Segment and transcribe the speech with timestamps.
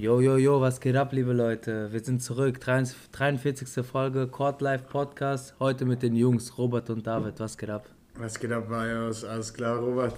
[0.00, 1.92] Jo, jo, jo, was geht ab, liebe Leute?
[1.92, 2.58] Wir sind zurück.
[2.58, 3.84] 43.
[3.84, 5.54] Folge Court Life Podcast.
[5.60, 7.38] Heute mit den Jungs Robert und David.
[7.38, 7.86] Was geht ab?
[8.14, 9.24] Was geht ab, Marius?
[9.24, 10.14] Alles klar, Robert?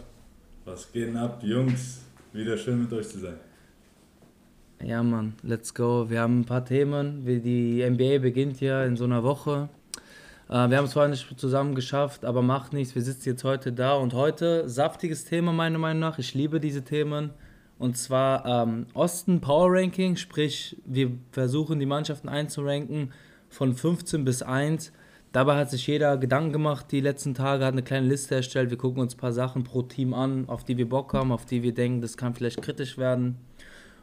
[0.64, 2.02] Was geht ab, Jungs?
[2.32, 3.34] Wieder schön mit euch zu sein.
[4.84, 6.08] Ja, Mann, let's go.
[6.08, 7.24] Wir haben ein paar Themen.
[7.26, 9.68] Die NBA beginnt ja in so einer Woche.
[10.49, 12.94] Äh, wir haben es vorher nicht zusammen geschafft, aber macht nichts.
[12.94, 16.21] Wir sitzen jetzt heute da und heute saftiges Thema, meiner Meinung nach.
[16.21, 17.30] Ich liebe diese Themen.
[17.82, 23.13] Und zwar ähm, Osten Power Ranking, sprich, wir versuchen die Mannschaften einzuranken
[23.49, 24.93] von 15 bis 1.
[25.32, 28.71] Dabei hat sich jeder Gedanken gemacht die letzten Tage, hat eine kleine Liste erstellt.
[28.71, 31.45] Wir gucken uns ein paar Sachen pro Team an, auf die wir Bock haben, auf
[31.45, 33.39] die wir denken, das kann vielleicht kritisch werden.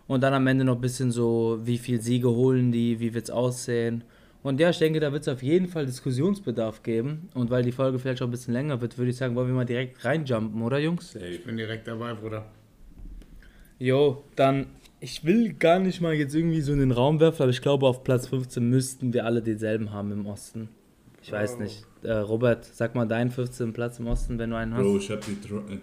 [0.08, 3.24] Und dann am Ende noch ein bisschen so, wie viel Siege holen die, wie wird
[3.24, 4.04] es aussehen.
[4.43, 7.30] Und ja, ich denke, da wird es auf jeden Fall Diskussionsbedarf geben.
[7.34, 9.55] Und weil die Folge vielleicht auch ein bisschen länger wird, würde ich sagen, wollen wir
[9.55, 11.16] mal direkt reinjumpen, oder Jungs?
[11.16, 12.46] Ich bin direkt dabei, Bruder.
[13.80, 14.68] Jo, dann,
[14.99, 17.88] ich will gar nicht mal jetzt irgendwie so in den Raum werfen, aber ich glaube,
[17.88, 20.70] auf Platz 15 müssten wir alle denselben haben im Osten.
[21.21, 21.63] Ich weiß oh.
[21.63, 21.86] nicht.
[22.04, 23.74] Äh, Robert, sag mal deinen 15.
[23.74, 24.84] Platz im Osten, wenn du einen hast.
[24.84, 25.21] Bro, ich habe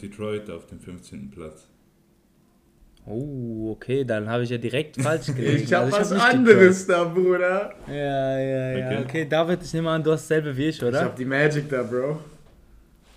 [0.01, 1.31] Detroit auf dem 15.
[1.31, 1.69] Platz.
[3.07, 5.63] Oh, okay, dann habe ich ja direkt falsch gelegen.
[5.63, 7.75] ich habe also was hab anderes da, Bruder.
[7.87, 8.87] Ja, ja, ja.
[8.87, 9.05] Okay.
[9.05, 10.99] okay, David, ich nehme an, du hast dasselbe wie ich, oder?
[10.99, 12.19] Ich habe die Magic da, Bro.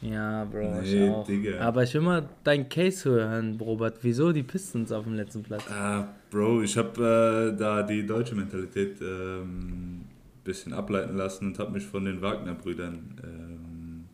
[0.02, 1.28] Ja, Bro, nee, ich auch.
[1.28, 1.60] Digga.
[1.60, 3.98] Aber ich will mal deinen Case hören, Robert.
[4.02, 5.64] Wieso die Pistons auf dem letzten Platz?
[5.70, 10.02] Ah, Bro, ich habe äh, da die deutsche Mentalität ein ähm,
[10.44, 14.06] bisschen ableiten lassen und habe mich von den Wagner-Brüdern ähm,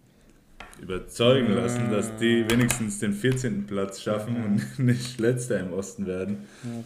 [0.82, 3.66] überzeugen lassen, dass die wenigstens den 14.
[3.66, 6.40] Platz schaffen und nicht letzter im Osten werden.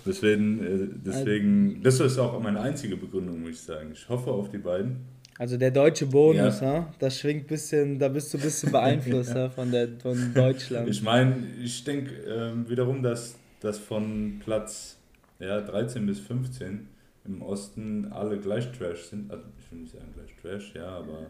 [0.06, 3.92] Deswegen, äh, deswegen, das ist auch meine einzige Begründung, muss ich sagen.
[3.94, 4.98] Ich hoffe auf die beiden.
[5.40, 6.68] Also der deutsche Bonus, ja.
[6.68, 6.94] Ha?
[7.00, 9.50] das schwingt ein bisschen, da bist du ein bisschen beeinflusst ja.
[9.50, 10.90] von, der, von Deutschland.
[10.90, 11.34] Ich meine,
[11.64, 14.98] ich denke ähm, wiederum, dass, dass von Platz
[15.40, 16.88] ja, 13 bis 15
[17.24, 19.32] im Osten alle gleich Trash sind.
[19.32, 21.28] Also ich will nicht sagen gleich Trash, ja, aber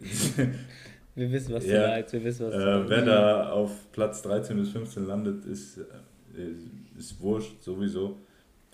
[1.14, 2.12] Wir wissen, was ja, du meinst.
[2.12, 7.20] Wir wissen, was äh, wer da auf Platz 13 bis 15 landet, ist, äh, ist
[7.20, 8.18] wurscht sowieso.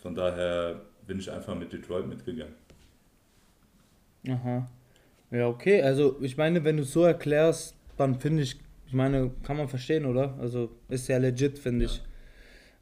[0.01, 2.55] Von daher bin ich einfach mit Detroit mitgegangen.
[4.29, 4.69] Aha.
[5.31, 5.83] Ja, okay.
[5.83, 8.57] Also, ich meine, wenn du es so erklärst, dann finde ich,
[8.87, 10.37] ich meine, kann man verstehen, oder?
[10.41, 11.91] Also, ist ja legit, finde ja.
[11.91, 12.03] ich.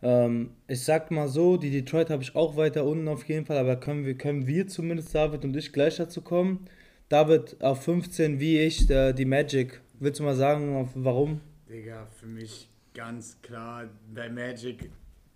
[0.03, 3.57] Ähm, ich sag mal so, die Detroit habe ich auch weiter unten auf jeden Fall,
[3.57, 6.67] aber können wir, können wir zumindest, David und ich, gleich dazu kommen.
[7.09, 9.81] David auf 15 wie ich, der, die Magic.
[10.01, 11.41] Willst du mal sagen, warum?
[11.69, 14.91] Digga, für mich ganz klar, bei Magic,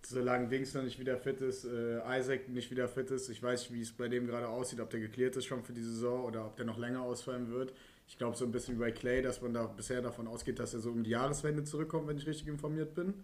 [0.08, 3.62] solange Dings noch nicht wieder fit ist, äh, Isaac nicht wieder fit ist, ich weiß
[3.62, 6.24] nicht, wie es bei dem gerade aussieht, ob der geklärt ist schon für die Saison
[6.24, 7.74] oder ob der noch länger ausfallen wird.
[8.06, 10.72] Ich glaube so ein bisschen wie bei Clay, dass man da bisher davon ausgeht, dass
[10.72, 13.14] er so um die Jahreswende zurückkommt, wenn ich richtig informiert bin.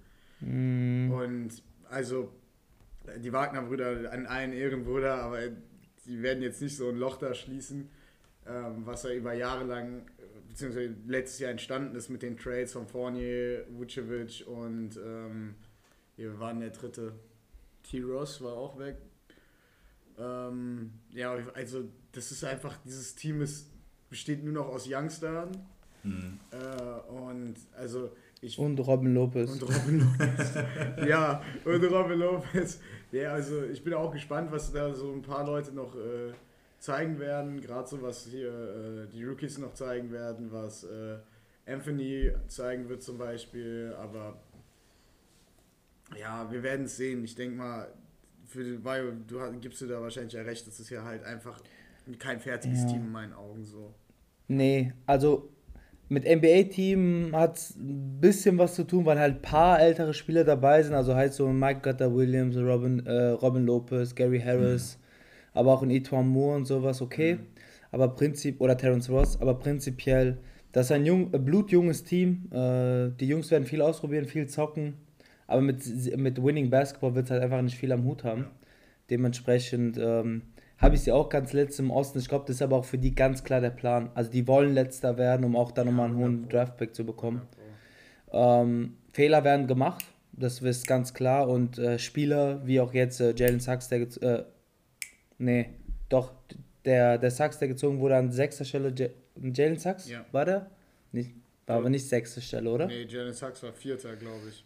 [0.41, 1.11] Mm.
[1.11, 2.31] Und also
[3.17, 5.39] die Wagner-Brüder an allen Ehren, Bruder, aber
[6.07, 7.89] die werden jetzt nicht so ein Loch da schließen
[8.47, 10.03] ähm, was ja über Jahre lang,
[10.49, 15.55] beziehungsweise letztes Jahr entstanden ist mit den Trades von Fournier, Vucevic und ähm,
[16.17, 17.13] wir waren der dritte.
[17.83, 18.97] T-Ross war auch weg.
[20.19, 23.71] Ähm, ja, also das ist einfach, dieses Team ist,
[24.09, 25.51] besteht nur noch aus Youngstern.
[26.03, 26.39] Mhm.
[26.51, 28.11] Äh, und also
[28.41, 29.51] ich, und Robin Lopez.
[29.51, 30.55] Und Robin Lopez.
[31.09, 32.79] ja, und Robin Lopez.
[33.11, 36.33] Ja, also ich bin auch gespannt, was da so ein paar Leute noch äh,
[36.79, 41.17] zeigen werden, gerade so was hier äh, die Rookies noch zeigen werden, was äh,
[41.67, 44.37] Anthony zeigen wird zum Beispiel, aber
[46.19, 47.25] ja, wir werden es sehen.
[47.25, 47.89] Ich denke mal,
[48.47, 51.61] für Bio, du gibst du da wahrscheinlich ja recht, das ist ja halt einfach
[52.19, 52.89] kein fertiges ja.
[52.89, 53.95] Team in meinen Augen so.
[54.49, 55.51] Nee, also
[56.09, 60.45] mit NBA-Team hat es ein bisschen was zu tun, weil halt ein paar ältere Spieler
[60.45, 60.95] dabei sind.
[60.95, 64.99] Also halt so Mike Gutter Williams, Robin, äh, Robin Lopez, Gary Harris.
[64.99, 65.05] Mhm
[65.55, 67.37] aber auch in Etwan Moore und sowas, okay.
[67.37, 67.47] Mhm.
[67.93, 70.39] Aber Prinzip, oder Terence Ross, aber prinzipiell,
[70.73, 72.51] das ist ein jung, blutjunges Team.
[72.53, 74.95] Äh, die Jungs werden viel ausprobieren, viel zocken.
[75.47, 75.85] Aber mit,
[76.17, 78.47] mit Winning Basketball wird es halt einfach nicht viel am Hut haben.
[79.11, 80.43] Dementsprechend ähm,
[80.79, 82.19] habe ich sie auch ganz letzt im Osten.
[82.19, 84.11] Ich glaube, das ist aber auch für die ganz klar der Plan.
[84.15, 87.43] Also die wollen letzter werden, um auch dann nochmal einen hohen Draftpick zu bekommen.
[88.33, 91.49] Ähm, Fehler werden gemacht, das ist ganz klar.
[91.49, 94.45] Und äh, Spieler, wie auch jetzt äh, Jalen Sachs, der äh,
[95.39, 95.71] Nee,
[96.09, 96.33] doch,
[96.85, 98.95] der, der Sachs, der gezogen wurde an sechster Stelle,
[99.37, 100.25] Jalen Sachs, ja.
[100.33, 100.71] war der?
[101.13, 101.33] Nicht,
[101.67, 101.81] war ja.
[101.81, 102.87] aber nicht sechste Stelle, oder?
[102.87, 104.65] Nee, Jalen Sachs war vierter, glaube ich.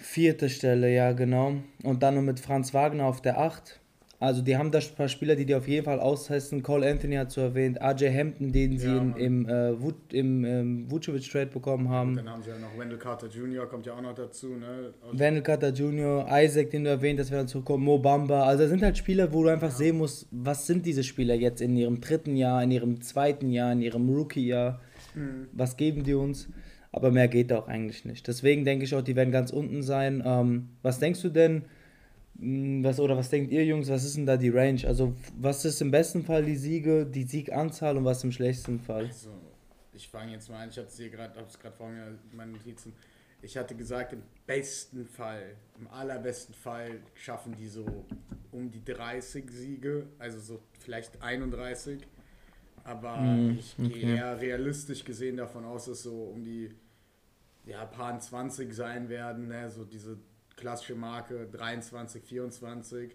[0.00, 1.54] Vierte Stelle, ja, genau.
[1.82, 3.80] Und dann nur mit Franz Wagner auf der 8.
[4.20, 6.60] Also die haben da ein paar Spieler, die die auf jeden Fall austesten.
[6.64, 10.44] Cole Anthony hat so erwähnt, RJ Hampton, den sie Ja, in, im, äh, Wut, im
[10.44, 12.16] ähm, Vucevic-Trade bekommen haben.
[12.16, 14.48] Dann haben sie ja noch Wendell Carter Jr., kommt ja auch noch dazu.
[14.56, 14.92] Ne?
[15.02, 18.42] Aus- Wendell Carter Jr., Isaac, den du erwähnt hast, wer dann zurückkommt, Mo Bamba.
[18.42, 21.60] Also das sind halt Spieler, wo du einfach sehen musst, was sind diese Spieler jetzt
[21.60, 24.80] in ihrem dritten Jahr, in ihrem zweiten Jahr, in ihrem Rookie-Jahr.
[25.14, 25.46] Mhm.
[25.52, 26.48] Was geben die uns?
[26.92, 28.26] Aber mehr geht auch eigentlich nicht.
[28.26, 30.22] Deswegen denke ich auch, die werden ganz unten sein.
[30.24, 31.64] Ähm, was denkst du denn,
[32.34, 34.80] mh, was, oder was denkt ihr Jungs, was ist denn da die Range?
[34.86, 39.06] Also was ist im besten Fall die Siege, die Sieganzahl und was im schlechtesten Fall?
[39.06, 39.30] Also,
[39.92, 42.92] ich fange jetzt mal an, ich habe es gerade vor mir, meine Notizen.
[43.42, 47.84] Ich hatte gesagt, im besten Fall, im allerbesten Fall schaffen die so
[48.50, 52.00] um die 30 Siege, also so vielleicht 31.
[52.88, 54.16] Aber Mm, ich gehe okay.
[54.16, 56.70] eher realistisch gesehen davon aus, dass so um die
[57.66, 59.70] ja, paar 20 sein werden, ne?
[59.70, 60.16] so diese
[60.56, 63.14] klassische Marke 23, 24.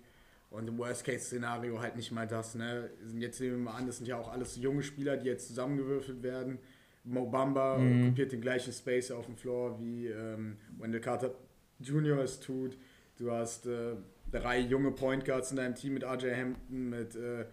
[0.51, 2.53] Und im Worst-Case-Szenario halt nicht mal das.
[2.53, 2.91] Ne?
[3.17, 6.21] Jetzt nehmen wir mal an, das sind ja auch alles junge Spieler, die jetzt zusammengewürfelt
[6.21, 6.59] werden.
[7.03, 8.05] Mo Bamba Mhm.
[8.09, 11.31] kopiert den gleichen Space auf dem Floor, wie ähm, Wendell Carter
[11.79, 12.19] Jr.
[12.19, 12.77] es tut.
[13.17, 13.95] Du hast äh,
[14.31, 17.45] drei junge Point Guards in deinem Team mit RJ Hampton, mit äh,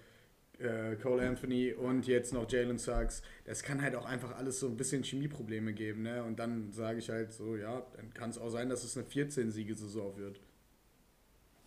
[0.61, 3.23] äh, Cole Anthony und jetzt noch Jalen Suggs.
[3.45, 6.03] Das kann halt auch einfach alles so ein bisschen Chemieprobleme geben.
[6.03, 6.23] Ne?
[6.23, 9.07] Und dann sage ich halt so, ja, dann kann es auch sein, dass es eine
[9.07, 10.41] 14-Siege-Saison wird.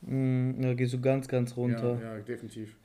[0.02, 2.00] Mm, da gehst du ganz, ganz runter.
[2.02, 2.76] Ja, ja, definitiv.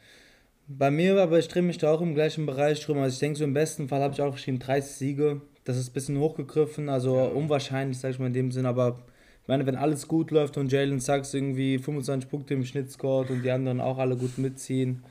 [0.68, 2.98] Bei mir, aber ich drehe mich da auch im gleichen Bereich drum.
[2.98, 5.40] Also ich denke, so im besten Fall habe ich auch geschrieben 30 Siege.
[5.64, 7.24] Das ist ein bisschen hochgegriffen, also Ja.
[7.24, 8.66] unwahrscheinlich, sag ich mal in dem Sinn.
[8.66, 8.98] Aber
[9.42, 13.30] ich meine, wenn alles gut läuft und Jalen Sachs irgendwie 25 Punkte im Schnitt scoret
[13.30, 15.02] und die anderen auch alle gut mitziehen,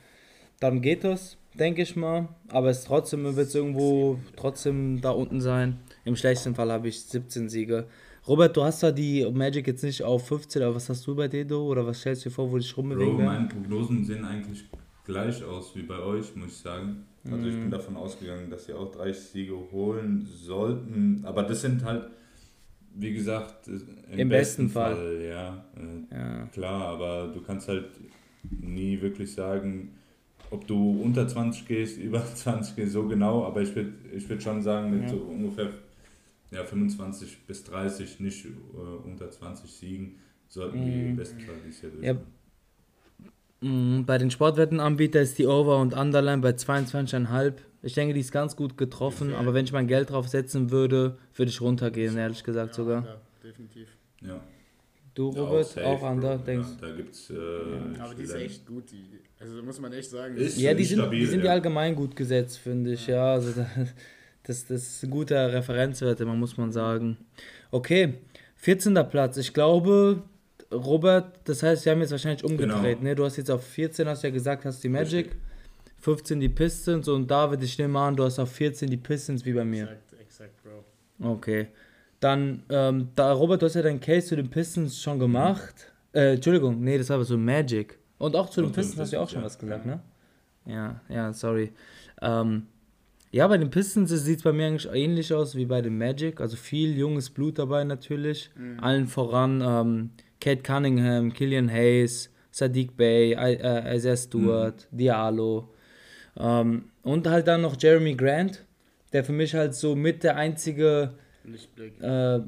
[0.59, 2.29] dann geht das, denke ich mal.
[2.49, 5.77] Aber es trotzdem wird es irgendwo trotzdem da unten sein.
[6.05, 7.87] Im schlechtesten Fall habe ich 17 Siege.
[8.27, 11.27] Robert, du hast da die Magic jetzt nicht auf 15, aber was hast du bei
[11.27, 11.65] Dedo?
[11.65, 13.25] Oder was stellst du dir vor, wo Bro, rumbewegen werden?
[13.25, 14.65] meine Prognosen sehen eigentlich
[15.05, 17.05] gleich aus wie bei euch, muss ich sagen.
[17.29, 17.61] Also ich Mhm.
[17.61, 21.21] bin davon ausgegangen, dass sie auch 30 Siege holen sollten.
[21.25, 22.09] Aber das sind halt,
[22.95, 25.21] wie gesagt, im, Im besten Fall.
[25.29, 25.65] ja.
[25.77, 26.45] Äh, Ja.
[26.53, 27.85] Klar, aber du kannst halt
[28.61, 29.93] nie wirklich sagen,
[30.51, 33.43] ob du unter 20 gehst, über 20 gehst, so genau.
[33.45, 35.09] Aber ich würde ich würd schon sagen, mit Ja.
[35.09, 35.69] so ungefähr
[36.51, 38.49] ja, 25 bis 30, nicht äh,
[39.05, 40.15] unter 20 Siegen,
[40.47, 41.09] sollten die Mhm.
[41.09, 42.13] im besten Fall dieses Jahr Ja.
[42.13, 42.37] durchkommen.
[44.01, 47.53] Mm, Bei den Sportwettenanbietern ist die Over- und Underline bei 22,5.
[47.81, 49.37] Ich denke, die ist ganz gut getroffen, Ja.
[49.39, 53.05] aber wenn ich mein Geld drauf setzen würde, würde ich runtergehen, ehrlich gesagt ja, sogar.
[53.05, 53.87] Ja, definitiv.
[54.21, 54.39] Ja.
[55.15, 57.29] Du, Ja, Robert, safe, auch under, denkst Ja, da gibt's.
[57.31, 57.35] Äh,
[57.99, 58.91] Aber die ist echt gut.
[58.91, 59.03] Die,
[59.39, 60.35] also muss man echt sagen.
[60.37, 63.07] Ist- Ja, die sind, stabil, die sind ja allgemein gut gesetzt, finde ich.
[63.07, 63.69] Ja, also da-
[64.43, 67.17] das, das ist ein guter Referenzwert, immer muss man sagen.
[67.71, 68.13] Okay,
[68.55, 68.93] 14.
[69.09, 69.37] Platz.
[69.37, 70.23] Ich glaube,
[70.71, 72.99] Robert, das heißt, wir haben jetzt wahrscheinlich umgedreht.
[72.99, 73.03] Genau.
[73.09, 73.15] Ne?
[73.15, 75.41] Du hast jetzt auf 14, hast ja gesagt, hast die Magic, Richtig.
[75.99, 79.53] 15 die Pistons und David, ich nehme an, du hast auf 14 die Pistons wie
[79.53, 79.83] bei mir.
[79.83, 81.29] Exakt, exakt, Bro.
[81.33, 81.67] Okay.
[82.19, 85.91] Dann, ähm, da, Robert, du hast ja deinen Case zu den Pistons schon gemacht.
[86.13, 87.97] Äh, Entschuldigung, nee, das war aber so Magic.
[88.17, 89.61] Und auch zu den Pistons hast du ja auch schon was ja.
[89.61, 89.99] gesagt, ne?
[90.65, 91.71] Ja, ja, sorry.
[92.21, 92.67] Ähm,
[93.31, 96.41] ja, bei den Pistons sieht es bei mir eigentlich ähnlich aus wie bei den Magic.
[96.41, 98.49] Also viel junges Blut dabei natürlich.
[98.81, 100.09] Allen voran ähm,
[100.39, 105.69] Kate Cunningham, Killian Hayes, Sadiq Bey, äh, Isaiah Stewart, Diallo.
[106.37, 108.65] Ähm, und halt dann noch Jeremy Grant,
[109.13, 111.13] der für mich halt so mit der einzige
[111.47, 112.01] Lichtblick.
[112.01, 112.39] äh,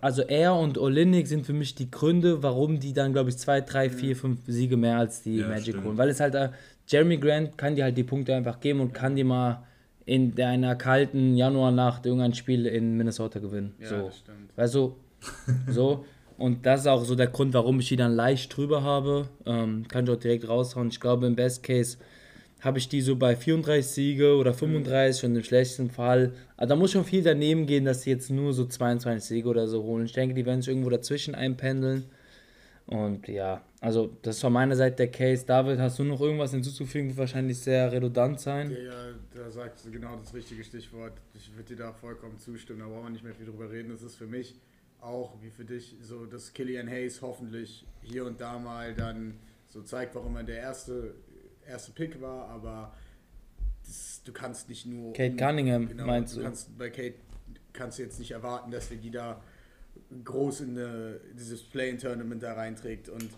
[0.00, 3.60] also er und Olinik sind für mich die Gründe, warum die dann, glaube ich, zwei,
[3.60, 5.84] drei, vier, fünf Siege mehr als die Ja, Magic stimmt.
[5.84, 5.98] holen.
[5.98, 6.50] Weil es halt, äh,
[6.88, 9.62] Jeremy Grant kann dir halt die Punkte einfach geben und kann dir mal
[10.06, 13.74] in einer kalten Januarnacht irgendein Spiel in Minnesota gewinnen.
[13.78, 13.96] Ja, so.
[14.06, 14.56] das stimmt.
[14.56, 14.96] Weißt du,
[15.68, 16.04] so.
[16.36, 19.28] Und das ist auch so der Grund, warum ich die dann leicht drüber habe.
[19.46, 20.88] Ähm, kann ich auch direkt raushauen.
[20.88, 21.98] Ich glaube, im Best Case
[22.60, 26.32] habe ich die so bei 34 Siege oder 35 und im schlechtesten Fall.
[26.56, 29.66] Also da muss schon viel daneben gehen, dass die jetzt nur so 22 Siege oder
[29.66, 30.04] so holen.
[30.04, 32.04] Ich denke, die werden sich irgendwo dazwischen einpendeln.
[32.86, 35.46] Und ja, also das ist von meiner Seite der Case.
[35.46, 37.08] David, hast du noch irgendwas hinzuzufügen?
[37.08, 38.70] Wird wahrscheinlich sehr redundant sein.
[38.70, 41.12] Ja, da sagst du genau das richtige Stichwort.
[41.34, 43.90] Ich würde dir da vollkommen zustimmen, da brauchen wir nicht mehr viel drüber reden.
[43.90, 44.56] Das ist für mich
[45.00, 49.34] auch, wie für dich, so, dass Killian Hayes hoffentlich hier und da mal dann
[49.68, 51.14] so zeigt, warum er der erste,
[51.70, 52.94] erste Pick war, aber
[53.84, 55.12] das, du kannst nicht nur...
[55.12, 56.38] Kate Cunningham, Genau, meinst du?
[56.38, 56.44] du?
[56.44, 57.14] Kannst, bei Kate
[57.72, 59.42] kannst du jetzt nicht erwarten, dass wir die da
[60.24, 63.08] groß in eine, dieses Play-In-Tournament da reinträgt.
[63.08, 63.30] Und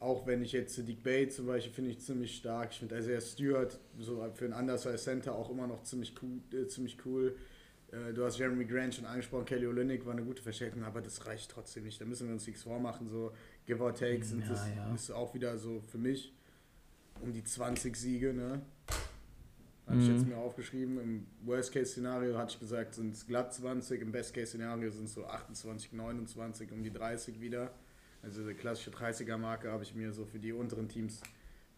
[0.00, 2.70] auch wenn ich jetzt Sadiq Bay zum Beispiel finde ich ziemlich stark.
[2.72, 6.40] Ich finde Isaiah Stewart so für ein Undersize Center auch immer noch ziemlich cool.
[6.52, 7.36] Äh, ziemlich cool.
[7.90, 11.26] Äh, du hast Jeremy Grant schon angesprochen, Kelly Olynyk war eine gute Verstärkung, aber das
[11.26, 12.00] reicht trotzdem nicht.
[12.00, 13.08] Da müssen wir uns nichts vormachen.
[13.08, 13.32] So
[13.66, 14.94] Give or Take sind Ja, das ja.
[14.94, 16.32] ist auch wieder so für mich
[17.22, 18.62] um die 20 Siege, ne?
[19.86, 21.00] Habe ich jetzt mir aufgeschrieben.
[21.00, 24.02] Im Worst-Case-Szenario hatte ich gesagt, sind es glatt 20.
[24.02, 27.70] Im Best-Case-Szenario sind es so 28, 29, um die 30 wieder.
[28.22, 31.22] Also die klassische 30er-Marke habe ich mir so für die unteren Teams,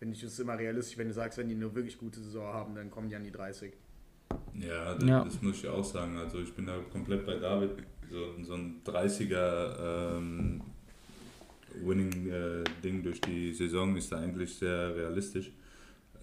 [0.00, 0.98] finde ich, ist immer realistisch.
[0.98, 3.30] Wenn du sagst, wenn die nur wirklich gute Saison haben, dann kommen die an die
[3.30, 3.72] 30.
[4.54, 5.24] Ja, das, Ja.
[5.24, 6.16] das muss ich auch sagen.
[6.18, 7.70] Also ich bin da komplett bei David.
[8.10, 10.62] So, so ein 30er ähm,
[11.74, 15.52] Winning-Ding durch die Saison ist da eigentlich sehr realistisch.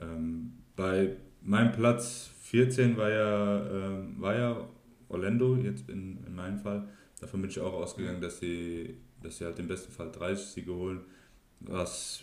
[0.02, 4.68] Ähm, bei meinem Platz 14 war ja, ähm, war ja
[5.10, 6.88] Orlando, jetzt in, in meinem Fall.
[7.20, 10.74] Davon bin ich auch ausgegangen, dass sie, dass sie halt im besten Fall 30 Siege
[10.74, 11.02] holen.
[11.60, 12.22] Was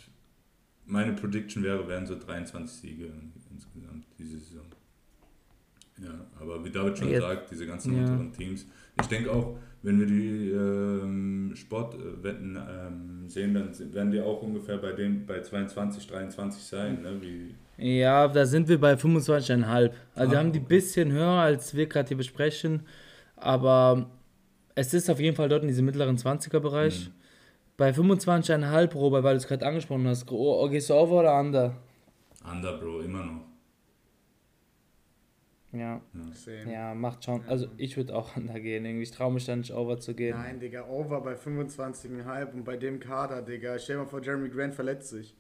[0.87, 3.11] meine Prediction wäre, wären so 23 Siege
[3.51, 4.67] insgesamt diese Saison.
[6.03, 8.03] Ja, aber wie David schon Jetzt- sagt, diese ganzen ja.
[8.03, 8.67] unteren Teams.
[9.01, 14.79] Ich denke auch, wenn wir die ähm, Sportwetten ähm, sehen, dann werden die auch ungefähr
[14.79, 17.03] bei dem bei 22, 23 sein.
[17.03, 17.21] Ne?
[17.21, 17.55] Wie,
[17.99, 19.91] Ja, da sind wir bei 25,5.
[20.15, 20.69] Also wir Ah, haben die okay.
[20.69, 22.83] bisschen höher, als wir gerade hier besprechen.
[23.37, 24.11] Aber
[24.75, 27.09] es ist auf jeden Fall dort in diesem mittleren 20er-Bereich.
[27.09, 27.13] Mhm.
[27.77, 31.77] Bei 25,5, Robert, weil du es gerade angesprochen hast, gehst du over oder under?
[32.51, 33.41] Under, Bro, immer noch.
[35.75, 36.01] Ja,
[36.33, 36.73] Same.
[36.73, 37.43] ja, macht schon.
[37.49, 38.85] Also ich würde auch under gehen.
[38.85, 39.03] Irgendwie.
[39.03, 40.37] Ich traue mich da nicht over zu gehen.
[40.37, 43.79] Nein, Digga, over bei 25,5 und bei dem Kader, Digga.
[43.79, 45.35] Stell dir mal vor, Jeremy Grant verletzt sich.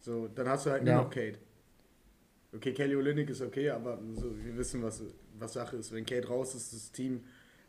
[0.00, 1.02] So, dann hast du halt nur Ja.
[1.02, 1.38] noch Kate.
[2.52, 5.02] Okay, Kelly Olynyk ist okay, aber so, wir wissen, was,
[5.38, 5.92] was Sache ist.
[5.92, 7.24] Wenn Kate raus ist, ist das Team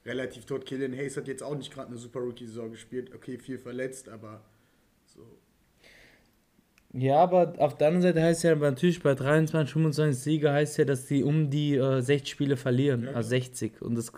[0.05, 0.65] relativ tot.
[0.65, 3.13] Killian Hayes hat jetzt auch nicht gerade eine super Rookie-Saison gespielt.
[3.13, 4.43] Okay, viel verletzt, aber
[5.05, 5.21] so.
[6.93, 10.85] Ja, aber auf der anderen Seite heißt ja natürlich bei 23, 25 Siege heißt ja,
[10.85, 13.05] dass die um die äh, 60 Spiele verlieren.
[13.05, 13.81] Ja, also 60.
[13.81, 14.11] Und das,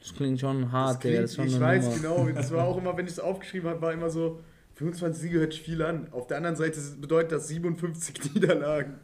[0.00, 2.24] das klingt schon hart, Das klingt, Das ist schon ich weiß Nummer.
[2.24, 4.40] genau, das war auch immer, wenn ich es aufgeschrieben habe, war immer so,
[4.74, 6.08] 25 Siege hört sich viel an.
[6.12, 8.94] Auf der anderen Seite bedeutet das 57 Niederlagen.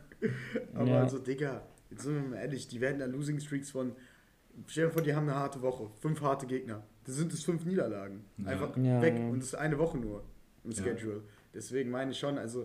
[0.75, 1.03] Aber Ja.
[1.03, 3.93] also, Digga, jetzt sind wir mal ehrlich, die werden da Losing Streaks von,
[4.69, 6.83] stell dir vor, die haben eine harte Woche, fünf harte Gegner.
[7.07, 8.25] Das sind es fünf Niederlagen.
[8.39, 8.47] Ja.
[8.51, 9.15] Einfach Ja, weg.
[9.19, 9.27] ja.
[9.29, 10.23] Und das ist eine Woche nur
[10.65, 10.83] im Ja.
[10.85, 11.23] Schedule.
[11.55, 12.65] Deswegen meine ich schon, also,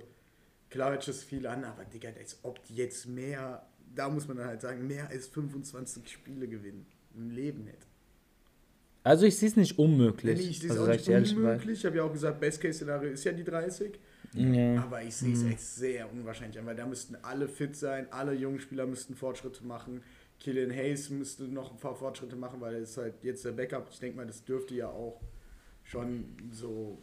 [0.75, 3.65] klar hört das viel an, aber Digga, als ob die jetzt mehr,
[3.95, 6.85] da muss man dann halt sagen, mehr als 25 Spiele gewinnen.
[7.15, 7.87] Im Leben nicht.
[9.01, 10.37] Also ich sehe es nicht Nee, unmöglich.
[10.37, 11.79] nee, ich sehe es also auch nicht unmöglich.
[11.79, 13.97] Ich habe ja auch gesagt, Best-Case-Szenario ist ja die 30.
[14.33, 14.81] Ja.
[14.81, 18.33] Aber ich sehe es echt sehr unwahrscheinlich an, weil da müssten alle fit sein, alle
[18.33, 20.01] jungen Spieler müssten Fortschritte machen.
[20.41, 23.87] Killian Hayes müsste noch ein paar Fortschritte machen, weil er ist halt jetzt der Backup.
[23.91, 25.21] Ich denke mal, das dürfte ja auch
[25.83, 26.97] schon so.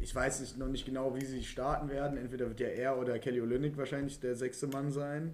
[0.00, 2.16] Ich weiß nicht, noch nicht genau, wie sie starten werden.
[2.18, 5.32] Entweder wird ja er oder Kelly Olynyk wahrscheinlich der sechste Mann sein.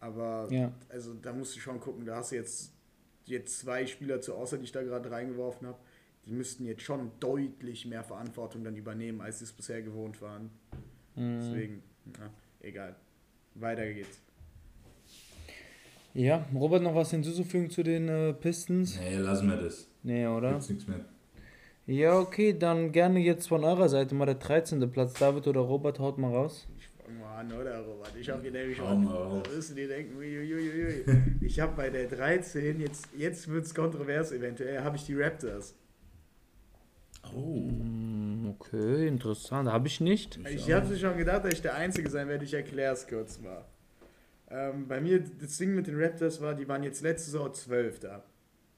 [0.00, 0.72] Aber Ja.
[0.88, 2.72] also da musst du schon gucken, da hast du jetzt,
[3.24, 5.78] jetzt zwei Spieler zur Auswahl, die ich da gerade reingeworfen habe.
[6.26, 10.50] Die müssten jetzt schon deutlich mehr Verantwortung dann übernehmen, als sie es bisher gewohnt waren.
[11.16, 11.38] Mhm.
[11.40, 11.82] Deswegen,
[12.18, 12.96] ja, egal.
[13.54, 14.20] Weiter geht's.
[16.14, 18.98] ja, Robert, noch was hinzuzufügen zu den äh, Pistons?
[18.98, 19.88] Nee, lassen wir das.
[20.04, 20.50] Nee, oder?
[20.52, 21.04] Gibt's nichts mehr.
[21.92, 24.90] Ja, okay, dann gerne jetzt von eurer Seite mal der 13.
[24.90, 25.12] Platz.
[25.12, 26.66] David oder Robert, haut mal raus.
[26.78, 28.12] Ich fang mal an, oder Robert?
[28.18, 29.42] Ich hab gedacht, ich Hau mal raus.
[29.44, 30.16] was müssen die denken?
[30.16, 31.04] Uiuiui.
[31.42, 35.74] Ich habe bei der 13, jetzt, jetzt wird es kontrovers eventuell, habe ich die Raptors.
[37.34, 37.68] Oh.
[37.68, 39.68] Hm, Okay, interessant.
[39.68, 40.38] Habe ich nicht.
[40.48, 42.44] Ich habe mir schon gedacht, dass ich der Einzige sein werde.
[42.46, 43.66] Ich erkläre es kurz mal.
[44.50, 48.00] Ähm, bei mir, das Ding mit den Raptors war, die waren jetzt letzte Saison 12
[48.00, 48.22] da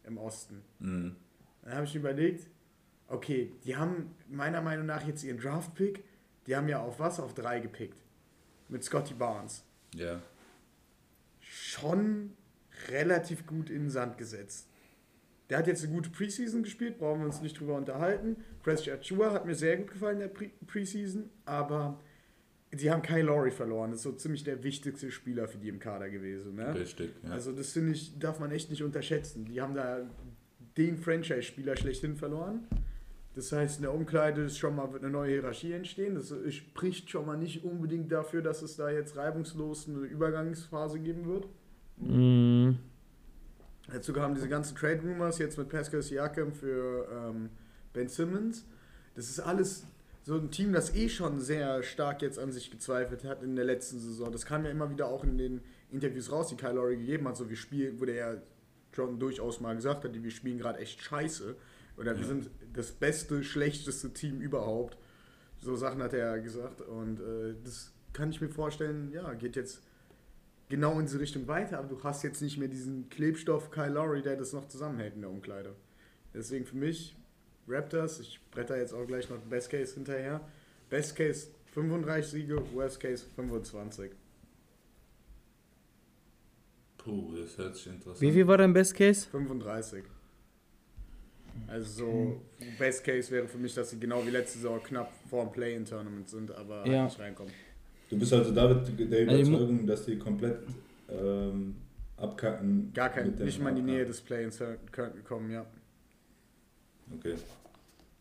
[0.04, 0.62] im Osten.
[0.80, 1.14] Mhm.
[1.62, 2.48] Dann habe ich mir überlegt,
[3.08, 6.04] okay, die haben meiner Meinung nach jetzt ihren Draft-Pick,
[6.46, 7.20] die haben ja auf was?
[7.20, 8.02] Auf 3 gepickt.
[8.68, 9.64] Mit Scotty Barnes.
[9.94, 10.20] Ja.
[11.40, 12.32] Schon
[12.88, 14.68] relativ gut in den Sand gesetzt.
[15.50, 18.36] Der hat jetzt eine gute Preseason gespielt, brauchen wir uns nicht drüber unterhalten.
[18.62, 22.00] Presti Achua hat mir sehr gut gefallen in der Pre Preseason, aber
[22.72, 23.90] sie haben Kyle Lowry verloren.
[23.90, 26.56] Das ist so ziemlich der wichtigste Spieler für die im Kader gewesen.
[26.56, 26.74] Ne?
[26.74, 27.12] Richtig.
[27.22, 27.30] Ja.
[27.30, 29.44] Also das finde ich, darf man echt nicht unterschätzen.
[29.44, 30.08] Die haben da
[30.76, 32.66] den Franchise-Spieler schlechthin verloren.
[33.34, 36.14] Das heißt, in der Umkleide ist schon mal wird eine neue Hierarchie entstehen.
[36.14, 41.26] Das spricht schon mal nicht unbedingt dafür, dass es da jetzt reibungslos eine Übergangsphase geben
[41.26, 41.48] wird.
[41.96, 42.78] Mhm.
[43.92, 47.50] Dazu kamen diese ganzen Trade Rumors jetzt mit Pascal Siakam für ähm,
[47.92, 48.64] Ben Simmons.
[49.14, 49.84] Das ist alles
[50.22, 53.64] so ein Team, das eh schon sehr stark jetzt an sich gezweifelt hat in der
[53.66, 54.32] letzten Saison.
[54.32, 55.60] Das kam ja immer wieder auch in den
[55.90, 57.36] Interviews raus, die Kyle Lowry gegeben hat.
[57.36, 58.34] So, wir spielen, wo der ja
[58.92, 61.56] schon durchaus mal gesagt hat, wir spielen gerade echt scheiße.
[61.96, 62.28] Oder wir Ja.
[62.28, 64.96] sind das beste, schlechteste Team überhaupt.
[65.60, 66.80] So Sachen hat er gesagt.
[66.80, 69.80] Und äh, das kann ich mir vorstellen, ja, geht jetzt
[70.68, 74.22] genau in diese Richtung weiter, aber du hast jetzt nicht mehr diesen Klebstoff Kyle Lowry,
[74.22, 75.74] der das noch zusammenhält in der Umkleide.
[76.32, 77.16] Deswegen für mich
[77.68, 80.40] Raptors, ich bretter jetzt auch gleich noch Best Case hinterher.
[80.90, 84.10] Best Case 35 Siege, Worst Case 25.
[86.98, 89.26] Puh, das hört sich interessant Wie viel war dein Best Case?
[89.30, 90.04] 35.
[91.66, 92.42] Also so
[92.78, 96.28] Best Case wäre für mich, dass sie genau wie letzte Saison knapp vor dem Play-In-Tournament
[96.28, 96.92] sind, aber Ja.
[96.92, 97.52] halt nicht reinkommen.
[98.10, 100.58] Du bist also David der Also Überzeugung, dass die komplett
[101.08, 101.76] ähm,
[102.16, 102.92] abkacken.
[102.94, 104.62] Gar kein, nicht mal in die Nähe des Play-Ins
[105.26, 105.64] kommen, ja.
[107.18, 107.34] Okay.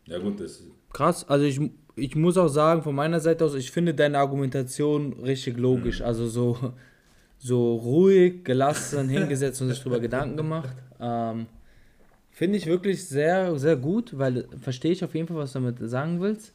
[0.06, 0.62] Ja gut, das
[0.92, 1.60] Krass, also ich,
[1.96, 6.00] ich muss auch sagen, von meiner Seite aus, ich finde deine Argumentation richtig logisch.
[6.00, 6.06] Mhm.
[6.06, 6.74] Also so,
[7.38, 10.76] so ruhig, gelassen, hingesetzt und sich darüber Gedanken gemacht.
[11.00, 11.46] Ähm,
[12.34, 15.78] finde ich wirklich sehr, sehr gut, weil verstehe ich auf jeden Fall, was du damit
[15.88, 16.52] sagen willst.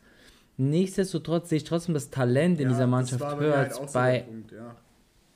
[0.58, 3.58] Nichtsdestotrotz sehe ich trotzdem das Talent in Ja, dieser das Mannschaft war bei mir höher
[3.58, 4.76] halt als so bei Punkt, ja.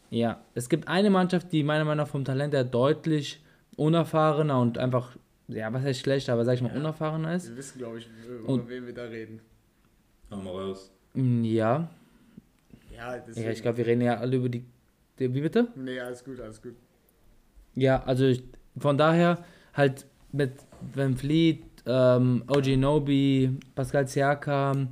[0.09, 3.41] Ja, es gibt eine Mannschaft, die meiner Meinung nach vom Talent her deutlich
[3.77, 5.15] unerfahrener und einfach,
[5.47, 6.77] ja, was heißt schlecht, aber sag ich mal, Ja.
[6.77, 7.49] unerfahrener ist.
[7.49, 9.39] Wir wissen, glaube ich, über Und- wen wir da reden.
[10.29, 10.91] hau mal raus.
[11.13, 11.89] Mm, Ja,
[12.95, 13.45] Ja, deswegen.
[13.47, 14.63] ja ich glaube, wir reden ja alle über die,
[15.19, 15.33] die.
[15.33, 15.67] Wie bitte?
[15.75, 16.75] Nee, alles gut, alles gut.
[17.75, 18.43] Ja, also ich,
[18.77, 20.51] von daher halt mit
[20.93, 24.89] Van Fleet, ähm, OG Nobi, Pascal Siakam,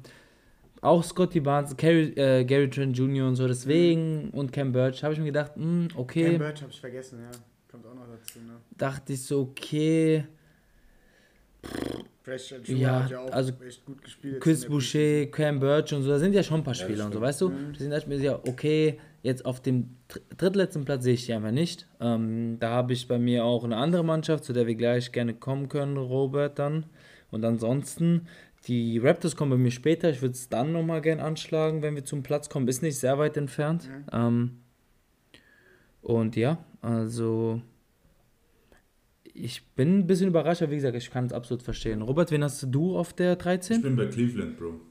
[0.81, 3.27] auch Scotty Barnes, Gary, äh, Gary Trent Jr.
[3.27, 6.31] und so, deswegen und Cam Birch, habe ich mir gedacht, mm, okay.
[6.31, 7.31] Cam Birch habe ich vergessen, ja.
[7.69, 8.57] Kommt auch noch dazu, ne?
[8.77, 10.25] dachte ich so, okay,
[12.24, 14.41] Fresh and Ja, hat ja auch also echt gut gespielt.
[14.41, 17.13] Chris Boucher, Cam Birch und so, da sind ja schon ein paar Ja, Spieler und
[17.13, 17.50] so, weißt du?
[17.50, 17.74] Mhm.
[17.93, 21.88] Ich mir ja, okay, jetzt auf dem dr- drittletzten Platz sehe ich die einfach nicht.
[22.00, 25.34] Ähm, da habe ich bei mir auch eine andere Mannschaft, zu der wir gleich gerne
[25.34, 26.86] kommen können, Robert dann.
[27.30, 28.28] Und ansonsten,
[28.68, 32.06] die Raptors kommen bei mir später, ich würde es dann nochmal gern anschlagen, wenn wir
[32.06, 33.88] zum Platz kommen, ist nicht sehr weit entfernt.
[33.88, 34.06] Mhm.
[34.12, 34.51] Ähm,
[36.01, 37.62] und ja, also
[39.34, 42.01] ich bin ein bisschen überrascht, aber wie gesagt, ich kann es absolut verstehen.
[42.01, 43.78] Robert, wen hast du auf der 13?
[43.78, 44.82] Ich bin bei Cleveland, Bro.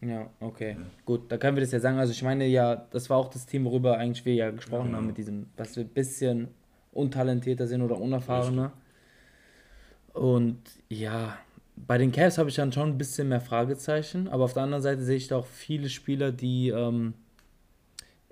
[0.00, 0.76] Ja, okay.
[0.78, 0.86] Ja.
[1.04, 1.98] Gut, da können wir das ja sagen.
[1.98, 4.96] Also ich meine ja, das war auch das Team, worüber eigentlich wir ja gesprochen Ja,
[4.96, 5.06] haben genau.
[5.08, 6.48] mit diesem, dass wir ein bisschen
[6.92, 8.72] untalentierter sind oder unerfahrener.
[10.12, 11.36] Und ja,
[11.76, 14.82] bei den Cavs habe ich dann schon ein bisschen mehr Fragezeichen, aber auf der anderen
[14.82, 17.14] Seite sehe ich da auch viele Spieler, die ähm,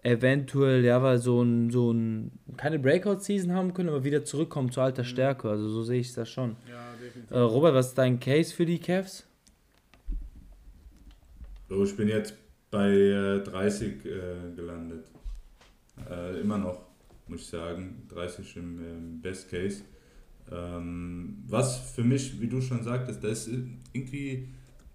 [0.03, 4.81] eventuell, ja, weil so ein, so ein, keine Breakout-Season haben können, aber wieder zurückkommen zu
[4.81, 5.49] alter Stärke.
[5.49, 6.57] Also so sehe ich das schon.
[6.69, 7.31] Ja, definitiv.
[7.31, 9.27] Äh, Robert, was ist dein Case für die Cavs?
[11.73, 12.35] Bro, ich bin jetzt
[12.71, 15.07] bei äh, 30 äh, gelandet.
[16.11, 16.83] Äh, immer noch,
[17.29, 18.07] muss ich sagen.
[18.11, 19.83] 30 im, im Best Case.
[20.51, 24.49] Ähm, was für mich, wie du schon sagtest, das ist irgendwie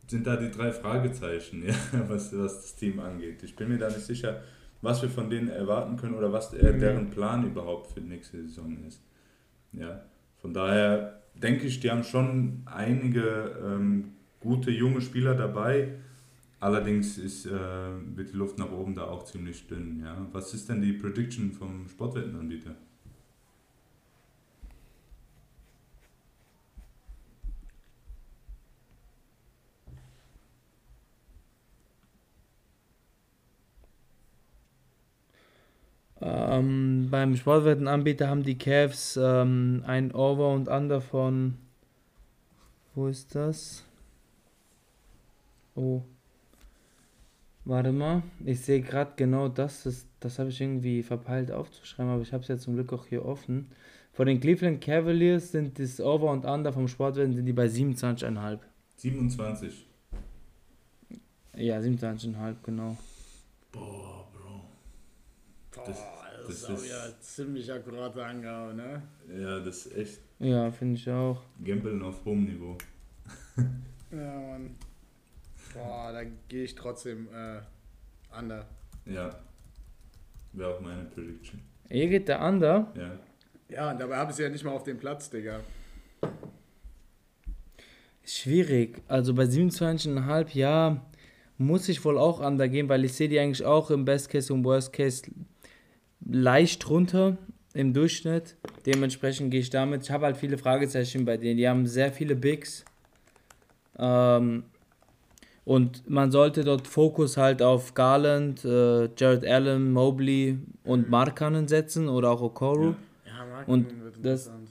[0.07, 1.73] sind da die drei Fragezeichen, ja,
[2.07, 3.41] was, was das Team angeht.
[3.41, 4.43] Ich bin mir da nicht sicher,
[4.83, 6.79] was wir von denen erwarten können oder was der, Mhm.
[6.79, 9.01] deren Plan überhaupt für die nächste Saison ist.
[9.73, 10.03] Ja,
[10.37, 15.95] von daher denke ich, die haben schon einige ähm, gute junge Spieler dabei.
[16.59, 20.01] Allerdings ist, äh, wird die Luft nach oben da auch ziemlich dünn.
[20.03, 20.27] Ja?
[20.31, 22.75] Was ist denn die Prediction vom Sportwettenanbieter?
[36.21, 41.57] Ähm, beim Sportwettenanbieter haben die Cavs ähm, ein Over und Under von.
[42.95, 43.83] Wo ist das?
[45.75, 46.03] Oh.
[47.69, 48.23] Warte mal.
[48.45, 49.83] Ich sehe gerade genau das.
[49.83, 53.05] Das, das habe ich irgendwie verpeilt aufzuschreiben, aber ich habe es jetzt zum Glück auch
[53.07, 53.69] hier offen.
[54.13, 58.59] Von den Cleveland Cavaliers sind das Over und Under vom Sportwetten sind die bei 27,5.
[58.95, 59.85] 27.
[61.55, 62.97] Ja, 27,5, genau.
[63.73, 64.61] Boah, Bro.
[65.73, 69.01] Boah, das- das, das ist auch ist- wieder ziemlich akkurate Angabe, ne?
[69.37, 71.41] Ja, das ist echt Ja, finde ich auch.
[71.63, 72.77] Gambeln auf hohem Niveau.
[74.11, 74.71] Ja, Mann.
[75.77, 78.65] Boah, da gehe ich trotzdem äh, under.
[79.05, 79.39] Ja.
[80.53, 81.61] Wäre auch meine Prediction.
[81.89, 82.91] Hier geht der Under.
[82.95, 83.19] Ja.
[83.69, 85.59] Ja, und dabei habe ich sie ja nicht mal auf dem Platz, Digga.
[88.23, 89.01] Schwierig.
[89.07, 91.05] Also bei 27,5, ja,
[91.57, 94.63] muss ich wohl auch undergehen, weil ich sehe die eigentlich auch im Best Case und
[94.63, 95.23] Worst Case
[96.25, 97.37] leicht runter
[97.73, 98.55] im Durchschnitt.
[98.85, 100.03] Dementsprechend gehe ich damit.
[100.03, 101.57] Ich habe halt viele Fragezeichen bei denen.
[101.57, 102.85] Die haben sehr viele Bigs.
[103.97, 104.63] Ähm,
[105.73, 112.07] und man sollte dort Fokus halt auf Garland, äh, Jared Allen, Mobley und Markanen setzen
[112.07, 112.83] oder auch Okoro.
[112.83, 112.95] Ja.
[113.25, 114.69] Ja, Und wird das- interessant.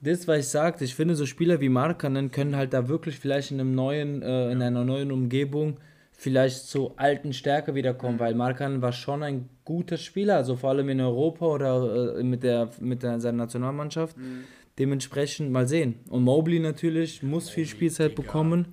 [0.00, 3.50] das, was ich sagte, ich finde, so Spieler wie Markanen können halt da wirklich vielleicht
[3.50, 5.76] in einem neuen, äh, in einer neuen Umgebung
[6.12, 10.88] vielleicht zur alten Stärke wiederkommen, weil Markanen war schon ein guter Spieler, also vor allem
[10.88, 14.16] in Europa oder äh, mit der mit der, seiner Nationalmannschaft.
[14.16, 14.44] Mhm.
[14.78, 15.96] Dementsprechend mal sehen.
[16.08, 18.22] Und Mobley natürlich muss viel Mobley, Spielzeit Digga.
[18.22, 18.66] bekommen.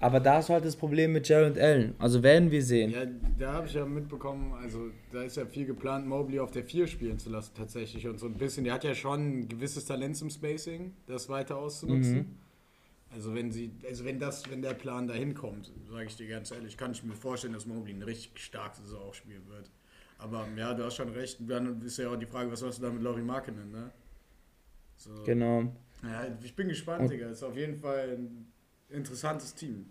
[0.00, 1.94] Aber da du halt das Problem mit Jared Allen.
[1.98, 2.90] Also werden wir sehen.
[2.90, 3.06] Ja,
[3.38, 6.86] da habe ich ja mitbekommen, also da ist ja viel geplant, Mobley auf der 4
[6.86, 8.06] spielen zu lassen tatsächlich.
[8.06, 11.56] Und so ein bisschen, der hat ja schon ein gewisses Talent zum Spacing, das weiter
[11.56, 12.16] auszunutzen.
[12.16, 12.36] Mhm.
[13.14, 16.50] Also wenn sie, also wenn das, wenn der Plan dahin kommt, sage ich dir ganz
[16.50, 19.70] ehrlich, kann ich mir vorstellen, dass Mobley eine richtig starke Saison auch spielen wird.
[20.18, 21.38] Aber ja, du hast schon recht.
[21.46, 23.90] Dann ist ja auch die Frage, was hast du da mit Laurie Markinen, ne?
[24.96, 25.10] So.
[25.24, 25.62] Genau.
[26.02, 27.28] Ja, ich bin gespannt, Digga.
[27.28, 28.46] Ist auf jeden Fall ein
[28.90, 29.86] interessantes Team.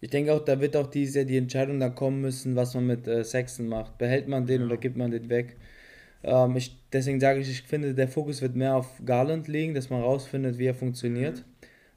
[0.00, 2.86] Ich denke auch, da wird auch dieses Jahr die Entscheidung dann kommen müssen, was man
[2.86, 3.98] mit äh, Sexton macht.
[3.98, 4.66] Behält man den ja.
[4.66, 5.56] oder gibt man den weg?
[6.22, 9.90] Ähm, ich, deswegen sage ich, ich finde, der Fokus wird mehr auf Garland liegen, dass
[9.90, 11.38] man rausfindet, wie er funktioniert.
[11.38, 11.44] Mhm.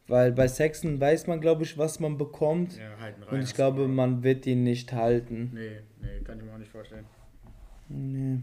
[0.08, 2.78] Weil bei Sexton weiß man, glaube ich, was man bekommt.
[2.78, 5.52] Ja, halt und ich glaube, man wird ihn nicht halten.
[5.54, 7.06] Nee, nee, kann ich mir auch nicht vorstellen.
[7.88, 8.39] Nee.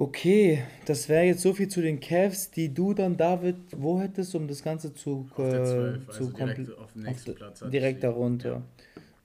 [0.00, 4.34] Okay, das wäre jetzt so viel zu den Cavs, die du dann, David, wo hättest,
[4.34, 7.64] um das Ganze zu, auf äh, 12, zu also direkt auf dem nächsten auf Platz.
[7.70, 8.48] Direkt darunter.
[8.48, 8.62] Ja.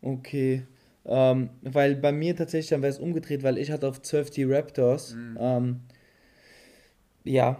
[0.01, 0.63] Okay.
[1.05, 4.43] Ähm, weil bei mir tatsächlich, dann wäre es umgedreht, weil ich hatte auf 12 die
[4.43, 5.15] Raptors.
[5.15, 5.37] Mhm.
[5.39, 5.79] Ähm,
[7.23, 7.57] ja,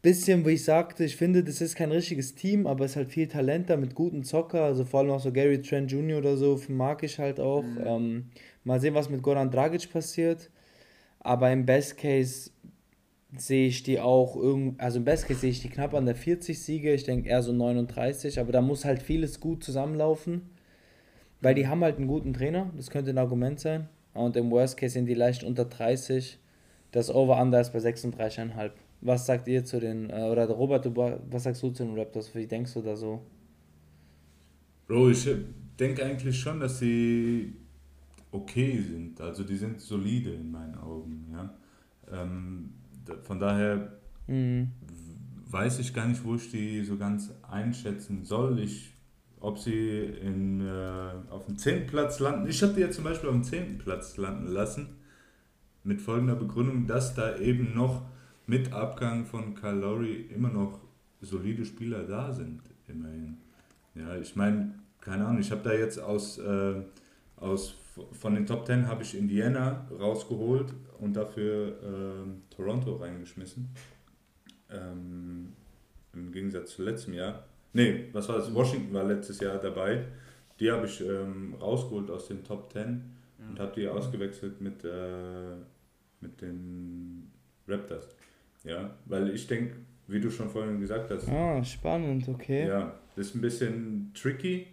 [0.00, 3.10] bisschen, wie ich sagte, ich finde, das ist kein richtiges Team, aber es ist halt
[3.10, 6.16] viel Talent da mit guten Zocker, also vor allem auch so Gary Trent Jr.
[6.16, 7.64] oder so, mag ich halt auch.
[7.64, 7.82] Mhm.
[7.84, 8.24] Ähm,
[8.64, 10.48] mal sehen, was mit Goran Dragic passiert.
[11.20, 12.50] Aber im Best Case
[13.36, 16.16] sehe ich die auch irgend, also im Best Case sehe ich die knapp an der
[16.16, 20.50] 40 Siege, ich denke eher so 39, aber da muss halt vieles gut zusammenlaufen,
[21.40, 23.88] weil die haben halt einen guten Trainer, das könnte ein Argument sein.
[24.12, 26.38] Und im Worst Case sind die leicht unter 30.
[26.90, 28.72] Das Over-Under ist bei 36,5.
[29.02, 30.86] Was sagt ihr zu den, äh, oder Robert,
[31.30, 32.34] was sagst du zu den Raptors?
[32.34, 33.22] Wie denkst du da so?
[34.88, 35.28] Bro, ich
[35.78, 37.54] denke eigentlich schon, dass sie
[38.32, 39.20] okay sind.
[39.20, 41.26] Also die sind solide in meinen Augen.
[41.32, 41.54] Ja?
[42.12, 42.74] Ähm,
[43.22, 43.92] von daher
[44.26, 44.70] mhm.
[45.50, 48.60] weiß ich gar nicht, wo ich die so ganz einschätzen soll.
[48.60, 48.94] Ich,
[49.40, 51.86] ob sie in, äh, auf dem 10.
[51.86, 52.48] Platz landen.
[52.48, 53.78] Ich habe die jetzt zum Beispiel auf dem 10.
[53.78, 54.96] Platz landen lassen.
[55.82, 58.02] Mit folgender Begründung, dass da eben noch
[58.46, 60.80] mit Abgang von Lowry immer noch
[61.20, 63.38] solide Spieler da sind, immerhin.
[63.94, 66.82] Ja, ich meine, keine Ahnung, ich habe da jetzt aus, äh,
[67.36, 67.74] aus
[68.12, 73.68] von den Top 10 habe ich Indiana rausgeholt und dafür äh, Toronto reingeschmissen.
[74.70, 75.52] Ähm,
[76.12, 77.44] Im Gegensatz zu letztem Jahr.
[77.72, 78.52] Nee, was war das?
[78.54, 80.04] Washington war letztes Jahr dabei.
[80.58, 83.02] Die habe ich ähm, rausgeholt aus den Top 10
[83.48, 85.56] und habe die ausgewechselt mit, äh,
[86.20, 87.30] mit den
[87.66, 88.08] Raptors.
[88.64, 91.28] Ja, weil ich denke, wie du schon vorhin gesagt hast.
[91.28, 92.66] Ah, spannend, okay.
[92.66, 94.66] Ja, das ist ein bisschen tricky,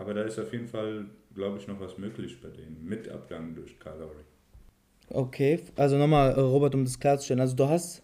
[0.00, 2.84] aber da ist auf jeden Fall glaube ich, noch was möglich bei denen.
[2.84, 4.24] Mit Abgang durch Calgary.
[5.08, 7.40] Okay, also nochmal, äh, Robert, um das klarzustellen.
[7.40, 8.02] Also du hast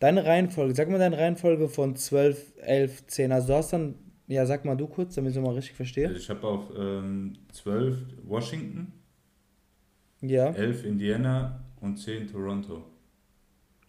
[0.00, 3.32] deine Reihenfolge, sag mal deine Reihenfolge von 12, 11, 10.
[3.32, 3.94] Also du hast dann,
[4.26, 6.08] ja, sag mal du kurz, damit ich es mal richtig verstehe.
[6.08, 8.92] Also ich habe auf ähm, 12 Washington,
[10.20, 10.50] ja.
[10.50, 12.84] 11 Indiana und 10 Toronto.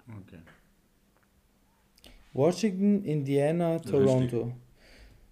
[0.07, 0.39] Okay.
[2.33, 4.43] Washington, Indiana, Toronto.
[4.43, 4.53] Richtig.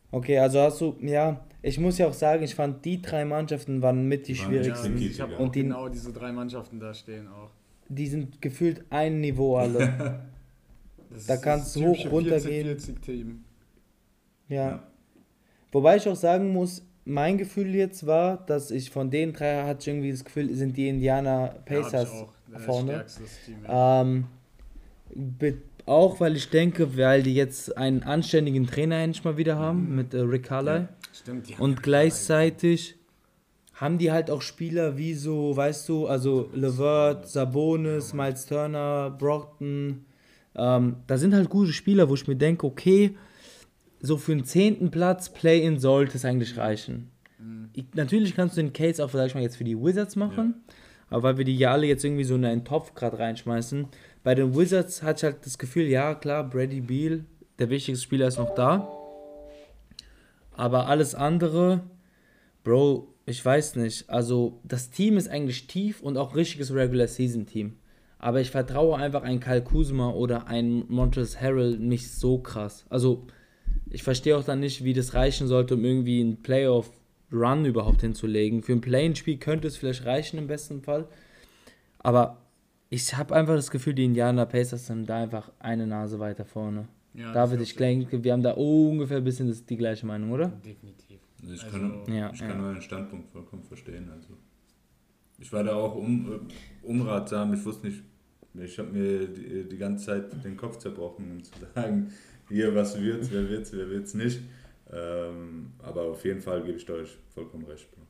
[0.10, 3.82] Okay, also hast du, ja, ich muss ja auch sagen, ich fand die drei Mannschaften
[3.82, 4.98] waren mit die schwierigsten.
[4.98, 7.52] Ja, ich habe auch die, genau diese drei Mannschaften da stehen auch.
[7.90, 10.22] Die sind gefühlt ein Niveau alle.
[11.28, 12.68] da kannst du hoch runtergehen.
[12.68, 13.44] 40, 40 Team.
[14.50, 14.70] Ja.
[14.70, 14.84] ja.
[15.72, 19.82] Wobei ich auch sagen muss, mein Gefühl jetzt war, dass ich von den drei hatte
[19.82, 23.06] ich irgendwie das Gefühl, sind die Indiana Pacers ja, vorne.
[23.46, 24.02] Team, ja.
[24.02, 24.26] ähm,
[25.88, 29.96] auch weil ich denke, weil die jetzt einen anständigen Trainer endlich mal wieder haben mhm.
[29.96, 30.90] mit äh, Rick Carlisle.
[30.90, 32.96] Ja, stimmt, Und gleichzeitig
[33.74, 40.06] haben die halt auch Spieler wie so, weißt du, also Levert, Sabonis, Miles Turner, Brockton.
[40.56, 43.16] Ähm, da sind halt gute Spieler, wo ich mir denke, okay,
[44.00, 47.12] so für einen zehnten Platz Play-In sollte es eigentlich reichen.
[47.40, 47.70] Mhm.
[47.74, 50.56] Ich, natürlich kannst du den Case auch, sag ich mal, jetzt für die Wizards machen,
[50.68, 50.74] ja.
[51.10, 53.88] aber weil wir die ja alle jetzt irgendwie so in einen Topf gerade reinschmeißen,
[54.28, 57.24] bei den Wizards hatte ich halt das Gefühl, ja klar, Brady Beal,
[57.60, 58.86] der wichtigste Spieler ist noch da.
[60.52, 61.84] Aber alles andere,
[62.66, 64.10] Bro, ich weiß nicht.
[64.10, 67.78] Also das Team ist eigentlich tief und auch richtiges Regular Season Team.
[68.20, 72.86] Aber ich vertraue einfach ein Kyle Kuzma oder ein Montrezl Harrell nicht so krass.
[72.90, 73.28] Also
[73.90, 76.92] ich verstehe auch dann nicht, wie das reichen sollte, um irgendwie einen Playoff
[77.32, 78.62] Run überhaupt hinzulegen.
[78.62, 81.08] Für ein Play-in-Spiel könnte es vielleicht reichen im besten Fall.
[82.00, 82.42] Aber
[82.90, 86.88] ich habe einfach das Gefühl, die Indianer Pacers sind da einfach eine Nase weiter vorne.
[87.14, 90.50] Ja, David, ich denke, wir haben da ungefähr ein bisschen das, die gleiche Meinung, oder?
[90.50, 91.20] Definitiv.
[91.42, 92.66] Also ich kann, also, ja, ich kann ja.
[92.66, 94.10] euren Standpunkt vollkommen verstehen.
[94.12, 94.34] Also
[95.40, 96.48] ich war da auch un,
[96.84, 98.04] unratsam, ich wusste nicht,
[98.54, 102.12] ich habe mir die, die, ganze Zeit den Kopf zerbrochen, um zu sagen,
[102.50, 104.42] hier, was wird's, wer wird's, wer wird's nicht.
[104.92, 108.02] Ähm, aber auf jeden Fall gebe ich euch vollkommen recht, Bro.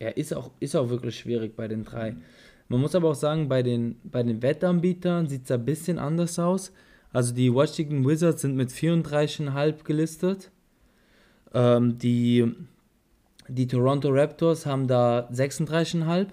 [0.00, 2.16] Ja, ist auch, ist auch wirklich schwierig bei den drei.
[2.68, 6.38] Man muss aber auch sagen, bei den, bei den Wettanbietern sieht es ein bisschen anders
[6.38, 6.72] aus.
[7.12, 10.50] Also die Washington Wizards sind mit 34,5 gelistet.
[11.52, 12.52] Ähm, die,
[13.48, 16.28] die Toronto Raptors haben da 36,5.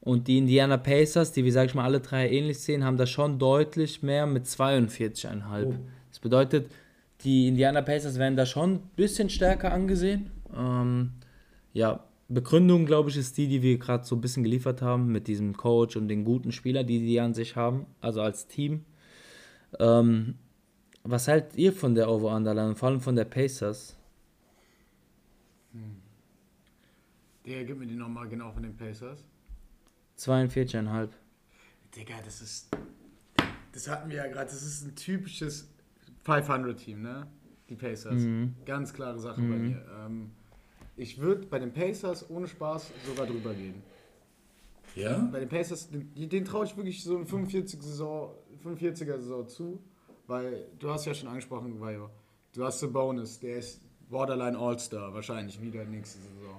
[0.00, 3.06] Und die Indiana Pacers, die wir, sag ich mal, alle drei ähnlich sehen, haben da
[3.06, 5.64] schon deutlich mehr mit 42,5.
[5.64, 5.74] Oh.
[6.08, 6.72] Das bedeutet,
[7.22, 10.30] die Indiana Pacers werden da schon ein bisschen stärker angesehen.
[10.56, 11.12] Ähm,
[11.72, 12.00] ja,
[12.34, 15.56] Begründung, glaube ich, ist die, die wir gerade so ein bisschen geliefert haben mit diesem
[15.56, 18.84] Coach und den guten Spielern, die die an sich haben, also als Team.
[19.78, 20.34] Ähm,
[21.04, 23.96] was haltet ihr von der Over-Underline, vor allem von der Pacers?
[27.46, 29.24] Der gibt mir die nochmal genau von den Pacers.
[30.18, 31.08] 42,5.
[31.96, 32.68] Digga, das ist.
[33.72, 34.44] Das hatten wir ja gerade.
[34.50, 35.68] Das ist ein typisches
[36.24, 37.26] 500-Team, ne?
[37.68, 38.22] Die Pacers.
[38.22, 38.54] Mhm.
[38.64, 39.66] Ganz klare Sache bei Mhm.
[39.68, 39.84] mir.
[40.06, 40.30] Ähm,
[41.02, 43.82] ich würde bei den Pacers ohne Spaß sogar drüber gehen.
[44.94, 45.28] Ja?
[45.32, 48.30] Bei den Pacers, den, den traue ich wirklich so eine 45 Saison,
[48.64, 49.82] 45er Saison zu,
[50.26, 52.10] weil du hast ja schon angesprochen, Vajo,
[52.54, 56.58] du hast den Bonus, der ist Borderline All-Star, wahrscheinlich wieder nächste Saison.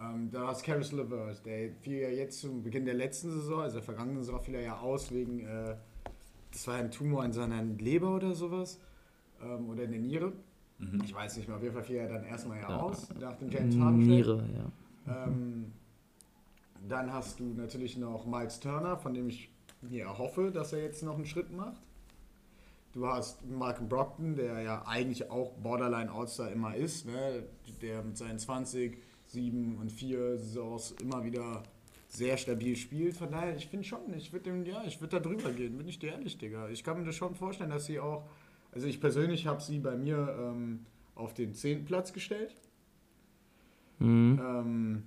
[0.00, 3.76] Ähm, da hast Caris LeVert, der fiel ja jetzt zum Beginn der letzten Saison, also
[3.76, 5.76] der vergangenen Saison, fiel er ja aus wegen, äh,
[6.50, 8.80] das war ein Tumor in seiner Leber oder sowas,
[9.42, 10.32] ähm, oder in der Niere.
[10.80, 11.02] Mhm.
[11.04, 12.76] Ich weiß nicht mehr, auf jeden Fall fiel er dann erstmal ja, Ja.
[12.80, 13.98] aus, nach dem James Harden.
[13.98, 15.26] Niere, ja.
[15.26, 15.72] Ähm,
[16.88, 19.50] dann hast du natürlich noch Miles Turner, von dem ich
[19.82, 21.80] mir erhoffe, dass er jetzt noch einen Schritt macht.
[22.92, 27.44] Du hast Malcolm Brockton, der ja eigentlich auch Borderline All-Star immer ist, ne?
[27.82, 31.62] der mit seinen 20, 7 und 4 Saisons immer wieder
[32.08, 33.16] sehr stabil spielt.
[33.16, 36.00] Von daher, ich finde schon, ich würde ja, ich würde da drüber gehen, bin ich
[36.00, 36.68] dir ehrlich, Digga.
[36.68, 38.24] Ich kann mir das schon vorstellen, dass sie auch,
[38.72, 41.84] also ich persönlich habe sie bei mir ähm, auf den 10.
[41.84, 42.54] Platz gestellt.
[43.98, 44.40] Mhm.
[44.42, 45.02] Ähm,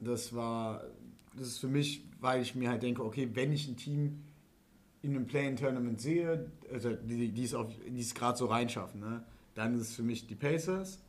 [0.00, 0.84] das war,
[1.36, 4.22] das ist für mich, weil ich mir halt denke, okay, wenn ich ein Team
[5.02, 7.54] in einem Play-in-Tournament sehe, also die, die es,
[7.96, 11.00] es gerade so reinschaffen, ne, dann ist es für mich die Pacers.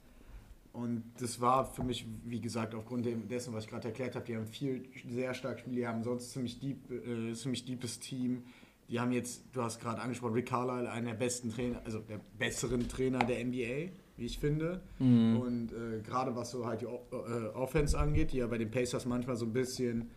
[0.72, 4.36] Und das war für mich, wie gesagt, aufgrund dessen, was ich gerade erklärt habe, die
[4.36, 8.44] haben viel sehr stark Spiele, die haben sonst ziemlich deep, äh, ziemlich deepes Team.
[8.90, 12.20] Die haben jetzt, du hast gerade angesprochen, Rick Carlisle, einer der besten Trainer, also der
[12.40, 14.82] besseren Trainer der NBA, wie ich finde.
[14.98, 15.38] Mhm.
[15.38, 18.72] Und äh, gerade was so halt die o äh, Offense angeht, die ja bei den
[18.72, 20.10] Pacers manchmal so ein bisschen,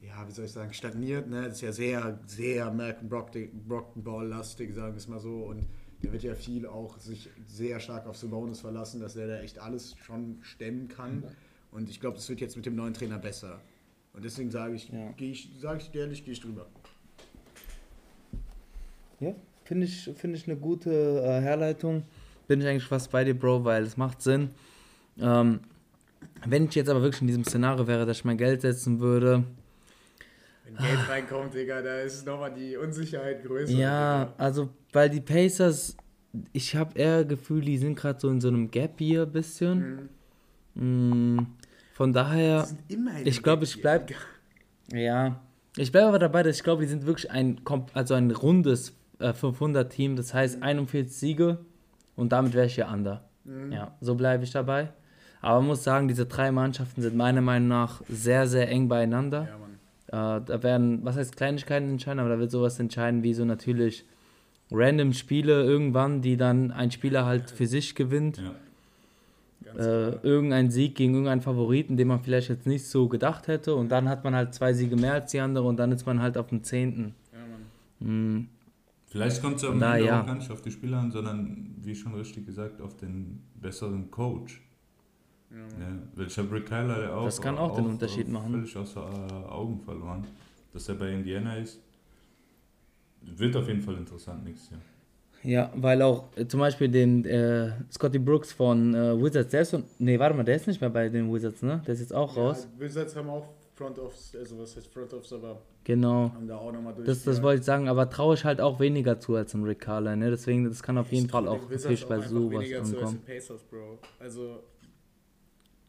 [0.00, 1.28] ja, wie soll ich sagen, stagniert.
[1.28, 1.42] Ne?
[1.42, 3.50] Das ist ja sehr, sehr Malcolm Brockton,
[3.96, 5.38] Ball-lastig, sagen wir es mal so.
[5.44, 5.66] Und
[6.04, 9.58] der wird ja viel auch sich sehr stark auf Sabonis verlassen, dass er da echt
[9.58, 11.24] alles schon stemmen kann.
[11.72, 13.60] Und ich glaube, das wird jetzt mit dem neuen Trainer besser.
[14.12, 15.10] Und deswegen sage ich, Ja.
[15.16, 16.66] gehe ich, sage ich dir ehrlich, gehe ich drüber.
[19.24, 19.34] Ja,
[19.64, 22.02] finde ich, finde ich eine gute äh, Herleitung.
[22.48, 24.50] Bin ich eigentlich fast bei dir, Bro, weil es macht Sinn.
[25.18, 25.60] Ähm,
[26.46, 29.44] wenn ich jetzt aber wirklich in diesem Szenario wäre, dass ich mein Geld setzen würde,
[30.64, 33.72] Wenn Geld reinkommt, Digga, da ist nochmal die Unsicherheit größer.
[33.72, 34.34] ja, Digga.
[34.38, 35.96] also, weil die Pacers,
[36.52, 40.08] ich habe eher Gefühl, die sind gerade so in so einem Gap hier ein bisschen.
[40.74, 41.36] Mhm.
[41.36, 41.46] Mm,
[41.94, 44.18] von daher, Die sind immer in ich glaube, ich hier, bleib- Digga.
[44.92, 45.40] ja,
[45.76, 47.60] ich bleibe aber dabei, dass ich glaube, die sind wirklich ein,
[47.94, 51.58] also ein rundes äh, 500-Team, das heißt 41 Siege
[52.16, 53.24] und damit wäre ich ja under.
[53.44, 53.72] Mhm.
[53.72, 54.88] Ja, so bleibe ich dabei.
[55.40, 59.48] Aber man muss sagen, diese drei Mannschaften sind meiner Meinung nach sehr, sehr eng beieinander.
[59.50, 60.40] Ja, Mann.
[60.40, 64.04] Äh, da werden, was heißt Kleinigkeiten entscheiden, aber da wird sowas entscheiden wie so natürlich
[64.70, 68.38] random Spiele irgendwann, die dann ein Spieler halt für sich gewinnt.
[68.38, 68.52] Ja.
[69.76, 73.74] Äh, irgendein Sieg gegen irgendeinen Favoriten, den man vielleicht jetzt nicht so gedacht hätte.
[73.74, 76.22] Und dann hat man halt zwei Siege mehr als die andere und dann ist man
[76.22, 77.14] halt auf dem zehnten.
[77.32, 78.08] Ja, Mann.
[78.08, 78.48] Hm,
[79.14, 80.22] Vielleicht kommt es am Na Ende ja.
[80.22, 84.10] auch gar nicht auf die Spieler an, sondern, wie schon richtig gesagt, auf den besseren
[84.10, 84.60] Coach.
[85.52, 85.58] Ja.
[85.58, 88.50] Ja, weil ich habe Rick Kyler auch, Das kann auch den Unterschied machen.
[88.50, 90.26] völlig außer äh, Augen verloren.
[90.72, 91.78] Dass er bei Indiana ist,
[93.22, 94.80] wird auf jeden Fall interessant nächstes Jahr.
[95.44, 99.70] Ja, weil auch äh, zum Beispiel den äh, Scotty Brooks von äh, Wizards, der ist
[99.70, 101.80] so, nee, warte mal, der ist nicht mehr bei den Wizards, ne?
[101.86, 102.66] Der ist jetzt auch raus.
[102.74, 106.32] Ja, Wizards haben auch Front Office, also was heißt Front Office, aber Genau.
[106.32, 107.06] haben da auch nochmal durch.
[107.06, 109.80] Das, das wollte ich sagen, aber traue ich halt auch weniger zu als ein Rick
[109.80, 110.30] Carlisle, ne?
[110.30, 113.22] Deswegen, das kann auf jeden Fall auch natürlich bei sowas ankommen.
[113.26, 113.98] Pacers, Bro.
[114.18, 114.62] Also,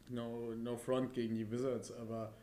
[0.08, 2.34] no, no front gegen die Wizards, aber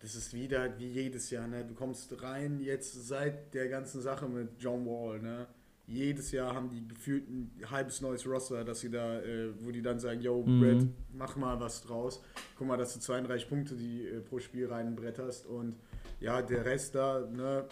[0.00, 1.64] das ist wieder wie jedes Jahr, ne?
[1.64, 5.46] Du kommst rein jetzt seit der ganzen Sache mit John Wall, ne?
[5.88, 9.82] Jedes Jahr haben die gefühlt ein halbes neues Roster, dass sie da, äh, wo die
[9.82, 10.60] dann sagen, yo, Mhm.
[10.60, 12.20] Brett, mach mal was draus.
[12.58, 15.76] Guck mal, dass du 32 Punkte die äh, pro Spiel reinbretterst und
[16.20, 17.66] ja, der Rest da, ne,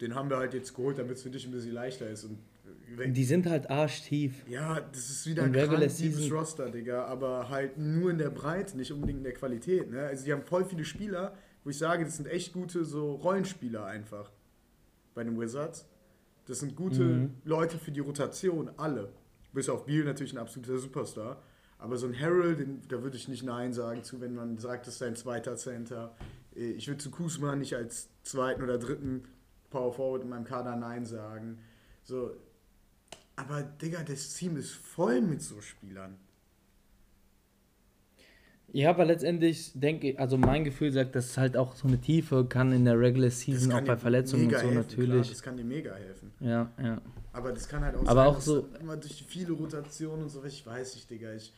[0.00, 2.24] den haben wir halt jetzt geholt, damit es für dich ein bisschen leichter ist.
[2.24, 2.38] Und
[3.14, 4.42] Die sind halt arschtief.
[4.48, 8.90] Ja, das ist wieder ein tiefes Roster, Digga, aber halt nur in der Breite, nicht
[8.92, 9.90] unbedingt in der Qualität.
[9.90, 10.00] Ne?
[10.06, 13.84] Also die haben voll viele Spieler, wo ich sage, das sind echt gute so Rollenspieler
[13.84, 14.30] einfach
[15.14, 15.86] bei den Wizards.
[16.50, 17.34] Das sind gute Mhm.
[17.44, 19.12] Leute für die Rotation, alle.
[19.52, 21.40] Bis auf Beal natürlich ein absoluter Superstar.
[21.78, 24.88] Aber so ein Harold, den, da würde ich nicht Nein sagen zu, wenn man sagt,
[24.88, 26.12] das ist sein zweiter Center.
[26.56, 29.22] Äh, Ich würde zu Kuzma nicht als zweiten oder dritten
[29.70, 31.60] Power Forward in meinem Kader Nein sagen.
[32.02, 32.32] So,
[33.36, 36.16] aber Digga, das Team ist voll mit so Spielern.
[38.72, 42.44] Ja, aber letztendlich denke ich, also mein Gefühl sagt, dass halt auch so eine Tiefe
[42.44, 45.08] kann in der Regular Season auch bei Verletzungen und so helfen, natürlich.
[45.22, 46.30] Klar, das kann dir mega helfen.
[46.40, 47.00] ja, ja.
[47.32, 50.28] Aber das kann halt auch Aber auch dass so- immer durch die viele Rotationen und
[50.28, 51.32] so, ich weiß nicht, Digga.
[51.34, 51.52] Ich,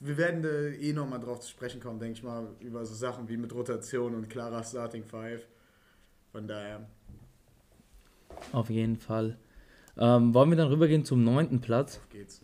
[0.00, 3.28] wir werden da eh nochmal drauf zu sprechen kommen, denke ich mal, über so Sachen
[3.28, 5.46] wie mit Rotation und klarer Starting Five.
[6.32, 6.86] Von daher.
[8.52, 9.36] Auf jeden Fall.
[9.96, 11.96] Ähm, wollen wir dann rübergehen zum neunten Platz?
[11.98, 12.42] Auf geht's.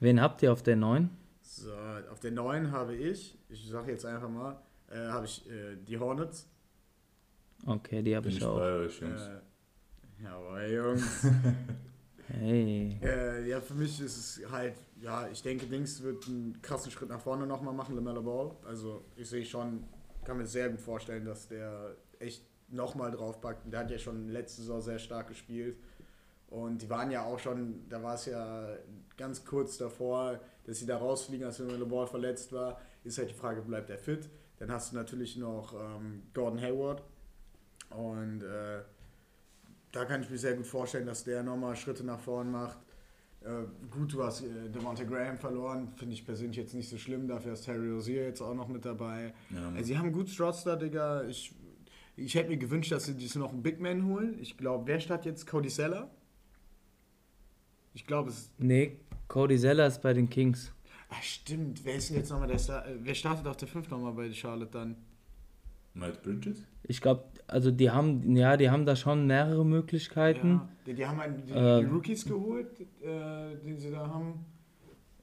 [0.00, 1.08] Wen habt ihr auf der 9?
[1.56, 1.72] So,
[2.10, 5.96] auf der 9 habe ich, ich sage jetzt einfach mal, äh, habe ich äh, die
[5.96, 6.48] Hornets.
[7.64, 8.58] Okay, die habe ich ich auch.
[8.58, 9.20] bei euch, Jungs.
[9.20, 11.26] Äh, jawohl, Jungs.
[12.26, 12.98] Hey.
[13.02, 17.10] Äh, ja, für mich ist es halt, ja, ich denke, Dings wird einen krassen Schritt
[17.10, 18.56] nach vorne nochmal machen, LaMelo Ball.
[18.64, 19.84] Also ich sehe schon,
[20.24, 23.70] kann mir sehr gut vorstellen, dass der echt nochmal draufpackt.
[23.70, 25.76] Der hat ja schon letzte Saison sehr stark gespielt.
[26.54, 28.68] Und die waren ja auch schon, da war es ja
[29.16, 32.80] ganz kurz davor, dass sie da rausfliegen, als LaMelo Ball verletzt war.
[33.02, 34.30] Ist halt die Frage, bleibt er fit?
[34.58, 37.02] Dann hast du natürlich noch ähm, Gordon Hayward.
[37.90, 38.82] Und äh,
[39.90, 42.78] da kann ich mir sehr gut vorstellen, dass der nochmal Schritte nach vorn macht.
[43.42, 47.26] Äh, gut, du hast äh, Devonta Graham verloren, finde ich persönlich jetzt nicht so schlimm.
[47.26, 49.34] Dafür ist Terry Rozier jetzt auch noch mit dabei.
[49.50, 51.24] Ja, Also, sie haben einen guten Roster, Digga.
[51.24, 51.52] Ich,
[52.16, 54.38] ich hätte mir gewünscht, dass sie sich noch einen Big Man holen.
[54.40, 56.10] Ich glaube, wer statt jetzt Cody Seller?
[57.94, 58.96] Ich glaube, es Nee,
[59.28, 60.72] Cody Zeller ist bei den Kings.
[61.08, 61.84] Ah, stimmt.
[61.84, 62.86] Wer ist denn jetzt nochmal der Star?
[62.86, 64.96] äh, Wer startet auf der 5 nochmal bei Charlotte dann?
[65.94, 66.64] Miles Bridges?
[66.82, 70.48] Ich glaube, also die haben, ja, die haben da schon mehrere Möglichkeiten.
[70.54, 71.80] Ja, die, die haben einen, die, Ähm.
[71.86, 74.44] die Rookies geholt, äh, die sie da haben.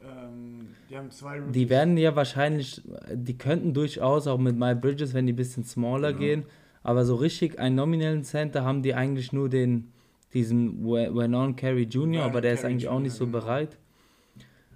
[0.01, 1.51] Ähm, die haben zwei Rookies.
[1.53, 2.81] Die werden ja wahrscheinlich,
[3.13, 6.19] die könnten durchaus auch mit My Bridges, wenn die ein bisschen smaller Genau.
[6.19, 6.45] gehen,
[6.83, 9.91] aber so richtig einen nominellen Center haben die eigentlich nur den,
[10.33, 13.39] diesen Wenon Carey Jr., aber der ist eigentlich auch nicht so genau.
[13.39, 13.77] bereit.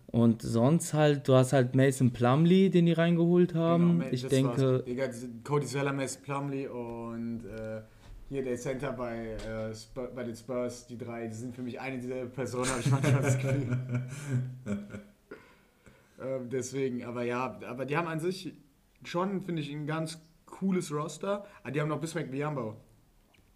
[0.08, 4.00] Und sonst halt, du hast halt Mason Plumlee, den die reingeholt haben.
[4.00, 4.84] Genau, ich denke.
[4.88, 5.10] Digga,
[5.44, 7.82] Cody Zeller, Mason Plumlee und äh,
[8.30, 9.74] hier der Center bei, äh,
[10.15, 13.22] bei den Spurs, die drei, die sind für mich eine dieser Personen, habe ich manchmal
[13.22, 13.78] das Gefühl.
[16.22, 18.54] ähm, deswegen, aber ja, aber die haben an sich
[19.04, 21.46] schon, finde ich, ein ganz cooles Roster.
[21.63, 22.78] Ah, die haben noch Bismack Biambo.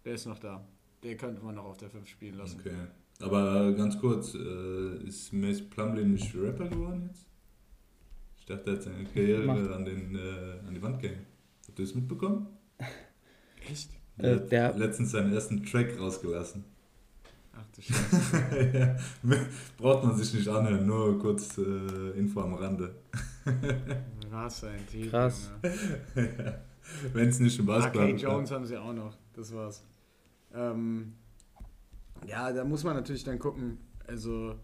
[0.04, 0.64] Der ist noch da.
[1.02, 2.60] Der könnte man noch auf der 5 spielen lassen.
[2.60, 2.74] Okay.
[3.22, 7.26] Aber äh, ganz kurz, äh, ist Mace Plumlee nicht Rapper geworden jetzt?
[8.38, 11.26] Ich dachte, er hat seine Karriere Macht- an, den, äh, an die Wand gehängt.
[11.68, 12.46] Habt ihr das mitbekommen?
[13.70, 13.90] Echt?
[14.18, 16.64] Äh, Er hat der- letztens seinen ersten Track rausgelassen.
[17.54, 18.70] Ach du Scheiße.
[19.24, 19.36] Ja,
[19.78, 22.94] Braucht man sich nicht anhören, nur kurz äh, Info am Rande.
[24.30, 25.10] Was ein Typ.
[25.10, 25.50] Krass.
[26.14, 26.60] Junge.
[27.12, 29.14] Wenn es nicht im Basketball Arcade Jones haben sie auch noch.
[29.34, 29.84] Das war's.
[30.54, 31.14] Ähm,
[32.26, 33.78] ja, da muss man natürlich dann gucken.
[34.06, 34.54] Also,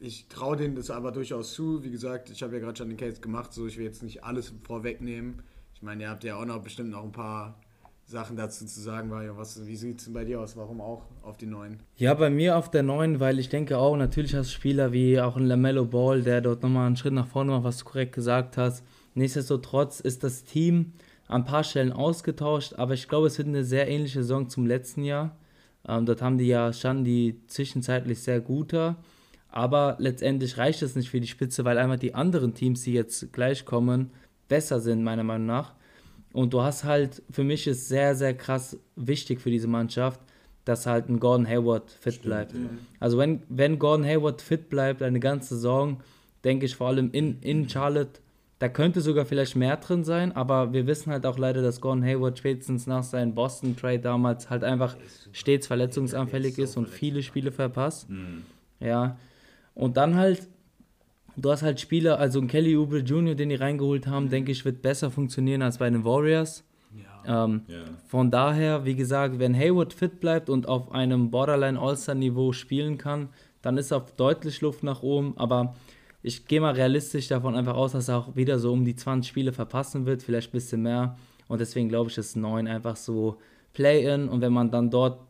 [0.00, 1.82] ich traue denen das aber durchaus zu.
[1.82, 4.24] Wie gesagt, ich habe ja gerade schon den Case gemacht, so ich will jetzt nicht
[4.24, 5.42] alles vorwegnehmen.
[5.74, 7.58] Ich meine, ihr habt ja auch noch bestimmt noch ein paar
[8.06, 9.36] Sachen dazu zu sagen, Mario.
[9.36, 10.56] Was, wie sieht es bei dir aus?
[10.56, 11.78] Warum auch auf die neuen?
[11.96, 15.20] Ja, bei mir auf der 9, weil ich denke auch, natürlich hast du Spieler wie
[15.20, 18.14] auch ein Lamello Ball, der dort nochmal einen Schritt nach vorne macht, was du korrekt
[18.14, 18.84] gesagt hast.
[19.14, 20.92] Nichtsdestotrotz ist das Team
[21.28, 25.04] ein paar Stellen ausgetauscht, aber ich glaube, es wird eine sehr ähnliche Saison zum letzten
[25.04, 25.36] Jahr.
[25.86, 28.96] Ähm, dort haben die ja, standen die zwischenzeitlich sehr guter,
[29.48, 33.32] aber letztendlich reicht es nicht für die Spitze, weil einfach die anderen Teams, die jetzt
[33.32, 34.10] gleich kommen,
[34.48, 35.74] besser sind, meiner Meinung nach.
[36.32, 40.20] Und du hast halt, für mich ist sehr, sehr krass wichtig für diese Mannschaft,
[40.64, 42.52] dass halt ein Gordon Hayward fit Stimmt, bleibt.
[42.54, 42.58] ja.
[42.98, 46.00] Also wenn, wenn Gordon Hayward fit bleibt eine ganze Saison,
[46.42, 48.20] denke ich vor allem in, in Charlotte,
[48.58, 52.04] da könnte sogar vielleicht mehr drin sein, aber wir wissen halt auch leider, dass Gordon
[52.04, 54.96] Hayward spätestens nach seinem Boston-Trade damals halt einfach
[55.32, 58.08] stets verletzungsanfällig ist und viele Spiele verpasst.
[58.08, 58.42] Mhm.
[58.80, 59.18] Ja.
[59.74, 60.48] Und dann halt,
[61.36, 64.64] du hast halt Spieler, also ein Kelly Oubre Jr., den die reingeholt haben, denke ich,
[64.64, 66.62] wird besser funktionieren als bei den Warriors.
[67.26, 67.44] Ja.
[67.44, 67.82] Ähm, Ja.
[68.06, 73.30] von daher, wie gesagt, wenn Hayward fit bleibt und auf einem Borderline All-Star-Niveau spielen kann,
[73.62, 75.32] dann ist auf deutlich Luft nach oben.
[75.36, 75.74] Aber
[76.24, 79.28] ich gehe mal realistisch davon einfach aus, dass er auch wieder so um die 20
[79.28, 81.16] Spiele verpassen wird, vielleicht ein bisschen mehr.
[81.48, 83.36] Und deswegen glaube ich, ist 9 einfach so
[83.74, 84.28] Play-In.
[84.30, 85.20] Und wenn man dann dort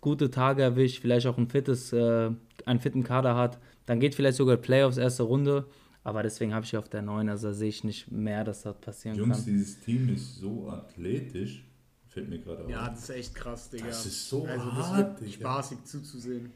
[0.00, 2.30] gute Tage erwischt, vielleicht auch ein fittes, äh,
[2.64, 5.66] einen fitten Kader hat, dann geht vielleicht sogar Playoffs erste Runde.
[6.04, 9.18] Aber deswegen habe ich auf der 9, also sehe ich nicht mehr, dass das passieren
[9.18, 9.46] Jungs, kann.
[9.46, 11.66] dieses Team ist so athletisch.
[12.08, 12.70] Fällt mir gerade auf.
[12.70, 13.86] Ja, das ist echt krass, Digga.
[13.88, 15.40] Das ist so Also das hart, wird Digga.
[15.50, 16.50] spaßig zuzusehen.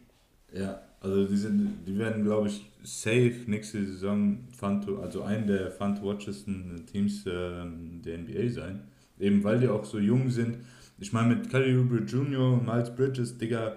[0.54, 5.46] Ja, also die, sind, die werden, glaube ich, safe nächste Saison fun to, also ein
[5.46, 8.84] der fun to watchesten Teams ähm, der NBA sein.
[9.18, 10.58] Eben weil die auch so jung sind.
[10.98, 12.54] Ich meine, mit Kelly Oubre Jr.
[12.54, 13.76] und Miles Bridges, Digga,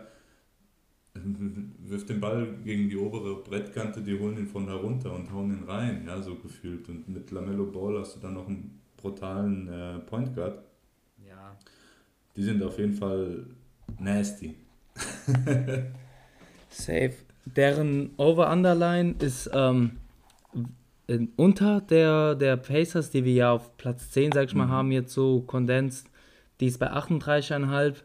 [1.79, 5.51] wirft den Ball gegen die obere Brettkante, die holen ihn von da runter und hauen
[5.51, 6.87] ihn rein, ja, so gefühlt.
[6.89, 10.59] Und mit Lamello Ball hast du dann noch einen brutalen äh, Point Guard.
[11.27, 11.57] Ja.
[12.35, 13.47] Die sind auf jeden Fall
[13.99, 14.55] nasty.
[16.77, 17.13] Safe.
[17.45, 19.97] Deren Over-Underline ist ähm,
[21.37, 24.71] unter der, der Pacers, die wir ja auf Platz 10, sag ich mal, Mhm.
[24.71, 26.11] haben jetzt so kondensiert.
[26.59, 28.03] Die ist bei 38,5.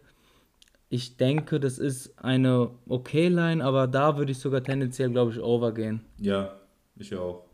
[0.90, 5.40] Ich denke, das ist eine okay Line, aber da würde ich sogar tendenziell, glaube ich,
[5.40, 6.02] over gehen.
[6.18, 6.54] Ja,
[6.96, 7.44] ich auch.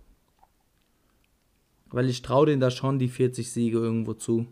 [1.91, 4.47] Weil ich traue denen da schon die 40 Siege irgendwo zu.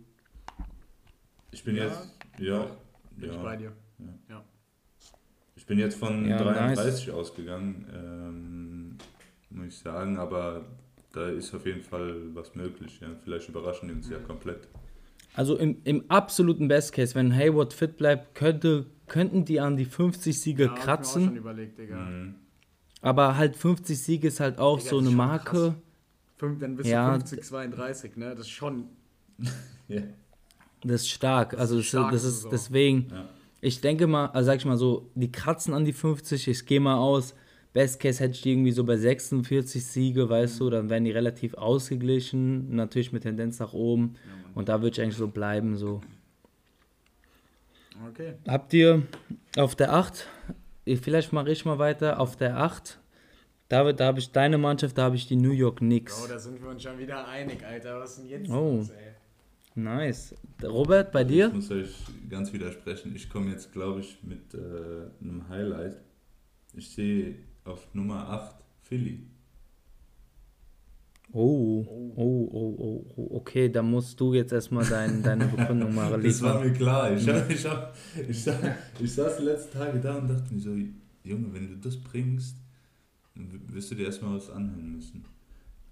[1.50, 2.66] Ich bin Ja, jetzt, ja,
[3.16, 3.42] Bin ich ja.
[3.42, 3.72] bei dir.
[5.66, 8.98] Ich bin jetzt von Ja, 33 ausgegangen, ähm,
[9.50, 10.64] muss ich sagen, aber
[11.12, 13.00] da ist auf jeden Fall was möglich.
[13.00, 13.08] Ja.
[13.24, 14.68] Vielleicht überraschen die uns ja komplett.
[15.34, 19.86] Also im, im absoluten Best Case, wenn Hayward fit bleibt, könnte, könnten die an die
[19.86, 21.36] 50 Siege Ja, hab ich mir auch schon kratzen.
[21.36, 21.96] überlegt, Digga.
[21.96, 22.34] Mhm.
[23.02, 25.74] Aber halt 50 Siege ist halt auch Digga, so eine Marke.
[26.36, 28.30] Fünf, dann bist Ja, du 50, 32, ne?
[28.36, 28.84] Das ist schon.
[29.88, 30.02] Ja.
[30.84, 31.58] Das ist stark.
[31.58, 33.08] Also das, stark das ist deswegen.
[33.10, 33.28] Ja.
[33.60, 36.48] Ich denke mal, also sag ich mal so, die kratzen an die 50.
[36.48, 37.34] Ich gehe mal aus.
[37.72, 41.10] Best Case hätte ich die irgendwie so bei 46 Siege, weißt du, dann wären die
[41.10, 44.14] relativ ausgeglichen, natürlich mit Tendenz nach oben.
[44.54, 45.76] Und da würde ich eigentlich so bleiben.
[45.76, 46.00] So.
[48.08, 48.34] Okay.
[48.48, 49.02] Habt ihr
[49.56, 50.26] auf der 8,
[51.02, 52.98] vielleicht mache ich mal weiter, auf der 8,
[53.68, 56.18] David, da habe ich deine Mannschaft, da habe ich die New York Knicks.
[56.20, 57.98] Bro, da sind wir uns schon wieder einig, Alter.
[58.00, 58.76] Was ist denn jetzt Oh.
[58.76, 59.12] los, ey?
[59.76, 60.34] Nice.
[60.62, 61.48] Robert, bei dir?
[61.48, 61.94] Ich muss euch
[62.30, 63.14] ganz widersprechen.
[63.14, 64.58] Ich komme jetzt, glaube ich, mit äh,
[65.22, 65.98] einem Highlight.
[66.74, 69.26] Ich sehe auf Nummer 8 Philly.
[71.32, 76.18] Oh, oh, oh, oh, oh, okay, da musst du jetzt erstmal dein, deine Begründung mal
[76.22, 77.12] Das war mir klar.
[77.14, 77.94] Ich, hab, ich, hab,
[78.28, 80.70] ich, sa- ich saß die letzten Tage da und dachte mir so,
[81.24, 82.56] Junge, wenn du das bringst,
[83.34, 85.24] dann wirst du dir erstmal was anhören müssen.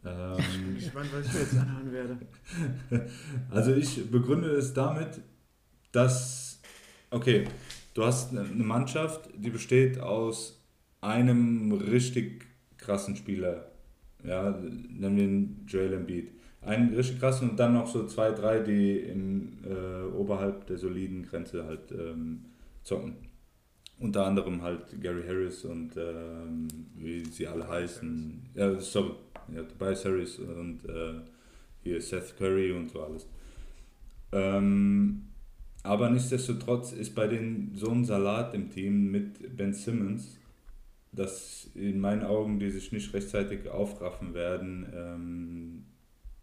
[0.05, 2.19] Ähm, Gespannt, was ich mir jetzt anhören werde.
[3.51, 5.21] Also ich begründe es damit,
[5.93, 6.61] dass,
[7.11, 7.45] okay,
[7.95, 10.63] du hast eine eine Mannschaft, die besteht aus
[11.01, 12.47] einem richtig
[12.77, 13.71] krassen Spieler,
[14.25, 16.33] ja, nennen wir ihn Joel Embiid.
[16.61, 21.27] Einen richtig krassen und dann noch so zwei, drei, die im, äh, oberhalb der soliden
[21.27, 22.47] Grenze halt ähm,
[22.83, 23.17] zocken.
[23.99, 28.51] Unter anderem halt Gary Harris und ähm, wie sie alle heißen.
[28.55, 29.13] Ja, sorry,
[29.53, 31.21] ja, Tobias Harris und äh,
[31.83, 33.27] hier Seth Curry und so alles.
[34.33, 35.29] Ähm,
[35.83, 40.39] aber nichtsdestotrotz ist bei denen so ein Salat im Team mit Ben Simmons,
[41.13, 45.85] dass in meinen Augen die sich nicht rechtzeitig aufraffen werden, ähm,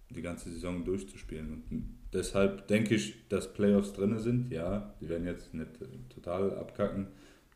[0.09, 1.63] die ganze Saison durchzuspielen.
[1.69, 4.51] Und deshalb denke ich, dass Playoffs drin sind.
[4.51, 7.07] Ja, die werden jetzt nicht äh, total abkacken,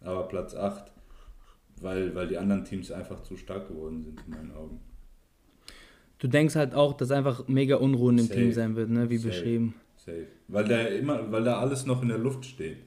[0.02, 0.92] aber Platz 8,
[1.82, 4.80] weil, weil die anderen Teams einfach zu stark geworden sind in meinen Augen.
[6.26, 8.40] Du denkst halt auch, dass einfach mega Unruhen im Safe.
[8.40, 9.12] Team sein wird, ne?
[9.12, 9.30] wie Safe.
[9.30, 9.76] beschrieben.
[9.96, 10.26] Safe.
[10.48, 12.78] Weil da immer, weil da alles noch in der Luft steht.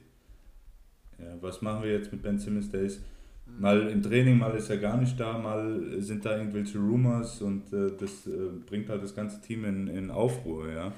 [1.17, 2.69] Ja, was machen wir jetzt mit Ben Simmons?
[2.69, 3.01] Der ist
[3.45, 7.71] mal im Training, mal ist er gar nicht da, mal sind da irgendwelche Rumors und
[7.71, 10.91] äh, das äh, bringt halt das ganze Team in, in Aufruhr, ja.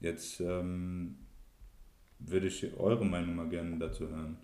[0.00, 1.14] Jetzt ähm,
[2.18, 4.38] würde ich eure Meinung mal gerne dazu hören.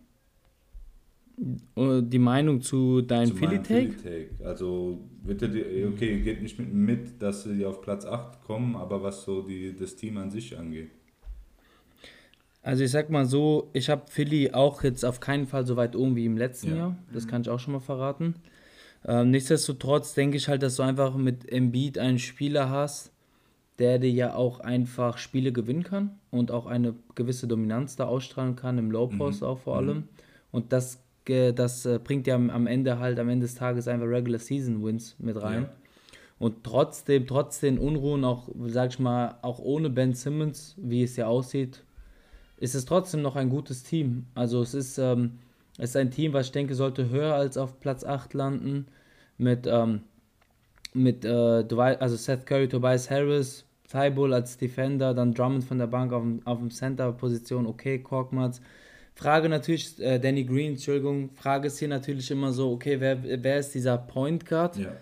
[1.39, 3.93] Die Meinung zu deinem Philly-Take?
[3.93, 4.45] Philly-Take.
[4.45, 9.03] Also, bitte, die- okay, geht nicht mit, mit, dass sie auf Platz 8 kommen, aber
[9.03, 10.91] was so die, das Team an sich angeht.
[12.63, 15.97] Also ich sag mal so, ich habe Philly auch jetzt auf keinen Fall so weit
[15.97, 16.77] oben wie im letzten Ja.
[16.77, 16.97] Jahr.
[17.13, 18.35] Das kann ich auch schon mal verraten.
[19.07, 23.13] Ähm, nichtsdestotrotz denke ich halt, dass du einfach mit Embiid einen Spieler hast,
[23.79, 28.57] der dir ja auch einfach Spiele gewinnen kann und auch eine gewisse Dominanz da ausstrahlen
[28.57, 30.05] kann, im Low Post auch vor allem.
[30.53, 31.03] Und das,
[31.53, 34.83] das äh, bringt ja am am Ende halt, am Ende des Tages einfach Regular Season
[34.85, 35.63] Wins mit rein.
[35.63, 35.71] Ja.
[36.39, 41.17] Und trotzdem, trotz den Unruhen, auch, sag ich mal, auch ohne Ben Simmons, wie es
[41.17, 41.85] ja aussieht,
[42.57, 44.27] ist es trotzdem noch ein gutes Team.
[44.35, 45.39] Also es ist, ähm,
[45.79, 48.87] es ist ein Team, was ich denke, sollte höher als auf Platz 8 landen.
[49.37, 50.01] Mit, ähm,
[50.93, 55.87] mit äh, Dwight- also Seth Curry, Tobias Harris, Thibault als Defender, dann Drummond von der
[55.87, 58.61] Bank auf, dem- auf dem Center-Position, okay, Korkmaz.
[59.15, 63.59] Frage natürlich, äh, Danny Green, Entschuldigung, Frage ist hier natürlich immer so, okay, wer, wer
[63.59, 64.93] ist dieser Point Guard, Ja.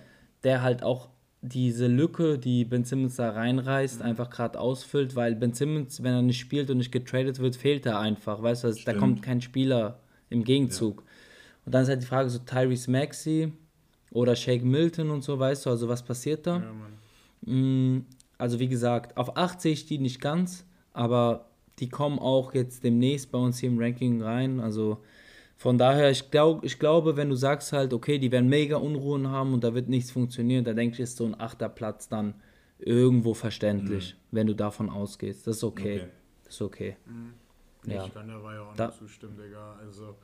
[0.43, 1.09] der halt auch
[1.41, 6.23] diese Lücke, die Ben Simmons da reinreißt, einfach gerade ausfüllt, weil Ben Simmons, wenn er
[6.23, 8.99] nicht spielt und nicht getradet wird, fehlt er einfach, weißt du, da Stimmt.
[8.99, 10.01] kommt kein Spieler
[10.31, 11.05] im Gegenzug.
[11.65, 13.53] Und dann ist halt die Frage so Tyrese Maxey
[14.11, 16.57] oder Shake Milton und so, weißt du, also was passiert da?
[17.47, 17.53] Ja.
[17.53, 18.05] Mm,
[18.37, 21.48] Also wie gesagt, auf 8 sehe ich die nicht ganz, aber
[21.81, 24.61] die kommen auch jetzt demnächst bei uns hier im Ranking rein.
[24.61, 24.99] Also
[25.57, 29.29] von daher, ich, glaub, ich glaube, wenn du sagst halt, okay, die werden mega Unruhen
[29.29, 32.35] haben und da wird nichts funktionieren, da denke ich, ist so ein achter Platz dann
[32.79, 35.47] irgendwo verständlich, wenn du davon ausgehst.
[35.47, 35.97] Das ist okay.
[36.03, 36.09] Okay.
[36.45, 36.97] Das ist okay.
[37.85, 38.05] Nee, Ja.
[38.07, 39.77] Ich kann dabei ja auch Da- zustimmen, Digga.
[39.81, 40.15] Also,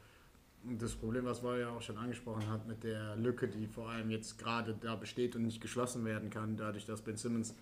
[0.78, 4.10] das Problem, was Woll ja auch schon angesprochen hat, mit der Lücke, die vor allem
[4.10, 7.54] jetzt gerade da besteht und nicht geschlossen werden kann, dadurch, dass Ben Simmons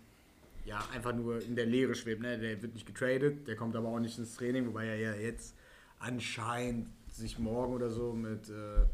[0.64, 2.22] ja einfach nur in der Leere schwebt.
[2.22, 2.38] Ne?
[2.38, 5.56] Der wird nicht getradet, der kommt aber auch nicht ins Training, wobei er ja jetzt
[5.98, 8.86] anscheinend sich morgen oder so mit äh,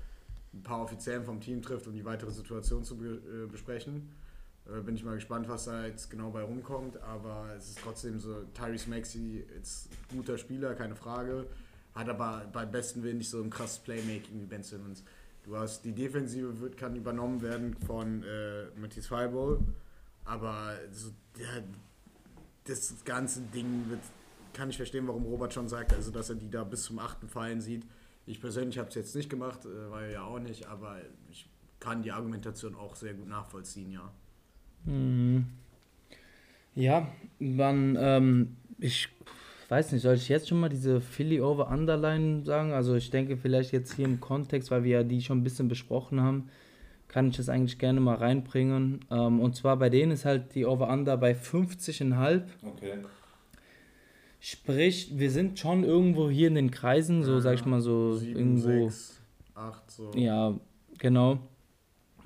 [0.53, 4.11] ein paar Offiziellen vom Team trifft, um die weitere Situation zu be äh, besprechen.
[4.66, 8.19] Äh, bin ich mal gespannt, was da jetzt genau bei rumkommt, aber es ist trotzdem
[8.19, 11.47] so, Tyrese Maxey ist ein guter Spieler, keine Frage,
[11.95, 15.05] hat aber beim besten Willen nicht so ein krasses Playmaking wie Ben Simmons.
[15.45, 19.61] Du hast, die Defensive wird, kann übernommen werden von äh, Matthias Feibold,
[20.25, 21.64] aber so, der,
[22.64, 24.01] das ganze Ding wird,
[24.53, 27.28] kann ich verstehen, warum Robert schon sagt, also dass er die da bis zum achten
[27.28, 27.86] Fallen sieht.
[28.26, 30.99] Ich persönlich habe es jetzt nicht gemacht, äh, war ja auch nicht, aber
[31.30, 31.49] ich
[31.80, 34.12] kann die Argumentation auch sehr gut nachvollziehen, ja.
[34.84, 35.47] Mhm.
[36.74, 37.09] Ja,
[37.41, 39.09] dann, ähm, ich
[39.68, 42.72] weiß nicht, soll ich jetzt schon mal diese Philly over Underline sagen?
[42.72, 45.68] Also ich denke vielleicht jetzt hier im Kontext, weil wir ja die schon ein bisschen
[45.68, 46.49] besprochen haben,
[47.09, 49.05] kann ich das eigentlich gerne mal reinbringen.
[49.11, 52.43] Ähm, und zwar bei denen ist halt die Over Under bei 50,5.
[52.63, 52.99] Okay.
[54.41, 58.39] Sprich, wir sind schon irgendwo hier in den Kreisen, so sag ich mal so Sieben,
[58.39, 58.89] irgendwo.
[58.89, 59.21] sechs,
[59.55, 60.13] acht, so.
[60.15, 60.55] Ja,
[60.99, 61.39] genau.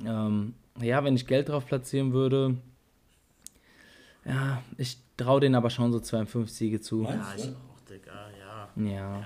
[0.05, 2.57] Ähm, ja, wenn ich Geld drauf platzieren würde,
[4.27, 7.05] ja, ich traue denen aber schon so 52 Siege zu.
[7.05, 8.69] Ja, ich auch, Digga, ja.
[8.77, 9.21] Ja, ja.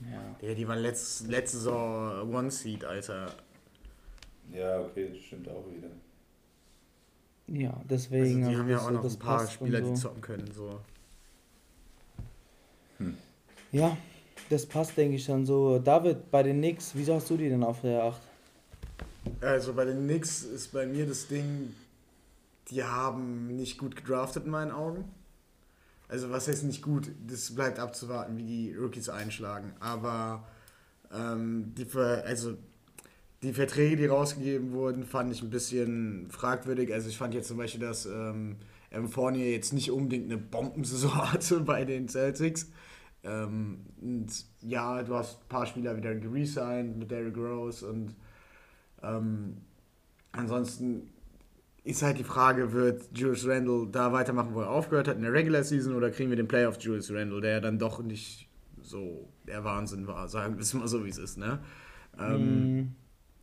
[0.00, 0.36] ja.
[0.40, 3.34] Digga, die waren letzt, letzte Saison One Seed, Alter.
[4.52, 5.88] Ja, okay, das stimmt auch wieder.
[7.48, 8.48] Ja, Also deswegen.
[8.48, 9.90] die haben ja auch noch das ein paar passt und Spieler, so.
[9.92, 10.80] die zocken können, so.
[13.72, 13.96] Ja,
[14.48, 15.78] das passt, denke ich, dann so.
[15.78, 18.20] David, bei den Knicks, wieso hast du die denn auf der 8?
[19.40, 21.74] Also bei den Knicks ist bei mir das Ding,
[22.70, 25.04] die haben nicht gut gedraftet in meinen Augen.
[26.08, 27.10] Also was heißt nicht gut?
[27.26, 29.72] Das bleibt abzuwarten, wie die Rookies einschlagen.
[29.78, 30.44] Aber
[31.12, 32.56] ähm, die, also
[33.42, 36.92] die Verträge, die rausgegeben wurden, fand ich ein bisschen fragwürdig.
[36.92, 38.56] Also ich fand jetzt zum Beispiel, dass ähm,
[39.08, 42.70] Fournier jetzt nicht unbedingt eine Bombensaison hatte bei den Celtics.
[43.22, 44.28] Ähm, und
[44.62, 48.14] ja, du hast ein paar Spieler wieder geresigned mit Derrick Rose und
[49.02, 49.58] ähm,
[50.32, 51.10] ansonsten
[51.84, 55.32] ist halt die Frage, wird Julius Randle da weitermachen, wo er aufgehört hat in der
[55.32, 58.48] Regular Season oder kriegen wir den Playoff Julius Randle, der ja dann doch nicht
[58.82, 61.60] so der Wahnsinn war, sagen wir es mal so, wie es ist, ne?
[62.18, 62.94] Ähm, Mhm.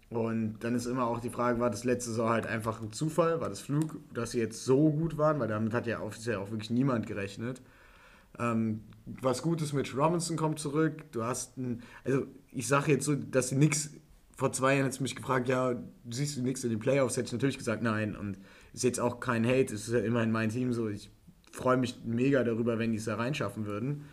[0.09, 3.41] Und dann ist immer auch die Frage, war das letzte Saison halt einfach ein Zufall,
[3.41, 6.49] war das Flug, dass sie jetzt so gut waren, weil damit hat ja offiziell auch
[6.51, 7.61] wirklich niemand gerechnet.
[8.39, 11.03] Ähm, was Gutes mit Robinson kommt zurück.
[11.11, 13.91] Du hast ein, also ich sage jetzt so, dass die Knicks
[14.35, 15.75] vor zwei Jahren jetzt mich gefragt, ja,
[16.09, 17.17] siehst du Knicks in den Playoffs?
[17.17, 18.15] Hätte ich natürlich gesagt, nein.
[18.15, 18.37] Und
[18.73, 20.87] ist jetzt auch kein Hate, es ist ja immerhin mein Team so.
[20.87, 21.09] Ich
[21.51, 24.05] freue mich mega darüber, wenn die es da reinschaffen würden.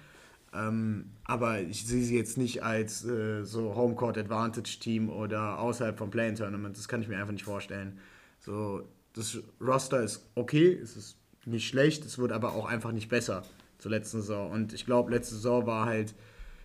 [0.54, 5.98] Ähm, aber ich sehe sie jetzt nicht als äh, so Homecourt Advantage Team oder außerhalb
[5.98, 6.76] vom Play Tournament.
[6.76, 7.98] Das kann ich mir einfach nicht vorstellen.
[8.38, 8.82] So,
[9.14, 13.42] das Roster ist okay, es ist nicht schlecht, es wird aber auch einfach nicht besser
[13.78, 14.50] zur letzten Saison.
[14.50, 16.14] Und ich glaube, letzte Saison war halt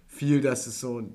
[0.07, 1.09] viel, dass es so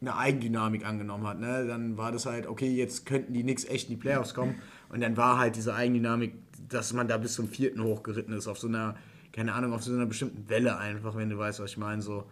[0.00, 1.40] eine Eigendynamik angenommen hat.
[1.40, 1.66] Ne?
[1.66, 4.56] Dann war das halt, okay, jetzt könnten die Knicks echt in die Playoffs kommen.
[4.90, 6.34] Und dann war halt diese Eigendynamik,
[6.68, 8.96] dass man da bis zum vierten hochgeritten ist, auf so einer,
[9.34, 12.00] keine Ahnung, auf so einer bestimmten Welle einfach, wenn du weißt, was ich meine.
[12.00, 12.24] So.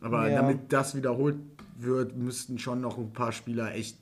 [0.00, 0.42] Aber Ja.
[0.42, 1.36] damit das wiederholt
[1.78, 3.96] wird, müssten schon noch ein paar Spieler echt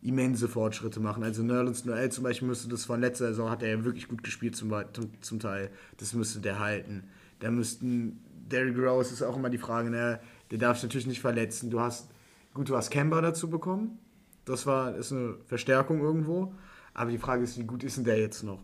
[0.00, 1.22] immense Fortschritte machen.
[1.22, 4.22] Also Nerlens Noel zum Beispiel müsste das von letzter Saison, hat er ja wirklich gut
[4.22, 5.70] gespielt zum, zum, zum Teil.
[5.98, 7.04] Das müsste der halten.
[7.40, 8.20] Da müssten,
[8.50, 10.20] Derrick Rose ist auch immer die Frage, ne,
[10.50, 11.70] der darf sich natürlich nicht verletzen.
[11.70, 12.10] Du hast,
[12.54, 13.98] gut, du hast Kemba dazu bekommen.
[14.46, 16.54] Das war, ist eine Verstärkung irgendwo.
[16.94, 18.60] Aber die Frage ist, wie gut ist denn der jetzt noch?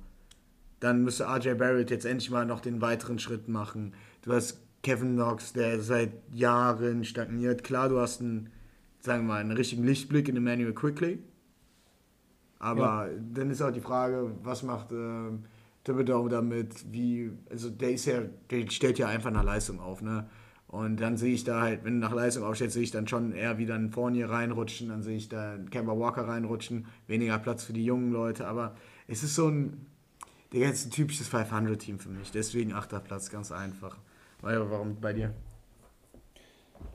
[0.80, 3.94] Dann müsste RJ Barrett jetzt endlich mal noch den weiteren Schritt machen.
[4.22, 7.64] Du hast Kevin Knox, der seit Jahren stagniert.
[7.64, 8.50] Klar, du hast einen,
[9.00, 11.18] sagen wir mal, einen richtigen Lichtblick in Emmanuel Quickly.
[12.58, 15.44] Aber dann ist auch die Frage, was macht ähm,
[15.84, 16.92] Thibodeau damit?
[16.92, 18.20] Wie, also der ist ja,
[18.50, 20.28] der stellt ja einfach eine Leistung auf, ne?
[20.68, 23.32] Und dann sehe ich da halt, wenn du nach Leistung aufstellst, sehe ich dann schon
[23.32, 27.64] eher wieder einen Fournier reinrutschen, dann sehe ich da einen Kemba Walker reinrutschen, weniger Platz
[27.64, 28.76] für die jungen Leute, aber
[29.08, 29.86] es ist so ein,
[30.52, 33.96] Digga, jetzt ein typisches 500-Team für mich, deswegen achter Platz, ganz einfach.
[34.40, 35.34] Warum bei dir?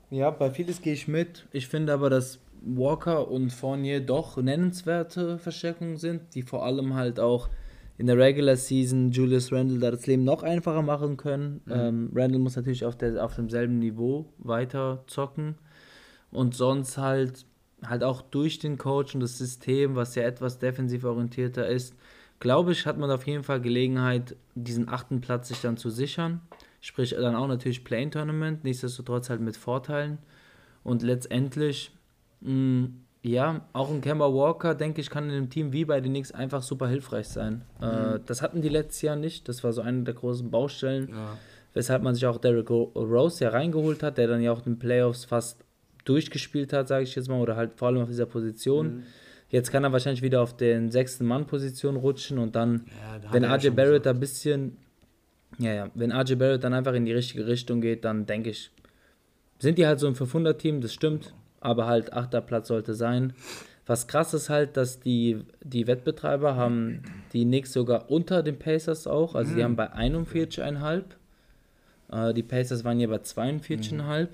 [0.09, 1.47] Ja, bei vieles gehe ich mit.
[1.51, 7.19] Ich finde aber, dass Walker und Fournier doch nennenswerte Verstärkungen sind, die vor allem halt
[7.19, 7.49] auch
[7.97, 11.61] in der Regular Season Julius Randle da das Leben noch einfacher machen können.
[11.65, 11.71] Mhm.
[11.71, 15.55] Ähm, Randle muss natürlich auf, der, auf demselben Niveau weiter zocken
[16.31, 17.45] und sonst halt
[17.83, 21.95] halt auch durch den Coach und das System, was ja etwas defensiv orientierter ist,
[22.45, 26.41] glaube ich, hat man auf jeden Fall Gelegenheit, diesen achten Platz sich dann zu sichern.
[26.79, 30.19] Sprich, dann auch natürlich Play-In-Tournament, nichtsdestotrotz halt mit Vorteilen.
[30.83, 31.91] Und letztendlich,
[32.41, 35.99] mh, mm, ja, auch ein Kemba Walker, denke ich, kann in einem Team wie bei
[35.99, 37.63] den Knicks einfach super hilfreich sein.
[37.81, 38.15] Äh, mhm.
[38.17, 39.49] Äh, das hatten die letztes Jahr nicht.
[39.49, 41.39] Das war so eine der großen Baustellen, ja.
[41.73, 44.79] weshalb man sich auch Derrick Rose ja reingeholt hat, der dann ja auch in den
[44.79, 45.65] Playoffs fast
[46.03, 48.97] durchgespielt hat, sage ich jetzt mal, oder halt vor allem auf dieser Position.
[48.97, 49.03] Mhm.
[49.55, 52.85] Jetzt kann er wahrscheinlich wieder auf den sechsten Mann-Position rutschen und dann,
[53.23, 54.77] ja, wenn RJ Barrett da ein bisschen,
[55.57, 58.71] ja, ja, wenn RJ Barrett dann einfach in die richtige Richtung geht, dann denke ich,
[59.59, 61.33] sind die halt so ein 500-Team, das stimmt
[61.65, 63.33] aber halt achter Platz sollte sein.
[63.87, 67.01] Was krass ist halt, dass die, die Wettbetreiber haben
[67.33, 69.63] die Knicks sogar unter den Pacers auch, also die mhm.
[69.63, 71.03] haben bei 41,5.
[72.11, 74.21] Äh, die Pacers waren hier bei 42,5.
[74.21, 74.27] Mhm.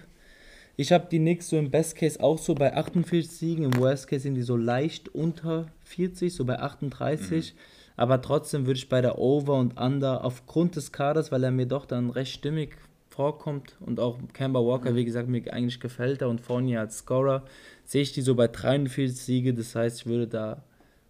[0.81, 4.07] Ich habe die Knicks so im Best Case auch so bei 48 Siegen, im Worst
[4.07, 7.53] Case sind die so leicht unter 40, so bei 38.
[7.53, 7.59] Mhm.
[7.97, 11.67] Aber trotzdem würde ich bei der Over und Under aufgrund des Kaders, weil er mir
[11.67, 12.77] doch dann recht stimmig
[13.09, 17.45] vorkommt und auch Kemba Walker, wie gesagt, mir eigentlich gefällt er und Fournier als Scorer,
[17.85, 20.63] sehe ich die so bei 43 Siege, das heißt, ich würde da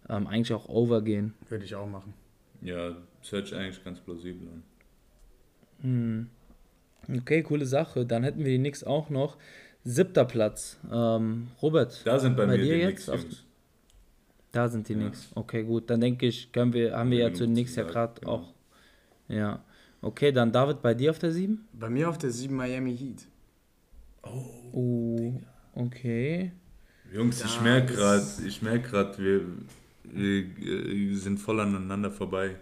[0.06, 1.32] ähm, eigentlich auch over gehen.
[1.48, 2.12] Würde ich auch machen.
[2.60, 4.62] Ja, sich eigentlich ganz plausibel an.
[5.80, 6.26] Hm.
[7.08, 8.06] Okay, coole Sache.
[8.06, 9.36] Dann hätten wir die Knicks auch noch.
[9.84, 10.78] Siebter Platz.
[10.90, 12.00] Ähm, Robert.
[12.04, 13.06] Da sind bei, bei mir dir die jetzt?
[13.06, 13.44] Knicks,
[14.52, 14.98] da sind die ja.
[15.00, 15.30] Knicks.
[15.34, 15.90] Okay, gut.
[15.90, 18.32] Dann denke ich, können wir, haben wir ja zu Knicks ja gerade genau.
[18.32, 18.54] auch.
[19.28, 19.64] Ja.
[20.02, 21.66] Okay, dann David, bei dir auf der 7?
[21.72, 23.26] Bei mir auf der 7 Miami Heat.
[24.22, 25.40] Oh, oh
[25.74, 26.52] okay.
[27.12, 29.42] Jungs, da ich merke gerade, ich merke gerade, wir,
[30.04, 32.56] wir, sind voll aneinander vorbei.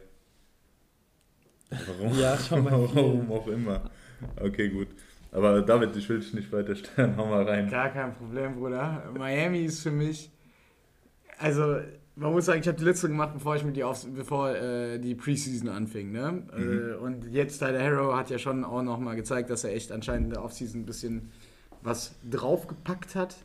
[1.70, 2.18] Warum?
[2.18, 2.72] ja, schon mal.
[2.72, 3.90] Warum auch immer.
[4.36, 4.88] Okay, gut.
[5.32, 7.16] Aber David, ich will dich nicht weiter stellen.
[7.18, 7.68] Hau mal rein.
[7.68, 9.04] Gar kein Problem, Bruder.
[9.16, 10.30] Miami ist für mich,
[11.38, 11.76] also
[12.16, 14.98] man muss sagen, ich habe die letzte gemacht, bevor ich mit die auf, bevor äh,
[14.98, 16.12] die Preseason anfing.
[16.12, 16.42] Ne?
[16.56, 16.90] Mhm.
[16.90, 19.92] Äh, und jetzt Tyler Harrow hat ja schon auch noch mal gezeigt, dass er echt
[19.92, 21.30] anscheinend in der Offseason ein bisschen
[21.82, 23.36] was draufgepackt hat.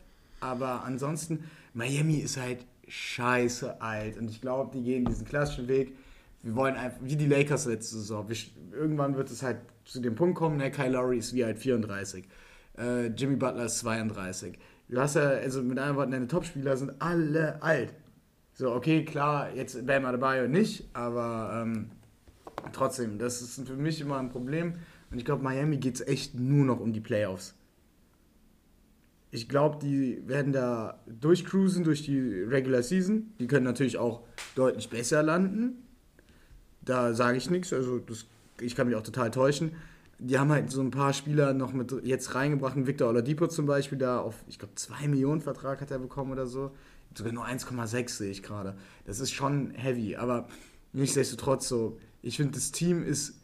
[0.42, 4.18] Aber ansonsten, Miami ist halt scheiße alt.
[4.18, 5.96] Und ich glaube, die gehen diesen klassischen Weg.
[6.44, 8.28] Wir wollen einfach, wie die Lakers letzte Saison.
[8.28, 8.36] Wir,
[8.74, 10.72] irgendwann wird es halt zu dem Punkt kommen, ne?
[10.72, 12.28] Kyle Lowry ist wie halt 34.
[12.78, 14.58] Äh, Jimmy Butler ist 32.
[14.90, 17.94] Du hast ja, also mit anderen Worten, deine Topspieler sind alle alt.
[18.54, 21.92] So, okay, klar, jetzt Bam Adebayo nicht, aber ähm,
[22.72, 24.76] trotzdem, das ist für mich immer ein Problem.
[25.12, 27.56] Und ich glaube, Miami geht es echt nur noch um die Playoffs.
[29.32, 33.34] Ich glaube, die werden da durchcruisen durch die Regular Season.
[33.40, 34.22] Die können natürlich auch
[34.56, 35.84] deutlich besser landen.
[36.82, 37.74] Da sage ich nichts.
[37.74, 38.26] Also das,
[38.62, 39.72] ich kann mich auch total täuschen.
[40.20, 42.76] Die haben halt so ein paar Spieler noch mit jetzt reingebracht.
[42.78, 46.48] Victor Oladipo zum Beispiel da auf, ich glaube, 2 Millionen Vertrag hat er bekommen oder
[46.48, 46.72] so
[47.18, 48.76] sogar nur 1,6 sehe ich gerade.
[49.06, 50.48] Das ist schon heavy, aber
[50.94, 53.40] nichtsdestotrotz so, ich finde, das Team ist,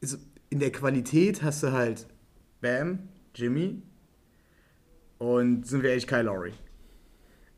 [0.00, 0.18] ist,
[0.50, 2.06] in der Qualität hast du halt
[2.60, 3.82] Bam, Jimmy
[5.18, 6.52] und sind wir echt Kyle Lowry.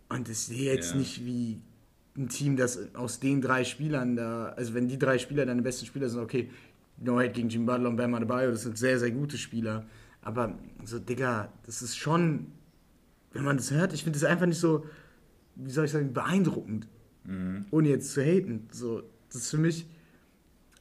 [0.09, 0.97] Und ich sehe jetzt ja.
[0.97, 1.61] nicht wie
[2.21, 5.87] ein Team, das aus den drei Spielern da, also wenn die drei Spieler deine besten
[5.87, 6.51] Spieler sind, okay,
[6.99, 9.87] No Hate gegen Jimmy Butler und Bam Adebayo, das sind sehr, sehr gute Spieler.
[10.23, 12.53] Aber so, Digga, das ist schon
[13.33, 14.85] wenn man das hört, ich finde das einfach nicht so,
[15.55, 16.89] wie soll ich sagen, beeindruckend.
[17.25, 17.67] Mhm.
[17.71, 18.69] Ohne jetzt zu haten.
[18.73, 19.87] So, das ist für mich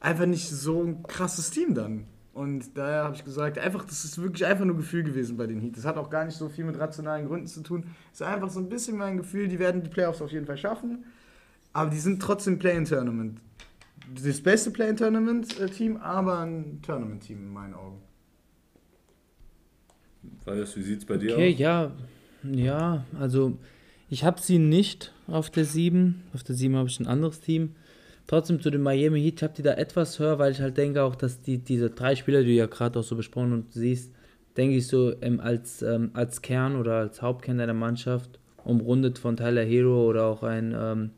[0.00, 2.06] einfach nicht so ein krasses Team dann.
[2.32, 5.60] Und daher habe ich gesagt, einfach, das ist wirklich einfach nur Gefühl gewesen bei den
[5.60, 5.76] Heat.
[5.76, 7.84] Das hat auch gar nicht so viel mit rationalen Gründen zu tun.
[8.12, 10.56] Es ist einfach so ein bisschen mein Gefühl, die werden die Playoffs auf jeden Fall
[10.56, 11.04] schaffen.
[11.72, 13.40] Aber die sind trotzdem Play-in-Tournament.
[14.22, 18.00] Das beste Play-in-Tournament-Team, aber ein Tournament-Team in meinen Augen.
[20.44, 21.54] Weiß, wie sieht es bei dir okay, aus?
[21.54, 21.92] Okay, ja,
[22.42, 23.58] ja, also
[24.08, 26.22] ich habe sie nicht auf der 7.
[26.34, 27.76] Auf der 7 habe ich ein anderes Team.
[28.26, 31.02] Trotzdem zu den Miami Heat, ich habe die da etwas höher, weil ich halt denke
[31.02, 34.12] auch, dass die, diese drei Spieler, die du ja gerade auch so besprochen und siehst,
[34.56, 39.36] denke ich so ähm, als, ähm, als Kern oder als Hauptkern der Mannschaft, umrundet von
[39.36, 41.10] Tyler Hero oder auch ein ähm,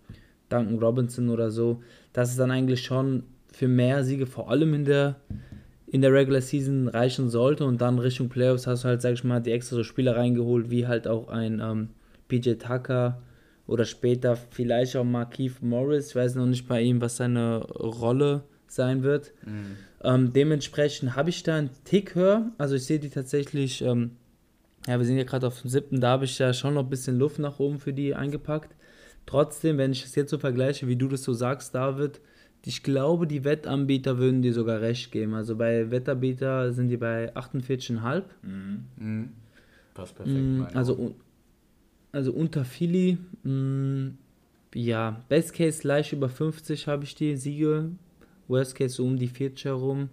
[0.52, 1.82] Duncan Robinson oder so,
[2.12, 5.16] dass es dann eigentlich schon für mehr Siege, vor allem in der
[5.86, 9.24] in der Regular Season reichen sollte und dann Richtung Playoffs hast du halt, sag ich
[9.24, 11.90] mal, die extra so Spieler reingeholt, wie halt auch ein ähm,
[12.28, 13.20] PJ Tucker
[13.66, 16.08] oder später vielleicht auch mal Keith Morris.
[16.08, 19.32] Ich weiß noch nicht bei ihm, was seine Rolle sein wird.
[19.44, 19.76] Mhm.
[20.02, 22.50] Ähm, dementsprechend habe ich da einen Tick höher.
[22.56, 24.12] Also ich sehe die tatsächlich, ähm,
[24.86, 26.90] ja, wir sind ja gerade auf dem siebten, da habe ich ja schon noch ein
[26.90, 28.74] bisschen Luft nach oben für die eingepackt.
[29.26, 32.20] Trotzdem, wenn ich es jetzt so vergleiche, wie du das so sagst, David,
[32.64, 35.34] ich glaube, die Wettanbieter würden dir sogar recht geben.
[35.34, 38.22] Also bei Wettanbieter sind die bei 48,5.
[38.42, 38.84] Mhm.
[38.96, 39.28] Mhm.
[39.94, 40.36] Passt perfekt.
[40.38, 41.14] Mhm, also,
[42.12, 44.12] also unter Philly, mh,
[44.74, 47.90] ja, Best Case leicht über 50 habe ich die Siege.
[48.48, 50.08] Worst Case so um die 40 herum.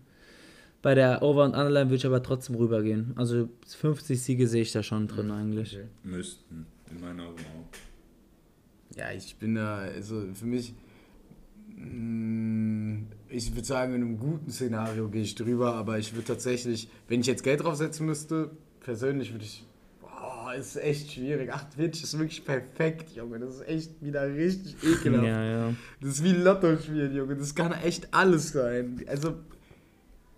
[0.81, 3.13] Bei der Over- und Underline würde ich aber trotzdem rübergehen.
[3.15, 5.33] Also 50 Siege sehe ich da schon drin mhm.
[5.33, 5.75] eigentlich.
[5.75, 5.87] Okay.
[6.03, 7.88] Müssten, in meinen Augen auch.
[8.95, 10.73] Ja, ich bin da, also für mich,
[11.75, 16.89] mm, ich würde sagen, in einem guten Szenario gehe ich drüber, aber ich würde tatsächlich,
[17.07, 19.65] wenn ich jetzt Geld draufsetzen müsste, persönlich würde ich
[20.57, 21.51] ist echt schwierig.
[21.51, 23.39] 48 ist wirklich perfekt, Junge.
[23.39, 25.27] Das ist echt wieder richtig ekelhaft.
[25.27, 25.73] Ja, ja.
[26.01, 27.35] Das ist wie Lotto spielen, Junge.
[27.35, 29.03] Das kann echt alles sein.
[29.07, 29.35] Also,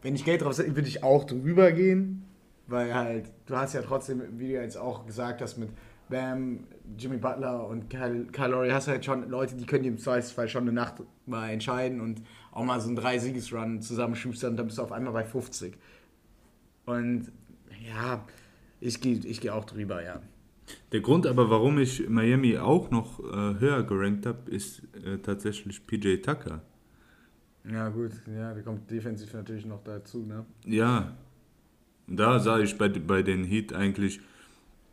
[0.02, 2.24] wenn ich Geld drauf setze, würde ich auch drüber gehen.
[2.68, 5.70] Weil halt, du hast ja trotzdem, wie du jetzt auch gesagt hast, mit
[6.10, 6.66] Bam,
[6.98, 9.98] Jimmy Butler und Kyle, Kyle Lowry hast du halt schon Leute, die können die im
[9.98, 12.22] Zweifelsfall schon eine Nacht mal entscheiden und
[12.52, 15.78] auch mal so einen Drei-Sieges-Run zusammenschustern und dann bist du auf einmal bei 50.
[16.86, 17.32] Und
[17.88, 18.26] ja,
[18.80, 20.22] ich gehe ich geh auch drüber, ja.
[20.92, 25.86] Der Grund aber, warum ich Miami auch noch äh, höher gerankt habe, ist äh, tatsächlich
[25.86, 26.62] PJ Tucker.
[27.70, 30.46] Ja, gut, ja, der kommt defensiv natürlich noch dazu, ne?
[30.66, 31.16] Ja.
[32.08, 34.20] Da sah ich bei, bei den Heat eigentlich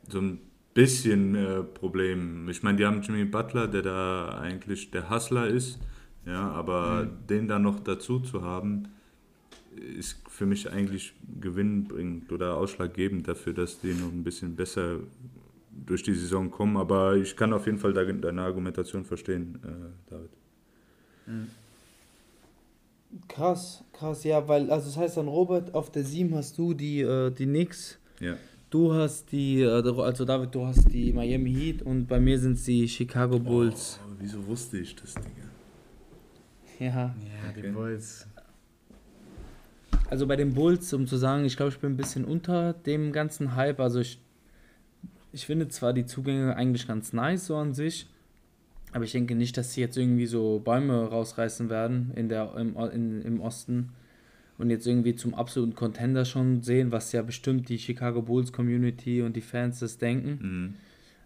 [0.08, 0.40] so ein
[0.78, 2.48] bisschen äh, Problem.
[2.48, 5.80] Ich meine, die haben Jimmy Butler, der da eigentlich der Hustler ist,
[6.24, 7.26] ja, aber mhm.
[7.26, 8.86] den da noch dazu zu haben,
[9.98, 15.00] ist für mich eigentlich gewinnbringend oder ausschlaggebend dafür, dass die noch ein bisschen besser
[15.84, 16.76] durch die Saison kommen.
[16.76, 20.30] Aber ich kann auf jeden Fall deine Argumentation verstehen, äh, David.
[21.26, 21.48] Mhm.
[23.26, 27.00] Krass, krass, ja, weil, also das heißt dann, Robert, auf der 7 hast du die,
[27.00, 27.98] äh, die Knicks.
[28.20, 28.36] Ja.
[28.70, 32.52] Du hast die, äh, also David, du hast die Miami Heat und bei mir sind
[32.52, 33.98] es die Chicago Bulls.
[34.04, 35.48] Oh, wieso wusste ich das, Digga?
[36.78, 36.86] Ja.
[36.86, 37.14] Ja,
[37.56, 37.70] die okay.
[37.70, 38.26] Bulls.
[40.10, 43.12] Also bei den Bulls, um zu sagen, ich glaube, ich bin ein bisschen unter dem
[43.12, 43.80] ganzen Hype.
[43.80, 44.20] Also ich,
[45.32, 48.06] ich finde zwar die Zugänge eigentlich ganz nice so an sich,
[48.92, 52.76] aber ich denke nicht, dass sie jetzt irgendwie so Bäume rausreißen werden in der, im,
[52.76, 53.92] in, im Osten
[54.58, 59.22] und jetzt irgendwie zum absoluten Contender schon sehen, was ja bestimmt die Chicago Bulls Community
[59.22, 60.38] und die Fans das denken.
[60.42, 60.74] Mhm.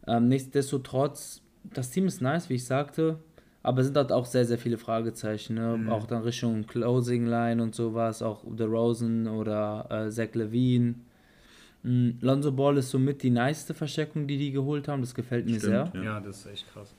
[0.07, 1.41] Ähm, nichtsdestotrotz,
[1.73, 3.19] das Team ist nice, wie ich sagte.
[3.63, 5.55] Aber es sind dort auch sehr, sehr viele Fragezeichen.
[5.55, 5.77] Ne?
[5.79, 5.89] Mhm.
[5.89, 10.97] Auch dann Richtung Closing Line und sowas, auch The Rosen oder äh, Zach Levine.
[11.85, 12.19] Mhm.
[12.21, 15.01] Lonzo Ball ist somit die niceste Verstärkung, die die geholt haben.
[15.01, 15.93] Das gefällt mir Stimmt, sehr.
[15.95, 16.03] Ja.
[16.03, 16.95] ja, das ist echt krass.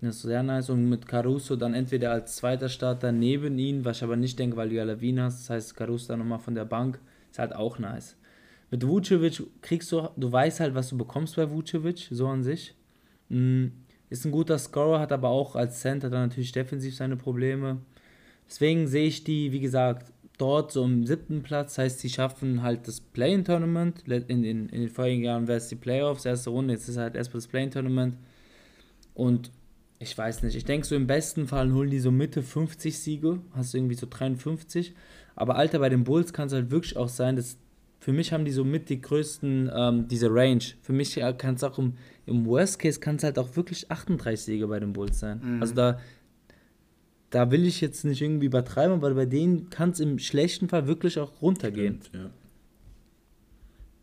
[0.00, 0.70] Das ist sehr nice.
[0.70, 4.56] Und mit Caruso dann entweder als zweiter Starter neben ihn, was ich aber nicht denke,
[4.56, 5.40] weil du ja Levine hast.
[5.40, 7.00] Das heißt, Caruso dann nochmal von der Bank.
[7.30, 8.16] Ist halt auch nice.
[8.70, 12.74] Mit Vucevic kriegst du, du weißt halt, was du bekommst bei Vucevic, so an sich.
[13.28, 13.72] Mhm
[14.08, 17.78] ist ein guter Scorer, hat aber auch als Center dann natürlich defensiv seine Probleme.
[18.48, 21.74] Deswegen sehe ich die, wie gesagt, dort so im siebten Platz.
[21.74, 24.04] Das heißt, sie schaffen halt das Play-In-Tournament.
[24.06, 26.74] In, in, in den vorigen Jahren wäre es die Playoffs, erste Runde.
[26.74, 28.16] Jetzt ist halt erstmal das Play-In-Tournament.
[29.14, 29.50] Und
[29.98, 33.40] ich weiß nicht, ich denke so im besten Fall holen die so Mitte 50 Siege.
[33.52, 34.94] Hast du irgendwie so 53.
[35.34, 37.58] Aber Alter, bei den Bulls kann es halt wirklich auch sein, dass
[37.98, 40.62] für mich haben die so mit die größten, ähm, diese Range.
[40.82, 41.94] Für mich kann es auch im,
[42.26, 45.40] im Worst Case kann es halt auch wirklich 38 Siege bei den Bulls sein.
[45.42, 45.62] Mhm.
[45.62, 45.98] Also da,
[47.30, 50.86] da will ich jetzt nicht irgendwie übertreiben, aber bei denen kann es im schlechten Fall
[50.86, 52.00] wirklich auch runtergehen.
[52.02, 52.30] Stimmt,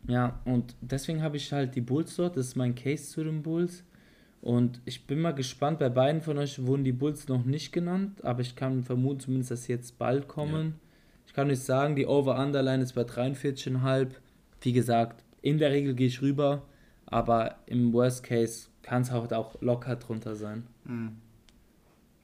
[0.08, 0.12] ja.
[0.12, 2.36] ja, und deswegen habe ich halt die Bulls dort.
[2.36, 3.84] Das ist mein Case zu den Bulls.
[4.44, 8.22] Und ich bin mal gespannt, bei beiden von euch wurden die Bulls noch nicht genannt,
[8.22, 10.66] aber ich kann vermuten zumindest, dass sie jetzt bald kommen.
[10.66, 10.72] Ja.
[11.26, 14.08] Ich kann euch sagen, die Over-Underline ist bei 43,5.
[14.60, 16.62] Wie gesagt, in der Regel gehe ich rüber,
[17.06, 20.66] aber im Worst Case kann es halt auch locker drunter sein.
[20.84, 21.12] Mhm.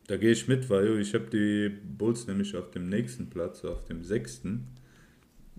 [0.07, 3.87] Da gehe ich mit, weil ich habe die Bulls nämlich auf dem nächsten Platz, auf
[3.87, 4.66] dem sechsten,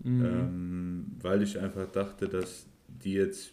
[0.03, 0.26] mhm.
[0.26, 3.51] ähm, weil ich einfach dachte, dass die jetzt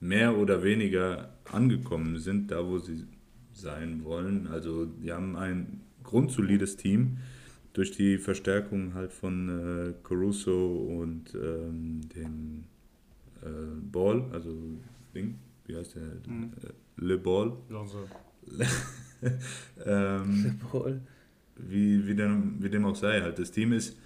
[0.00, 3.04] mehr oder weniger angekommen sind, da wo sie
[3.52, 4.46] sein wollen.
[4.48, 7.18] Also die haben ein grundsolides Team
[7.72, 12.64] durch die Verstärkung halt von äh, Caruso und ähm, dem
[13.42, 13.46] äh,
[13.92, 14.56] Ball, also
[15.14, 16.02] Ding, wie heißt der?
[16.26, 16.52] Mhm.
[16.62, 17.52] Äh, Le Ball.
[19.86, 21.00] ähm, Le Ball.
[21.56, 23.38] Wie, wie, dem, wie dem auch sei, halt.
[23.38, 23.96] Das Team ist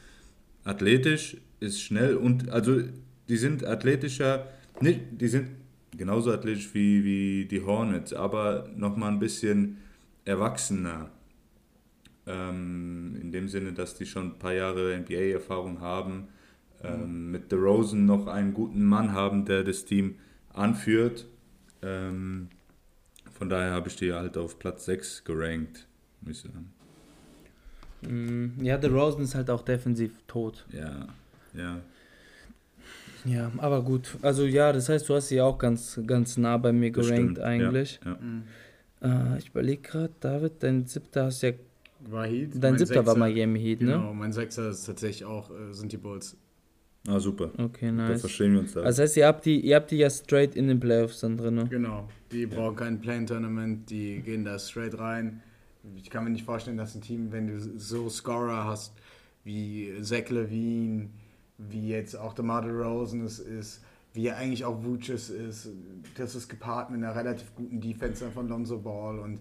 [0.64, 2.80] athletisch, ist schnell und also
[3.28, 4.48] die sind athletischer,
[4.80, 5.50] nicht, die sind
[5.96, 9.78] genauso athletisch wie, wie die Hornets, aber nochmal ein bisschen
[10.24, 11.10] erwachsener.
[12.26, 16.28] Ähm, in dem Sinne, dass die schon ein paar Jahre NBA-Erfahrung haben,
[16.82, 20.16] ähm, mit The Rosen noch einen guten Mann haben, der das Team
[20.52, 21.26] anführt.
[21.82, 22.48] Ähm,
[23.32, 25.86] von daher habe ich die halt auf Platz 6 gerankt,
[26.22, 26.72] muss ich sagen.
[28.02, 30.64] Mm, Ja, der Rosen ist halt auch defensiv tot.
[30.72, 31.08] Ja,
[31.54, 31.80] ja.
[33.24, 34.16] Ja, aber gut.
[34.22, 37.22] Also ja, das heißt, du hast sie auch ganz, ganz nah bei mir das gerankt
[37.32, 38.00] stimmt, eigentlich.
[38.04, 38.18] Ja,
[39.02, 39.34] ja.
[39.34, 41.52] Äh, ich überlege gerade, David, dein siebter hast ja.
[42.10, 42.50] War Heat.
[42.54, 43.92] Dein mein siebter war Sechster- Miami Heat, ne?
[43.92, 46.36] Genau, mein Sechster ist tatsächlich auch, äh, sind die Bulls.
[47.08, 47.50] Ah, super.
[47.58, 48.20] Okay, Da nice.
[48.20, 48.80] verstehen wir uns da.
[48.80, 51.36] Also das heißt, ihr habt die, ihr habt die ja straight in den Playoffs dann
[51.36, 51.54] drin.
[51.54, 51.66] ne?
[51.68, 52.08] Genau.
[52.32, 55.40] Die brauchen kein Play-Tournament, die gehen da straight rein.
[55.96, 58.94] Ich kann mir nicht vorstellen, dass ein Team, wenn du so Scorer hast,
[59.44, 61.08] wie Zach Levine,
[61.58, 63.82] wie jetzt auch DeMar DeRozan es ist,
[64.12, 65.68] wie eigentlich auch Vucic ist,
[66.16, 69.40] das ist gepaart mit einer relativ guten Defense von Lonzo Ball und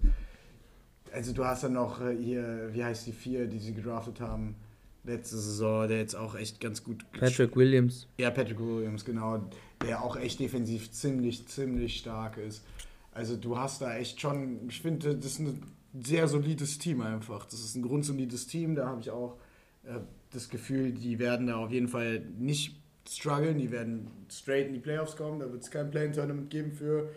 [1.14, 4.56] also du hast dann noch äh, hier, wie heißt die vier, die sie gedraftet haben
[5.04, 8.08] letzte Saison, der jetzt auch echt ganz gut Patrick Williams.
[8.18, 9.44] ja, Patrick Williams, genau,
[9.82, 12.64] der auch echt defensiv ziemlich, ziemlich stark ist.
[13.12, 15.62] Also du hast da echt schon, ich finde, das ist ein
[16.02, 17.46] sehr solides Team einfach.
[17.46, 19.38] Das ist ein grundsolides Team, da habe ich auch
[19.84, 20.00] äh,
[20.34, 24.80] das Gefühl, die werden da auf jeden Fall nicht strugglen, die werden straight in die
[24.80, 27.10] Playoffs kommen, da wird es kein Play-Tournament geben für,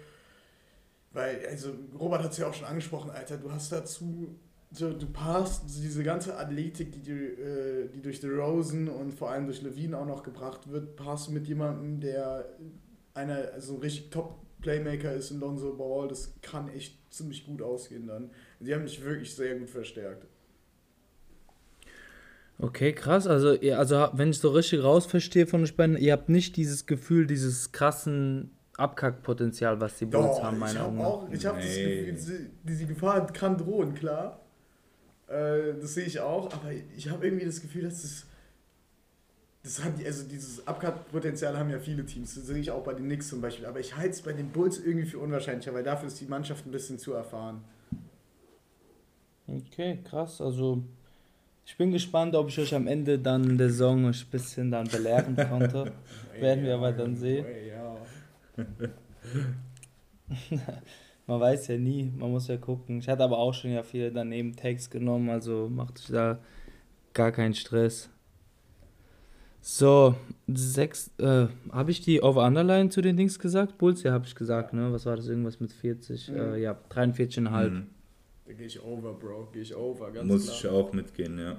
[1.12, 4.37] weil, also Robert hat es ja auch schon angesprochen, Alter, du hast dazu,
[4.73, 9.31] so, du passt diese ganze Athletik, die, du, äh, die durch The Rosen und vor
[9.31, 12.47] allem durch Levine auch noch gebracht wird, passt mit jemandem, der
[13.14, 18.07] einer, also ein richtig Top-Playmaker ist in Lonzo Ball, das kann echt ziemlich gut ausgehen
[18.07, 18.31] dann.
[18.61, 20.27] Die haben mich wirklich sehr gut verstärkt.
[22.59, 23.26] Okay, krass.
[23.26, 26.86] Also, ihr, also wenn ich so richtig rausverstehe von euch beiden, ihr habt nicht dieses
[26.86, 31.04] Gefühl, dieses krassen Abkackpotenzial, was die Bulls Doch, haben, meiner Meinung nach.
[31.04, 31.84] auch, ich habe das Nee.
[31.84, 34.40] Gefühl, diese, diese Gefahr kann drohen, klar.
[35.28, 38.26] Äh, das sehe ich auch, aber ich habe irgendwie das Gefühl, dass es
[39.62, 43.07] das hat, also dieses Abkackpotenzial haben ja viele Teams, das sehe ich auch bei den
[43.07, 46.07] Knicks zum Beispiel, aber ich halte es bei den Bulls irgendwie für unwahrscheinlicher, weil dafür
[46.07, 47.64] ist die Mannschaft ein bisschen zu erfahren.
[49.48, 50.40] Okay, krass.
[50.40, 50.84] Also,
[51.67, 55.37] ich bin gespannt, ob ich euch am Ende dann der Saison ein bisschen dann belehren
[55.37, 55.93] konnte.
[56.41, 57.45] Werden wir aber dann sehen.
[61.27, 63.01] Man weiß ja nie, man muss ja gucken.
[63.01, 66.39] Ich hatte aber auch schon ja viele daneben Tags genommen, also macht euch da
[67.14, 68.09] gar keinen Stress.
[69.61, 70.14] So,
[70.47, 73.77] sechs, äh, habe ich die Over-Underline zu den Dings gesagt?
[73.79, 74.93] Bulls, ja, habe ich gesagt, ne?
[74.93, 75.27] Was war das?
[75.27, 76.29] Irgendwas mit 40?
[76.29, 76.37] Mhm.
[76.37, 77.71] Äh, ja, 43,5.
[77.71, 77.87] Mhm.
[78.47, 80.57] Da gehe ich over, Bro, gehe ich over, ganz Muss klar.
[80.57, 81.57] ich auch mitgehen, ja.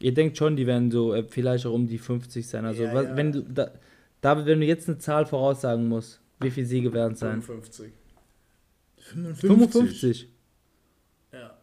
[0.00, 2.64] Ihr denkt schon, die werden so äh, vielleicht auch um die 50 sein.
[2.64, 3.16] Also, Ja, was, ja.
[3.16, 3.70] wenn du, da,
[4.20, 7.42] David, wenn du jetzt eine Zahl voraussagen musst, wie viele Siege werden es sein?
[7.42, 7.92] 55.
[8.98, 10.28] 55.
[11.32, 11.56] Ja.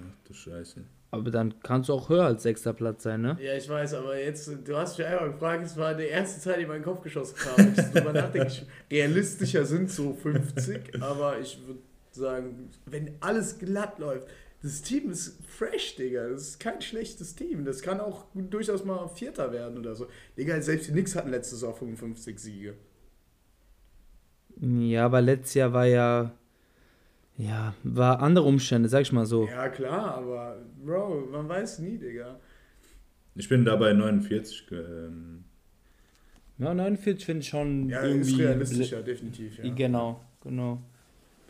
[0.00, 0.84] Ach du Scheiße.
[1.12, 3.38] Aber dann kannst du auch höher als sechster Platz sein, ne?
[3.40, 6.56] Ja, ich weiß, aber jetzt, du hast mich einmal gefragt, es war die erste Zahl,
[6.56, 7.72] die in meinen Kopf geschossen kam.
[7.72, 11.78] Ich drüber nachdenke, ich, realistischer sind so 50, aber ich würde
[12.14, 14.28] sagen, wenn alles glatt läuft,
[14.62, 16.28] das Team ist fresh, Digga.
[16.28, 17.64] Das ist kein schlechtes Team.
[17.66, 20.06] Das kann auch durchaus mal Vierter werden oder so.
[20.38, 22.74] Digga, selbst die Knicks hatten letztes Jahr 55 Siege.
[24.60, 26.32] Ja, aber letztes Jahr war ja.
[27.36, 29.46] Ja, war andere Umstände, sag ich mal so.
[29.48, 32.38] Ja, klar, aber Bro, man weiß nie, Digga.
[33.34, 34.66] Ich bin dabei 49.
[34.70, 35.44] Ähm,
[36.58, 38.30] Ja, 49 finde ich schon Ja, irgendwie.
[38.34, 39.58] ist realistischer, definitiv.
[39.58, 39.74] Ja.
[39.74, 40.80] Genau, genau.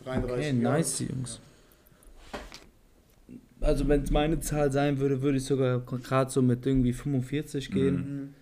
[0.05, 0.77] 33 Okay, Jahre.
[0.77, 1.39] nice, Jungs.
[3.61, 7.71] Also, wenn es meine Zahl sein würde, würde ich sogar gerade so mit irgendwie 45
[7.71, 7.95] gehen.
[7.95, 8.33] Mhm.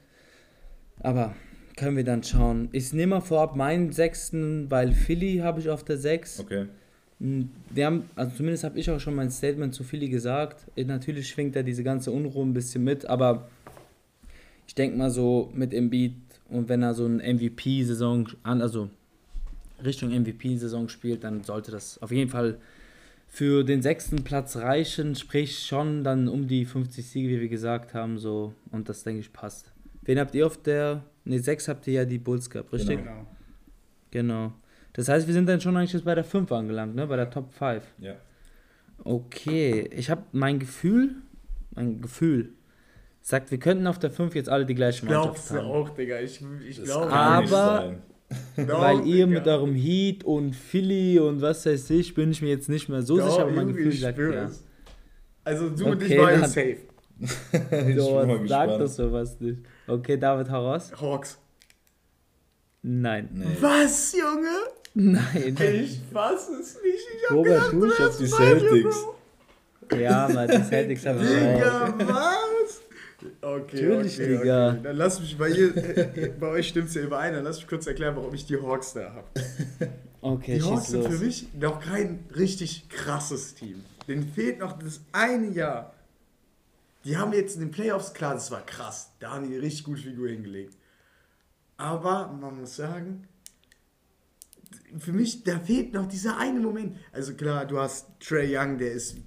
[0.99, 1.35] Aber
[1.77, 2.69] können wir dann schauen.
[2.71, 6.41] Ich nehme mal vorab meinen sechsten, weil Philly habe ich auf der 6.
[6.41, 6.65] okay.
[7.19, 10.65] Mm, Wir haben, also zumindest habe ich auch schon mein Statement zu Philly gesagt.
[10.75, 13.47] Natürlich schwingt da diese ganze Unruhe ein bisschen mit, aber
[14.67, 16.15] ich denke mal so mit Embiid
[16.49, 18.89] und wenn er so eine MVP-Saison an, also
[19.85, 22.57] Richtung MVP-Saison spielt, dann sollte das auf jeden Fall
[23.27, 27.93] für den sechsten Platz reichen, sprich schon dann um die 50 Siege, wie wir gesagt
[27.93, 29.71] haben, so und das denke ich passt.
[30.03, 32.99] Wen habt ihr auf der, ne, sechs habt ihr ja die Bulls gehabt, richtig?
[32.99, 33.25] Genau.
[34.11, 34.53] Genau.
[34.93, 37.07] Das heißt, wir sind dann schon eigentlich jetzt bei der 5 angelangt, ne?
[37.07, 37.83] Bei der Top 5.
[37.99, 38.15] Ja.
[39.03, 41.15] Okay, ich habe mein Gefühl,
[41.71, 42.49] mein Gefühl
[43.21, 45.65] sagt, wir könnten auf der 5 jetzt alle die gleiche Mannschaft Glaubst du haben.
[45.67, 46.19] auch, Digga.
[46.19, 47.95] Ich, ich Das glaube Aber-
[48.67, 52.49] Doch, Weil ihr mit eurem Heat und Philly und was weiß ich, bin ich mir
[52.49, 54.49] jetzt nicht mehr so Doch, sicher, aber mein Gefühl sagt ja.
[55.43, 56.77] Also du und ich Okay, dann- safe.
[57.51, 59.59] ich bin mal sag das sowas nicht.
[59.87, 60.91] Okay, David, hau raus.
[60.99, 61.37] Hawks.
[62.81, 63.29] Nein.
[63.33, 63.45] Nee.
[63.61, 64.49] Was, Junge?
[64.93, 65.55] Nein.
[65.83, 66.95] Ich fass es nicht.
[66.95, 69.05] Ich hab Robert, gedacht, du, hast die Celtics.
[69.89, 69.97] Bro.
[69.97, 72.81] Ja, Mann, die Celtics haben Digga, was?
[73.43, 74.69] Okay, Natürlich, okay, Digga.
[74.71, 74.79] Okay.
[74.83, 77.67] Dann lass mich, weil ihr, äh, bei euch stimmt es ja überein, dann lass mich
[77.67, 79.27] kurz erklären, warum ich die Hawks da habe.
[80.25, 81.13] Okay, Die Hawks sind los.
[81.17, 83.83] für mich noch kein richtig krasses Team.
[84.07, 85.93] Denen fehlt noch das eine Jahr.
[87.03, 89.11] Die haben jetzt in den Playoffs, klar, das war krass.
[89.19, 90.77] Da haben die richtig gute Figur hingelegt.
[91.75, 93.27] Aber man muss sagen,
[94.97, 96.95] für mich, da fehlt noch dieser eine Moment.
[97.11, 99.17] Also klar, du hast Trey Young, der ist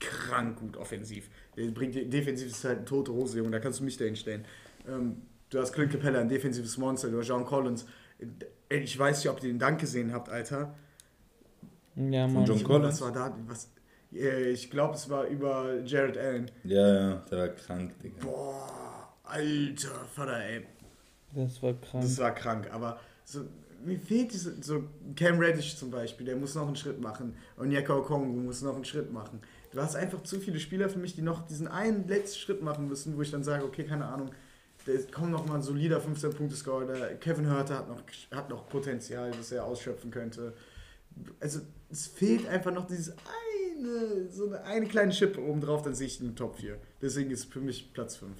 [0.00, 1.30] krank gut offensiv.
[1.56, 4.44] Der bringt defensiv ist halt eine tote Hose, Junge, da kannst du mich dahin stellen.
[4.88, 7.86] Ähm, du hast Clint Capella, ein defensives Monster, du hast John Collins.
[8.68, 10.74] Ey, Ich weiß nicht, ob ihr den Dank gesehen habt, Alter.
[11.96, 12.44] Ja, Von Mann.
[12.46, 13.00] John Ich- Collins?
[13.00, 13.36] Was war da?
[13.46, 13.68] Was?
[14.14, 16.50] Äh, Ich glaube, es war über Jared Allen.
[16.64, 18.24] Ja, ja, der war krank, Digga.
[18.24, 20.66] Boah, alter Vater, ey.
[21.34, 22.02] Das war krank.
[22.04, 23.40] Das war krank, aber so,
[23.84, 24.84] mir fehlt diese, so
[25.16, 27.34] Cam Reddish zum Beispiel, der muss noch einen Schritt machen.
[27.56, 29.40] Und Yaka Okongu muss noch einen Schritt machen.
[29.72, 32.88] Du hast einfach zu viele Spieler für mich, die noch diesen einen letzten Schritt machen
[32.88, 34.30] müssen, wo ich dann sage, okay, keine Ahnung,
[34.84, 36.86] da kommt noch mal ein solider 15-Punkte-Score.
[36.86, 38.02] Der Kevin Hörter hat noch,
[38.32, 40.54] hat noch Potenzial, das er ausschöpfen könnte.
[41.38, 41.60] Also
[41.90, 46.06] es fehlt einfach noch dieses eine, so eine, eine kleine Schippe oben drauf, dann sehe
[46.06, 46.76] ich den Top 4.
[47.00, 48.32] Deswegen ist für mich Platz 5.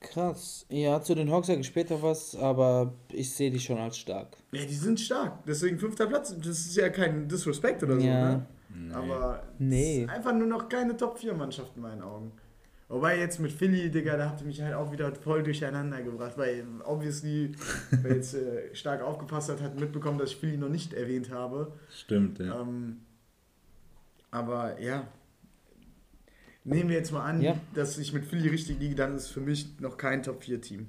[0.00, 0.66] Krass.
[0.68, 4.36] Ja, zu den Hawks sage ich später was, aber ich sehe die schon als stark.
[4.52, 5.42] Ja, die sind stark.
[5.46, 6.34] Deswegen fünfter Platz.
[6.38, 8.32] Das ist ja kein Disrespect oder so, Ja.
[8.32, 8.46] ne?
[8.92, 9.98] Aber Nee.
[10.04, 12.32] es ist einfach nur noch keine Top 4 Mannschaft in meinen Augen.
[12.88, 16.36] Wobei jetzt mit Philly, Digga, da habt ihr mich halt auch wieder voll durcheinander gebracht,
[16.36, 17.52] weil obviously,
[17.90, 21.72] wer jetzt äh, stark aufgepasst hat, hat mitbekommen, dass ich Philly noch nicht erwähnt habe.
[21.90, 22.60] Stimmt, ja.
[22.60, 23.00] Ähm,
[24.30, 25.08] aber ja,
[26.64, 27.56] nehmen wir jetzt mal an, Ja.
[27.74, 30.88] dass ich mit Philly richtig liege, dann ist für mich noch kein Top 4 Team.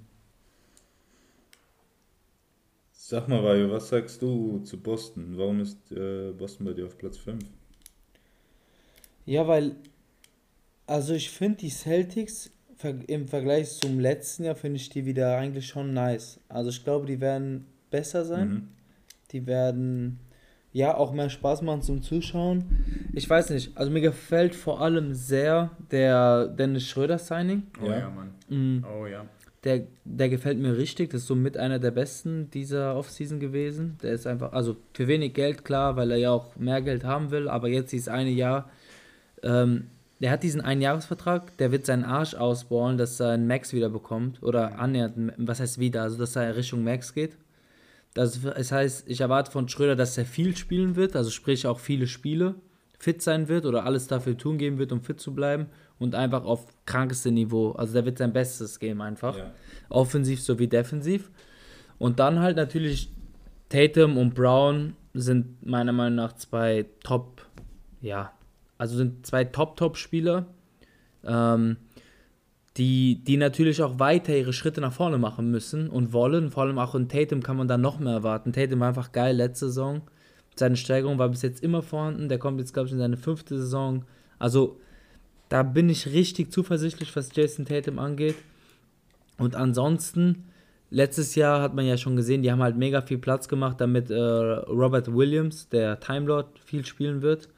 [2.92, 5.38] Sag mal, Vajo, was sagst du zu Boston?
[5.38, 7.44] Warum ist äh, Boston bei dir auf Platz 5?
[9.26, 9.76] Ja, weil,
[10.88, 12.52] also ich finde die Celtics
[13.08, 16.40] im Vergleich zum letzten Jahr finde ich die wieder eigentlich schon nice.
[16.50, 18.50] Also ich glaube, die werden besser sein.
[18.50, 18.68] Mhm.
[19.32, 20.20] Die werden
[20.72, 22.66] ja auch mehr Spaß machen zum Zuschauen.
[23.14, 27.64] Ich weiß nicht, also mir gefällt vor allem sehr der Dennis Schröder Signing.
[27.82, 28.00] Oh Ja.
[28.00, 28.34] ja, Mann.
[28.50, 29.26] Mm, Oh ja.
[29.64, 31.10] Der, der gefällt mir richtig.
[31.10, 33.98] Das ist so mit einer der besten dieser Offseason gewesen.
[34.04, 37.32] Der ist einfach, also für wenig Geld, klar, weil er ja auch mehr Geld haben
[37.32, 37.48] will.
[37.48, 38.70] Aber jetzt dieses eine Jahr,
[39.46, 39.88] ähm,
[40.20, 44.41] der hat diesen Einjahresvertrag, der wird seinen Arsch ausballen, dass er einen Max wieder bekommt.
[44.41, 46.04] Oder annähernd, was heißt wieder?
[46.04, 47.38] Also, dass er Richtung Max geht.
[48.14, 51.80] Das, das heißt, ich erwarte von Schröder, dass er viel spielen wird, also sprich auch
[51.80, 52.56] viele Spiele,
[52.98, 55.68] fit sein wird oder alles dafür tun geben wird, um fit zu bleiben
[56.00, 57.72] und einfach auf krankeste Niveau.
[57.72, 59.38] Also der wird sein Bestes geben einfach.
[59.38, 59.52] Ja.
[59.89, 61.30] Offensiv sowie defensiv.
[61.98, 63.12] Und dann halt natürlich
[63.68, 67.46] Tatum und Brown sind meiner Meinung nach zwei Top,
[68.02, 68.32] ja,
[68.78, 70.46] also sind zwei Top-Top-Spieler,
[71.24, 71.78] ähm,
[72.78, 76.52] die, die natürlich auch weiter ihre Schritte nach vorne machen müssen und wollen.
[76.52, 78.52] Vor allem auch in Tatum kann man da noch mehr erwarten.
[78.52, 80.02] Tatum war einfach geil letzte Saison.
[80.56, 82.28] Seine Steigerung war bis jetzt immer vorhanden.
[82.28, 84.04] Der kommt jetzt, glaube ich, in seine fünfte Saison.
[84.40, 84.80] Also
[85.48, 88.36] da bin ich richtig zuversichtlich, was Jason Tatum angeht.
[89.38, 90.46] Und ansonsten,
[90.90, 94.10] letztes Jahr hat man ja schon gesehen, die haben halt mega viel Platz gemacht, damit
[94.10, 97.50] äh, Robert Williams, der Time Lord, viel spielen wird.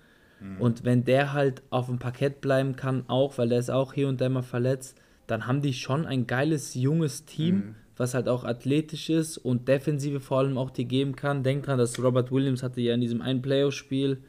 [0.60, 4.08] Und wenn der halt auf dem Parkett bleiben kann, auch, weil der ist auch hier
[4.08, 8.44] und da mal verletzt, dann haben die schon ein geiles, junges Team, was halt auch
[8.44, 11.44] athletisch ist und Defensive vor allem auch die geben kann.
[11.44, 14.20] Denkt dran, dass Robert Williams hatte ja in diesem einen Playoff-Spiel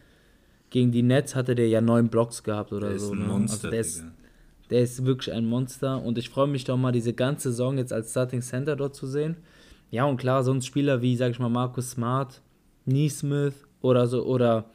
[0.71, 3.13] gegen die Nets hatte der ja neun Blocks gehabt oder Der ist so.
[3.13, 3.27] ein ne?
[3.27, 4.05] Monster, also der ist,
[4.71, 7.93] der ist wirklich ein Monster und ich freue mich doch mal, diese ganze Saison jetzt
[7.93, 9.37] als Starting Center dort zu sehen.
[9.91, 12.43] Ja, und klar, sonst Spieler wie, sag ich mal, Marcus Smart,
[12.85, 14.67] Neesmith oder so, oder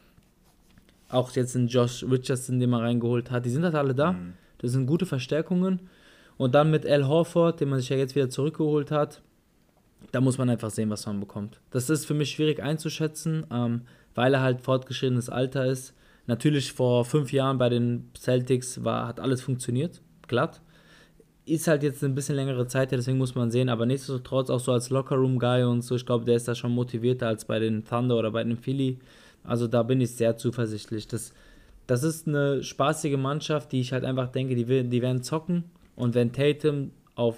[1.14, 4.14] auch jetzt ein Josh Richardson, den man reingeholt hat, die sind halt alle da.
[4.14, 4.34] Mhm.
[4.58, 5.82] Das sind gute Verstärkungen.
[6.38, 9.22] Und dann mit Al Horford, den man sich ja jetzt wieder zurückgeholt hat,
[10.12, 11.60] da muss man einfach sehen, was man bekommt.
[11.72, 13.82] Das ist für mich schwierig einzuschätzen, ähm,
[14.16, 15.94] weil er halt fortgeschrittenes Alter ist.
[16.26, 20.62] Natürlich vor fünf Jahren bei den Celtics war, hat alles funktioniert, glatt.
[21.46, 24.62] Ist halt jetzt ein bisschen längere Zeit, her, deswegen muss man sehen, aber nichtsdestotrotz auch
[24.62, 27.84] so als Lockerroom-Guy und so, ich glaube, der ist da schon motivierter als bei den
[27.84, 29.00] Thunder oder bei den Philly.
[29.44, 31.08] Also da bin ich sehr zuversichtlich.
[31.08, 31.34] Das,
[31.88, 35.66] das ist eine spaßige Mannschaft, die ich halt einfach denke, die, will- die werden zocken.
[35.96, 37.38] Und wenn Tatum auf,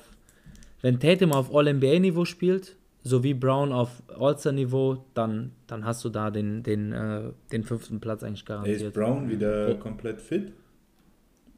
[0.81, 6.63] wenn Tatum auf All-NBA-Niveau spielt, sowie Brown auf All-Star-Niveau, dann, dann hast du da den,
[6.63, 8.93] den, äh, den fünften Platz eigentlich Ey, ist garantiert.
[8.93, 9.75] Brown wieder Oh.
[9.77, 10.53] komplett fit?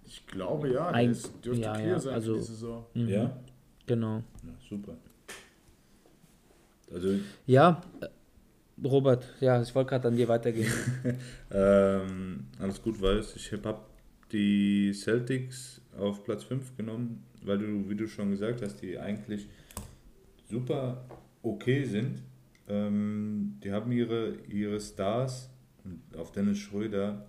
[0.05, 2.85] Ich glaube ja, Ein- das dürfte ja, clear ja, sein also- für die Saison.
[2.93, 3.09] Mhm.
[3.09, 3.37] Ja?
[3.85, 4.15] Genau.
[4.17, 4.23] ja?
[4.69, 4.93] Super.
[6.93, 7.09] Also,
[7.45, 7.81] Ja,
[8.84, 10.71] Robert, ja, ich wollte gerade an dir weitergehen.
[11.51, 13.80] ähm, alles gut weiß, ich habe
[14.32, 19.47] die Celtics auf Platz 5 genommen, weil du, wie du schon gesagt hast, die eigentlich
[20.49, 21.05] super
[21.41, 22.21] okay sind.
[22.67, 25.49] Ähm, die haben ihre, ihre Stars
[26.15, 27.25] auf Dennis Schröder,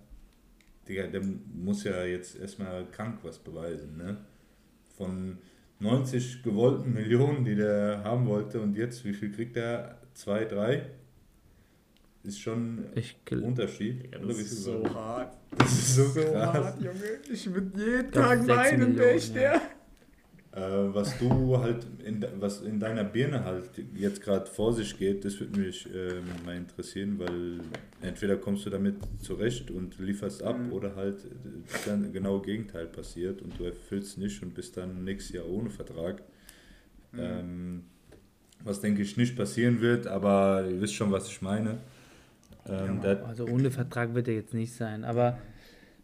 [0.87, 1.21] Digga, der
[1.53, 4.17] muss ja jetzt erstmal krank was beweisen, ne?
[4.97, 5.37] Von
[5.79, 9.99] 90 gewollten Millionen, die der haben wollte und jetzt, wie viel kriegt er?
[10.13, 10.89] Zwei, drei?
[12.23, 14.09] Ist schon Ich ein Unterschied.
[14.11, 15.37] Ja, das wie ist so hart.
[15.57, 16.53] Das ist so So krass.
[16.53, 17.19] hart, Junge.
[17.31, 19.55] Ich würde jeden Tag weinen, wäre ich der.
[20.51, 20.61] Äh,
[20.93, 25.23] was du halt, in, de- was in deiner Birne halt jetzt gerade vor sich geht,
[25.23, 27.59] das würde mich ähm, mal interessieren, weil
[28.01, 30.73] entweder kommst du damit zurecht und lieferst ab Mhm.
[30.73, 31.19] oder halt
[31.71, 35.69] das gan- genaue Gegenteil passiert und du erfüllst nicht und bist dann nächstes Jahr ohne
[35.69, 36.23] Vertrag.
[37.11, 37.19] Mhm.
[37.19, 37.83] Ähm,
[38.63, 41.77] was denke ich nicht passieren wird, aber ihr wisst schon, was ich meine.
[42.69, 45.03] Ähm, der, Also ohne Vertrag wird er jetzt nicht sein.
[45.03, 45.37] Aber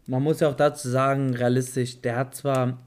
[0.06, 2.78] man muss ja auch dazu sagen, realistisch, der hat zwar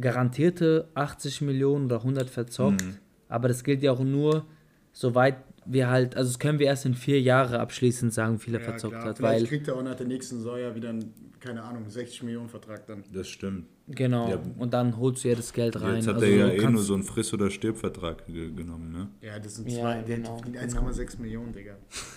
[0.00, 2.96] garantierte 80 Millionen oder 100 verzockt, Mhm.
[3.28, 4.46] aber das gilt ja auch nur,
[4.92, 5.36] soweit
[5.66, 8.60] wir halt, also das können wir erst in vier Jahre abschließend sagen, wie viel er
[8.60, 9.04] Ja, verzockt klar.
[9.08, 9.16] hat.
[9.18, 12.22] Vielleicht Weil, kriegt er auch nach der nächsten Saison ja wieder einen, keine Ahnung, 60
[12.22, 13.02] Millionen Vertrag dann.
[13.12, 13.66] das stimmt.
[13.88, 14.40] genau, Ja.
[14.58, 15.96] und dann holst du ja das Geld rein.
[15.96, 19.08] Jetzt hat also er ja eh nur so einen Friss- oder Stirb-Vertrag ge genommen, ne?
[19.20, 20.82] Ja, das sind Ja, zwei, der genau, verdient genau.
[20.88, 21.76] 1,6 Millionen, Digga.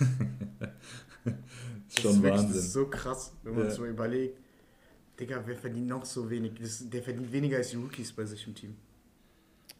[1.24, 1.34] Ist
[1.94, 2.48] Das schon ist wirklich- Wahnsinn.
[2.56, 3.70] Das ist so krass, wenn man Ja.
[3.70, 4.38] so überlegt.
[5.20, 6.52] Digga, wer verdient noch so wenig?
[6.60, 8.76] Das, der verdient weniger als die Rookies bei sich im Team.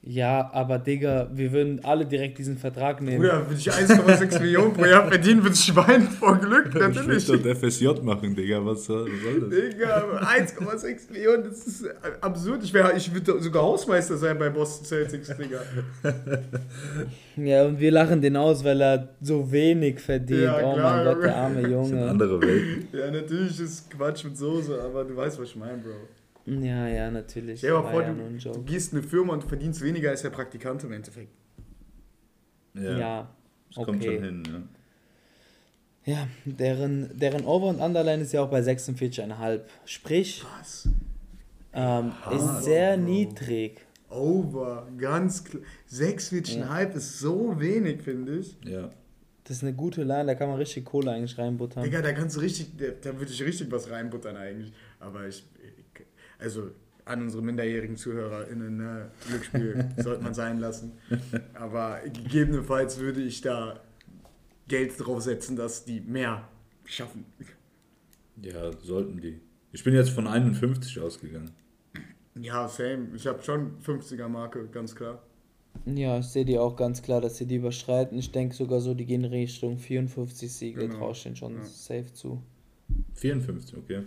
[0.05, 3.18] Ja, aber Digga, wir würden alle direkt diesen Vertrag nehmen.
[3.18, 7.24] Bruder, würde ich 1,6 Millionen pro Jahr verdienen, würde ich weinen vor Glück, Ich natürlich.
[7.24, 8.66] dort FSJ machen, Digga.
[8.66, 9.61] Was soll, was soll das?
[9.61, 11.84] Digga, 1,6 Millionen, das ist
[12.20, 12.64] absurd.
[12.64, 15.61] Ich, wär, ich würde sogar Hausmeister sein bei Boston Celtics, Digga.
[17.36, 20.42] Ja, und wir lachen den aus, weil er so wenig verdient.
[20.42, 21.26] Ja, oh klar, mein Gott, Junge.
[21.26, 22.11] der arme Das sind Junge.
[22.11, 22.88] andere Welten.
[22.92, 25.92] Ja, natürlich ist Quatsch mit Soße, aber du weißt, was ich meine, Bro.
[26.47, 27.59] Ja, ja, natürlich.
[27.61, 30.11] Stell dir mal vor, ja du, du gehst in eine Firma und du verdienst weniger
[30.11, 31.32] als der Praktikant im Endeffekt.
[32.74, 33.34] Ja, Ja,
[33.74, 34.24] das kommt schon okay.
[34.24, 34.62] hin, ne?
[36.05, 39.61] Ja, deren, deren Over- und Underline ist ja auch bei 46,5.
[39.84, 40.88] Sprich, Was?
[41.72, 43.05] ähm, ist sehr Bro.
[43.05, 43.86] niedrig.
[44.11, 45.62] Over, ganz klar.
[45.90, 48.57] 46,5 ist so wenig, finde ich.
[48.64, 48.90] Ja.
[49.45, 51.82] Das ist eine gute Line, da kann man richtig Kohle eigentlich reinbuttern.
[51.84, 54.72] Digga, da kannst du richtig, da, da würde ich richtig was reinbuttern eigentlich.
[55.01, 55.45] Aber ich
[56.43, 56.70] also
[57.05, 60.93] an unsere minderjährigen ZuhörerInnen, ne, Glücksspiel sollte man sein lassen.
[61.55, 63.80] Aber gegebenenfalls würde ich da
[64.68, 66.49] Geld drauf setzen, dass die mehr
[66.84, 67.24] schaffen.
[68.40, 69.40] Ja, sollten die.
[69.72, 71.51] Ich bin jetzt von 51 ausgegangen.
[72.40, 73.09] Ja, same.
[73.14, 75.22] Ich habe schon 50er Marke, ganz klar.
[75.86, 78.16] Ja, ich sehe die auch ganz klar, dass sie die überschreiten.
[78.18, 80.99] Ich denke sogar so, die gehen Richtung 54 Siege, Genau.
[80.99, 81.64] traue ich denen schon Ja.
[81.64, 82.43] safe zu.
[83.14, 84.03] 54, okay.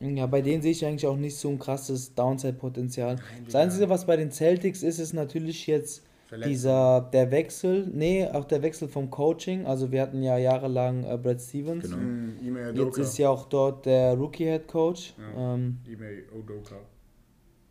[0.00, 3.16] Ja, bei denen sehe ich eigentlich auch nicht so ein krasses Downside-Potenzial.
[3.44, 3.54] Das.
[3.54, 6.50] Einzige, was bei den Celtics ist, ist natürlich jetzt Verletzung.
[6.52, 9.66] dieser, der Wechsel, nee, auch der Wechsel vom Coaching.
[9.66, 11.84] Also wir hatten ja jahrelang äh, Brad Stevens.
[11.84, 11.96] Genau.
[11.98, 15.14] Hm, Ime Jetzt ist ja auch dort der Rookie-Head-Coach.
[15.36, 15.54] Ja.
[15.54, 15.78] Ähm,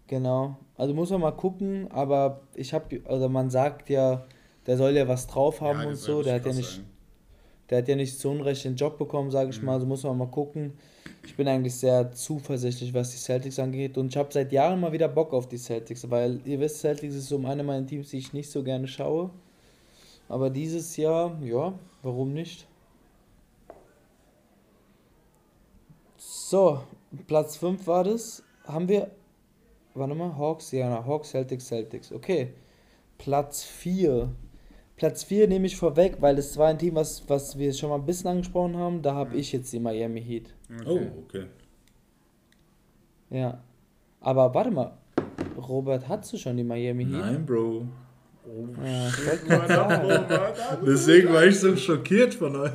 [0.07, 0.57] genau.
[0.75, 4.25] Also muss man mal gucken, aber ich habe, also man sagt ja,
[4.67, 6.21] der soll ja was drauf haben Ja, und so.
[6.21, 6.85] Der hat ja nicht, sein.
[7.69, 9.65] der hat ja nicht zu Unrecht den Job bekommen, sage ich Mhm.
[9.65, 9.73] mal.
[9.73, 10.73] Also muss man mal gucken.
[11.23, 13.97] Ich bin eigentlich sehr zuversichtlich, was die Celtics angeht.
[13.97, 17.15] Und ich habe seit Jahren mal wieder Bock auf die Celtics, weil ihr wisst, Celtics
[17.15, 19.29] ist so eine meiner Teams, die ich nicht so gerne schaue.
[20.27, 21.73] Aber dieses Jahr, ja,
[22.03, 22.67] warum nicht?
[26.17, 26.83] So,
[27.27, 28.43] Platz 5 war das.
[28.65, 29.11] Haben wir.
[29.93, 32.11] Warte mal, Hawks, ja, Hawks, Celtics, Celtics.
[32.11, 32.53] Okay.
[33.17, 34.29] Platz 4.
[34.99, 37.95] Platz 4 nehme ich vorweg, weil es war ein Team, was, was wir schon mal
[37.95, 39.01] ein bisschen angesprochen haben.
[39.01, 40.53] Da habe ich jetzt die Miami Heat.
[40.85, 41.45] Oh, okay.
[43.29, 43.63] Ja.
[44.19, 44.97] Aber warte mal.
[45.57, 47.13] Robert, hast du schon die Miami Heat?
[47.13, 47.85] Nein, Bro.
[48.83, 49.09] Ja,
[49.67, 50.07] sagen.
[50.07, 50.25] Mann,
[50.85, 52.69] Deswegen war ich so schockiert von,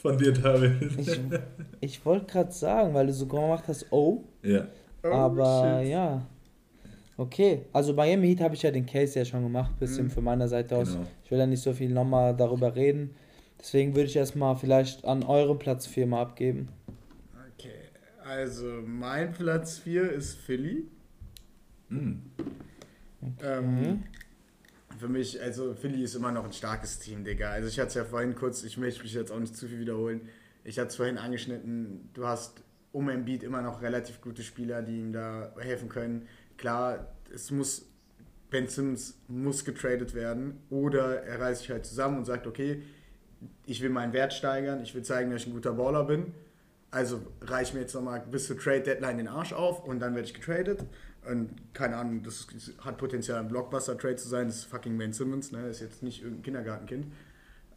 [0.00, 0.96] von dir, David.
[0.96, 1.20] Ich,
[1.80, 4.22] ich wollte gerade sagen, weil du so gemacht hast, oh.
[4.42, 4.68] Ja.
[5.02, 5.90] Oh, aber shit.
[5.90, 6.24] ja.
[7.16, 10.10] Okay, also Miami Heat habe ich ja den Case ja schon gemacht, bisschen Mhm.
[10.10, 10.92] von meiner Seite aus.
[10.92, 11.06] Genau.
[11.24, 13.14] Ich will ja nicht so viel nochmal darüber reden.
[13.60, 16.68] Deswegen würde ich erstmal vielleicht an eurem Platz 4 mal abgeben.
[17.56, 17.70] Okay,
[18.24, 20.88] also mein Platz 4 ist Philly.
[21.88, 22.20] Hm.
[23.42, 24.02] Ähm,
[24.98, 27.50] für mich, also Philly ist immer noch ein starkes Team, Digga.
[27.50, 29.78] Also ich hatte es ja vorhin kurz, ich möchte mich jetzt auch nicht zu viel
[29.80, 30.22] wiederholen.
[30.64, 32.62] Ich hatte es vorhin angeschnitten, du hast
[32.92, 36.26] um Embiid immer noch relativ gute Spieler, die ihm da helfen können.
[36.56, 37.86] Klar, es muss,
[38.50, 42.82] Ben Simmons muss getradet werden oder er reißt sich halt zusammen und sagt, okay,
[43.66, 46.32] ich will meinen Wert steigern, ich will zeigen, dass ich ein guter Baller bin.
[46.90, 50.28] Also reiche mir jetzt nochmal bis zur Trade Deadline den Arsch auf und dann werde
[50.28, 50.84] ich getradet.
[51.28, 52.46] Und keine Ahnung, das
[52.78, 54.46] hat Potenzial ein Blockbuster-Trade zu sein.
[54.46, 55.62] Das ist fucking Ben Simmons, ne?
[55.66, 57.06] Das ist jetzt nicht irgendein Kindergartenkind.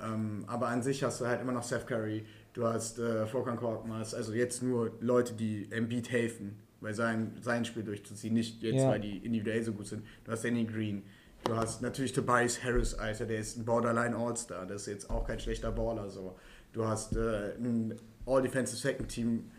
[0.01, 3.57] Ähm, aber an sich hast du halt immer noch Seth Curry, du hast äh, Vorkan
[3.57, 8.75] Korkmaz, also jetzt nur Leute, die Embiid helfen, weil sein, sein Spiel durchzuziehen, nicht jetzt,
[8.75, 8.89] ja.
[8.89, 10.03] weil die individuell so gut sind.
[10.23, 11.03] Du hast Danny Green,
[11.43, 15.25] du hast natürlich Tobias Harris, Alter, der ist ein Borderline All-Star, das ist jetzt auch
[15.25, 16.35] kein schlechter Baller, so.
[16.73, 17.95] Du hast äh, ein
[18.25, 19.51] All-Defensive Second Team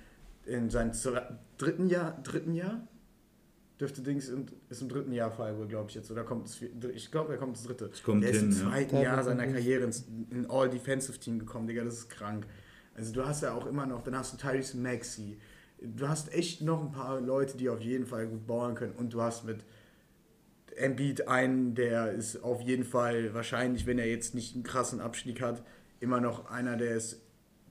[0.44, 0.92] in seinem
[1.56, 2.86] dritten Jahr, dritten Jahr?
[3.80, 6.10] dürfte Dings in, ist im dritten Jahr frei, glaube ich jetzt.
[6.10, 7.90] Oder kommt es, ich glaube, er kommt ins dritte.
[8.04, 9.02] kommt er ist hin, im zweiten ja.
[9.02, 12.46] Jahr seiner Karriere ins in All-Defensive-Team gekommen, Digga, das ist krank.
[12.94, 15.38] Also du hast ja auch immer noch, dann hast du Tyrese Maxi.
[15.80, 18.94] Du hast echt noch ein paar Leute, die auf jeden Fall gut bauen können.
[18.94, 19.64] Und du hast mit
[20.76, 25.40] Embiid einen, der ist auf jeden Fall wahrscheinlich, wenn er jetzt nicht einen krassen Abstieg
[25.40, 25.62] hat,
[26.00, 27.20] immer noch einer, der ist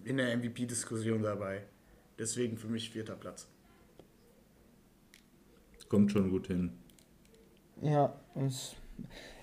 [0.04, 1.64] in der MVP-Diskussion dabei.
[2.18, 3.48] Deswegen für mich vierter Platz.
[5.90, 6.72] Kommt schon gut hin.
[7.82, 8.14] Ja,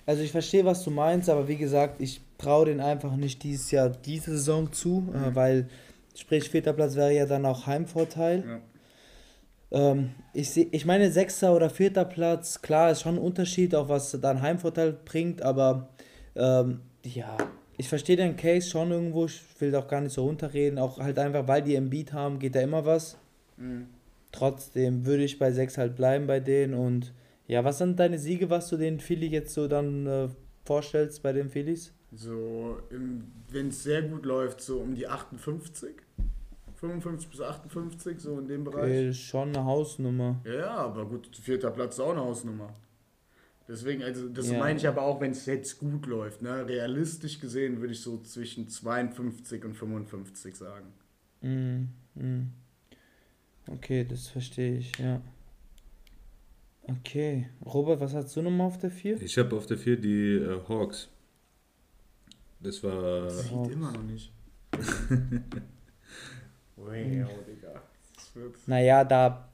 [0.07, 3.71] also ich verstehe, was du meinst, aber wie gesagt, ich traue den einfach nicht dieses
[3.71, 5.35] Jahr diese Saison zu, äh, mhm.
[5.35, 5.69] weil
[6.15, 8.45] sprich vierter Platz wäre ja dann auch Heimvorteil.
[8.47, 9.91] Ja.
[9.91, 13.89] Ähm, ich, seh, ich meine, sechster oder vierter Platz, klar, ist schon ein Unterschied, auch
[13.89, 15.89] was dann Heimvorteil bringt, aber
[16.37, 17.37] ähm, ja,
[17.77, 21.19] ich verstehe den Case schon irgendwo, ich will auch gar nicht so runterreden, auch halt
[21.19, 23.19] einfach, weil die Embiid haben, geht da immer was.
[23.57, 23.89] Mhm.
[24.31, 27.13] Trotzdem würde ich bei 6 halt bleiben bei denen und
[27.47, 30.29] ja, was sind deine Siege, was du den Philly jetzt so dann äh,
[30.65, 31.93] vorstellst bei den Phillies?
[32.17, 32.81] So,
[33.49, 35.95] wenn es sehr gut läuft, so um die 58.
[36.77, 38.85] 55 bis 58, so in dem Bereich.
[38.85, 40.41] Okay, ist schon eine Hausnummer.
[40.45, 42.75] Ja, aber gut, vierter Platz ist auch eine Hausnummer.
[43.67, 44.59] Deswegen, also das ja.
[44.59, 46.43] meine ich aber auch, wenn es jetzt gut läuft.
[46.43, 46.67] Ne?
[46.69, 50.93] Realistisch gesehen würde ich so zwischen 52 und 55 sagen.
[51.41, 52.53] Mm, mm.
[53.69, 55.23] Okay, das verstehe ich, ja.
[56.83, 57.49] Okay.
[57.65, 59.23] Robert, was hast du nochmal auf der 4?
[59.23, 61.09] Ich habe auf der 4 die äh, Hawks.
[62.65, 63.23] Das war.
[63.23, 64.33] Das sieht immer noch nicht.
[66.77, 66.91] wow,
[67.47, 67.83] Digga.
[68.67, 69.49] Naja, da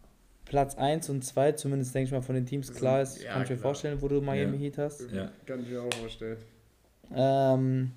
[0.46, 3.42] Platz 1 und 2, zumindest denke ich mal von den Teams klar ist, ja, kann
[3.42, 4.62] ich mir vorstellen, wo du Miami ja.
[4.62, 5.12] Heat hast.
[5.12, 6.38] Ja, kann ich mir auch vorstellen.
[7.12, 7.90] Ähm,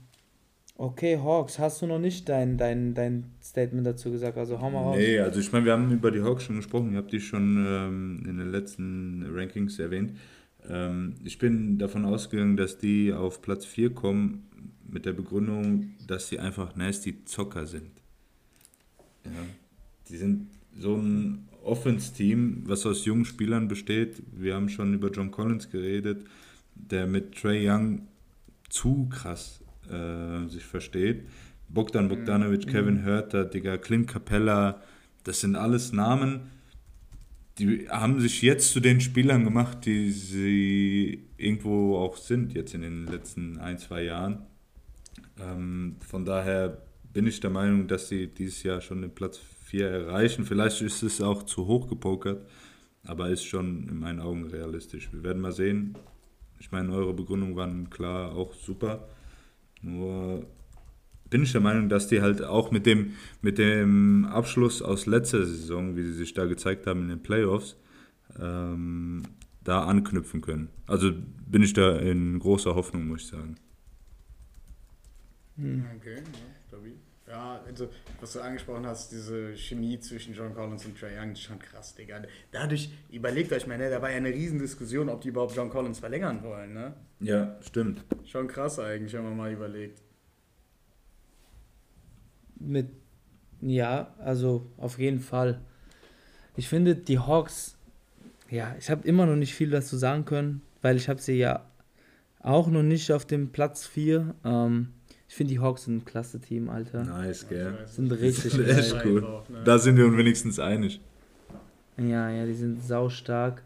[0.76, 4.38] Okay, Hawks, hast du noch nicht dein, dein, dein Statement dazu gesagt?
[4.38, 4.98] Also hau mal raus.
[4.98, 6.94] Nee, also ich meine, wir haben über die Hawks schon gesprochen.
[6.94, 10.18] Ihr habt die schon ähm, in den letzten Rankings erwähnt.
[10.68, 14.50] Ähm, ich bin davon ausgegangen, dass die auf Platz 4 kommen
[14.94, 17.92] mit der Begründung, dass sie einfach nasty Zocker sind.
[19.26, 19.32] Ja,
[20.10, 20.48] die sind
[20.78, 24.22] so ein Offense-Team, was aus jungen Spielern besteht.
[24.34, 26.26] Wir haben schon über John Collins geredet,
[26.76, 28.08] der mit Trey Young
[28.70, 31.24] zu krass äh, sich versteht.
[31.70, 32.72] Bogdan Bogdanovic, mhm.
[32.72, 34.82] Kevin Hörter, Digga, Clint Capella,
[35.24, 36.52] das sind alles Namen,
[37.60, 42.82] die haben sich jetzt zu den Spielern gemacht, die sie irgendwo auch sind, jetzt in
[42.82, 44.46] den letzten ein, zwei Jahren.
[45.40, 46.82] Ähm, von daher
[47.12, 50.46] bin ich der Meinung, dass sie dieses Jahr schon den Platz 4 erreichen.
[50.46, 52.46] Vielleicht ist es auch zu hoch gepokert,
[53.04, 55.12] aber ist schon in meinen Augen realistisch.
[55.12, 55.98] Wir werden mal sehen.
[56.60, 59.08] Ich meine, eure Begründungen waren klar auch super.
[59.82, 60.46] Nur
[61.30, 65.46] bin ich der Meinung, dass die halt auch mit dem, mit dem Abschluss aus letzter
[65.46, 67.76] Saison, wie sie sich da gezeigt haben in den Playoffs,
[68.40, 69.24] ähm,
[69.64, 70.70] da anknüpfen können.
[70.86, 71.12] Also
[71.48, 73.56] bin ich da in großer Hoffnung, muss ich sagen.
[75.58, 75.86] Hm.
[75.98, 76.96] Okay, ja, stabil.
[77.28, 77.90] Ja, also,
[78.20, 81.96] was du angesprochen hast, diese Chemie zwischen John Collins und Trey Young, ist schon krass,
[81.96, 82.22] Digga.
[82.52, 86.00] Dadurch, überlegt euch mal, ne, da war ja eine Riesendiskussion, ob die überhaupt John Collins
[86.00, 86.94] verlängern wollen, ne?
[87.22, 88.04] Ja, stimmt.
[88.26, 90.02] Schon krass eigentlich, wenn man mal überlegt.
[92.60, 92.90] Mit,
[93.62, 95.62] ja, also auf jeden Fall.
[96.58, 97.78] Ich finde, die Hawks,
[98.50, 101.66] ja, ich habe immer noch nicht viel dazu sagen können, weil ich habe sie ja
[102.40, 104.36] auch noch nicht auf dem Platz 4.
[104.44, 104.90] Ähm,
[105.28, 107.04] ich finde, die Hawks sind ein klasse Team, Alter.
[107.04, 107.78] Nice, gell?
[107.88, 109.24] Sind richtig das ist echt gut.
[109.50, 109.62] Ne?
[109.66, 111.00] Da sind wir uns wenigstens einig.
[111.98, 113.64] Ja, ja, die sind saustark.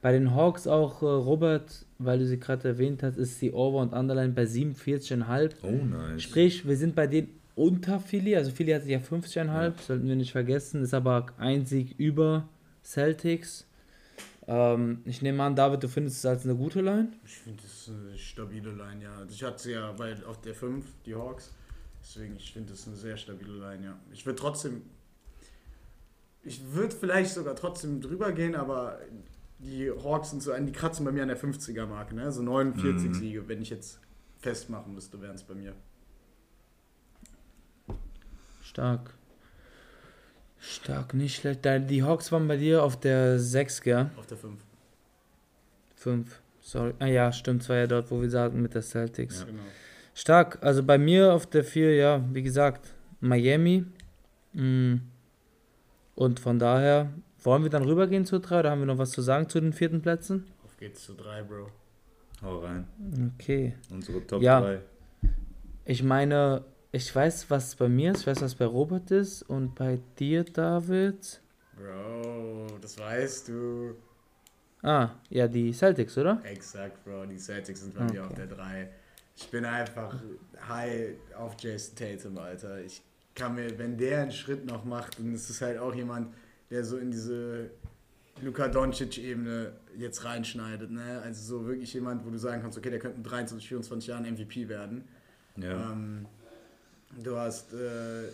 [0.00, 3.80] Bei den Hawks auch, äh, Robert, weil du sie gerade erwähnt hast, ist die Over-
[3.80, 5.54] und Underline bei 47,5.
[5.62, 6.22] Oh, nice.
[6.22, 8.36] Sprich, wir sind bei denen unter Philly.
[8.36, 9.74] Also Philly hatte ja 50,5, ja.
[9.86, 10.82] sollten wir nicht vergessen.
[10.82, 12.48] Ist aber ein Sieg über
[12.84, 13.66] Celtics.
[14.50, 17.12] Ähm, ich nehme an, David, du findest es als eine gute Line?
[17.24, 19.14] Ich finde es eine stabile Line, ja.
[19.18, 21.52] Also ich hatte sie ja bei, auf der 5, die Hawks.
[22.00, 23.98] Deswegen, ich finde es eine sehr stabile Line, ja.
[24.10, 24.82] Ich würde trotzdem.
[26.42, 28.98] ich würde vielleicht sogar trotzdem drüber gehen, aber
[29.58, 32.32] die Hawks sind so an die kratzen bei mir an der 50er-Marke, ne?
[32.32, 33.14] So 49 Mhm.
[33.14, 34.00] Siege, wenn ich jetzt
[34.38, 35.74] festmachen müsste, wären es bei mir.
[38.62, 39.14] Stark.
[40.60, 41.64] Stark, nicht schlecht.
[41.64, 44.10] Die Hawks waren bei dir auf der 6, gell?
[44.16, 44.60] Auf der 5.
[45.96, 46.40] 5.
[46.60, 46.94] Sorry.
[46.98, 49.40] Ah ja, stimmt, es war ja dort, wo wir sagten mit der Celtics.
[49.40, 49.46] Ja.
[49.46, 49.62] Genau.
[50.14, 50.58] Stark.
[50.62, 53.84] Also bei mir auf der 4, ja, wie gesagt, Miami.
[54.52, 54.96] Mm.
[56.14, 57.10] Und von daher,
[57.42, 59.72] wollen wir dann rübergehen zur 3 oder haben wir noch was zu sagen zu den
[59.72, 60.44] vierten Plätzen?
[60.64, 61.70] Auf geht's zu 3, Bro.
[62.42, 62.86] Hau rein.
[63.34, 63.74] Okay.
[63.90, 64.60] Unsere Top Ja.
[64.60, 64.80] 3.
[65.84, 66.64] Ich meine,
[66.98, 70.44] ich weiß, was bei mir ist, ich weiß, was bei Robert ist und bei dir,
[70.44, 71.40] David.
[71.76, 73.94] Bro, das weißt du.
[74.82, 76.40] Ah, ja, die Celtics, oder?
[76.44, 77.26] Exakt, Bro.
[77.26, 78.18] Die Celtics sind bei mir Okay.
[78.20, 78.90] auf der 3.
[79.36, 80.14] Ich bin einfach
[80.68, 82.80] high auf Jason Tatum, Alter.
[82.80, 83.00] Ich
[83.34, 86.34] kann mir, wenn der einen Schritt noch macht, dann ist es halt auch jemand,
[86.70, 87.70] der so in diese
[88.40, 90.90] Luka Doncic-Ebene jetzt reinschneidet.
[90.90, 91.20] Ne?
[91.24, 94.24] Also so wirklich jemand, wo du sagen kannst, okay, der könnte in 23, 24 Jahren
[94.24, 95.04] MVP werden.
[95.56, 95.92] Ja.
[95.92, 96.26] Ähm,
[97.16, 98.28] du hast, äh,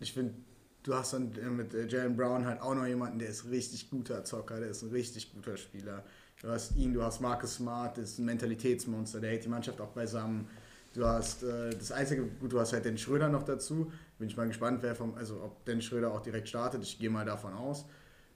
[0.00, 0.34] ich finde,
[0.82, 3.90] du hast dann äh, mit äh, Jalen Brown halt auch noch jemanden, der ist richtig
[3.90, 6.04] guter Zocker, der ist ein richtig guter Spieler.
[6.40, 9.80] Du hast ihn, du hast Marcus Smart, der ist ein Mentalitätsmonster, der hält die Mannschaft
[9.80, 10.48] auch beisammen.
[10.94, 13.90] Du hast äh, das einzige, gut, du hast halt den Schröder noch dazu.
[14.18, 16.82] Bin ich mal gespannt, wer vom, also ob Dennis Schröder auch direkt startet.
[16.82, 17.84] Ich gehe mal davon aus.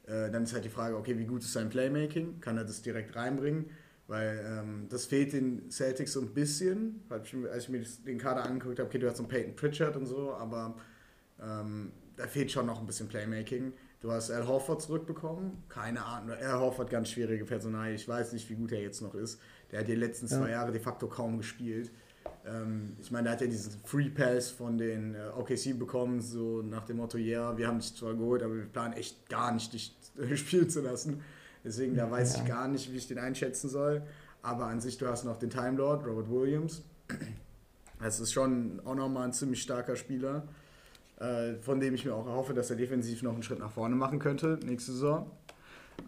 [0.06, 2.40] Äh, dann ist halt die Frage, okay, wie gut ist sein Playmaking?
[2.40, 3.70] Kann er das direkt reinbringen?
[4.10, 7.00] Weil ähm, das fehlt den Celtics so ein bisschen.
[7.10, 10.06] Als ich mir den Kader angeguckt habe, okay, du hast so einen Peyton Pritchard und
[10.06, 10.74] so, aber
[11.40, 13.72] ähm, da fehlt schon noch ein bisschen Playmaking.
[14.00, 15.62] Du hast Al Horford zurückbekommen.
[15.68, 16.30] Keine Ahnung.
[16.32, 17.94] Al Horford ganz schwierige Personalie.
[17.94, 19.40] Ich weiß nicht, wie gut er jetzt noch ist.
[19.70, 20.38] Der hat die letzten Ja.
[20.38, 21.92] zwei Jahre de facto kaum gespielt.
[22.44, 26.62] Ähm, ich meine, da hat er diesen Free Pass von den äh, OKC bekommen, so
[26.62, 29.72] nach dem Motto, ja, wir haben dich zwar geholt, aber wir planen echt gar nicht,
[29.72, 31.22] dich äh, spielen zu lassen.
[31.64, 32.42] Deswegen, da weiß Ja.
[32.42, 34.02] ich gar nicht, wie ich den einschätzen soll.
[34.42, 36.82] Aber an sich, du hast noch den Time Lord, Robert Williams.
[38.00, 40.44] Das ist schon auch nochmal ein ziemlich starker Spieler,
[41.18, 43.94] äh, von dem ich mir auch erhoffe, dass er defensiv noch einen Schritt nach vorne
[43.96, 45.30] machen könnte nächste Saison.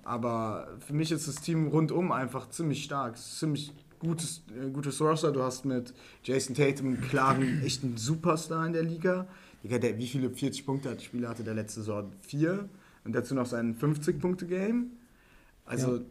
[0.04, 3.18] Aber für mich ist das Team rundum einfach ziemlich stark.
[3.18, 5.32] Ziemlich gutes, äh, gutes Roster.
[5.32, 5.92] Du hast mit
[6.24, 9.26] Jason Tatum einen klaren, echten Superstar in der Liga.
[9.62, 12.10] Digga, der, wie viele 40 Punkte hat Spieler hatte der letzte Saison?
[12.20, 12.68] Vier.
[13.04, 14.92] Und dazu noch sein 50-Punkte-Game.
[15.64, 16.02] Also, Ja.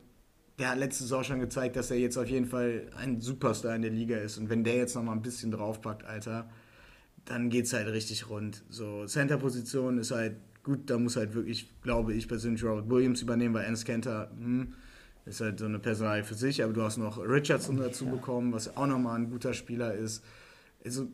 [0.59, 3.81] der hat letzte Saison schon gezeigt, dass er jetzt auf jeden Fall ein Superstar in
[3.81, 4.37] der Liga ist.
[4.37, 6.49] Und wenn der jetzt noch mal ein bisschen draufpackt, Alter,
[7.25, 8.63] dann geht's halt richtig rund.
[8.69, 13.53] So, Center-Position ist halt gut, da muss halt wirklich, glaube ich, persönlich Robert Williams übernehmen,
[13.53, 14.73] weil Enes Kanter, hm,
[15.25, 18.75] ist halt so eine Personalie für sich, aber du hast noch Richardson dazu bekommen, was
[18.75, 20.23] auch nochmal ein guter Spieler ist.
[20.83, 21.07] Also,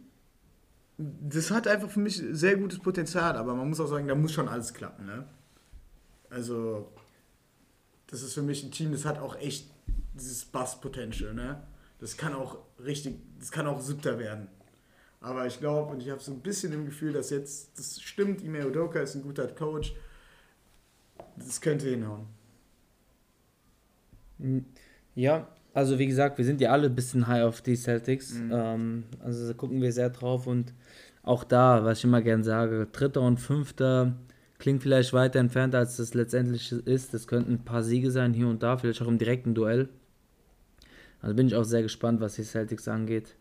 [0.98, 4.32] das hat einfach für mich sehr gutes Potenzial, aber man muss auch sagen, da muss
[4.32, 5.26] schon alles klappen, ne?
[6.30, 6.92] Also,
[8.08, 9.70] das ist für mich ein Team, das hat auch echt
[10.14, 11.62] dieses Bust-Potential, ne?
[12.00, 14.48] Das kann auch richtig, das kann auch siebter werden.
[15.22, 18.44] Aber ich glaube, und ich habe so ein bisschen im Gefühl, dass jetzt, das stimmt,
[18.44, 19.94] Ime Udoka ist ein guter Coach,
[21.38, 22.28] das könnte hinhauen.
[24.40, 24.60] Mm,
[25.16, 28.34] Ja, also wie gesagt, wir sind ja alle ein bisschen high auf die Celtics.
[28.34, 28.52] Mhm.
[28.54, 30.74] Ähm, also da gucken wir sehr drauf und
[31.24, 34.16] auch da, was ich immer gern sage, dritter und fünfter
[34.60, 37.14] klingt vielleicht weiter entfernt, als das letztendlich ist.
[37.14, 39.90] Das könnten ein paar Siege sein hier und da, vielleicht auch im direkten Duell.
[41.22, 43.36] Also bin ich auch sehr gespannt, was die Celtics angeht.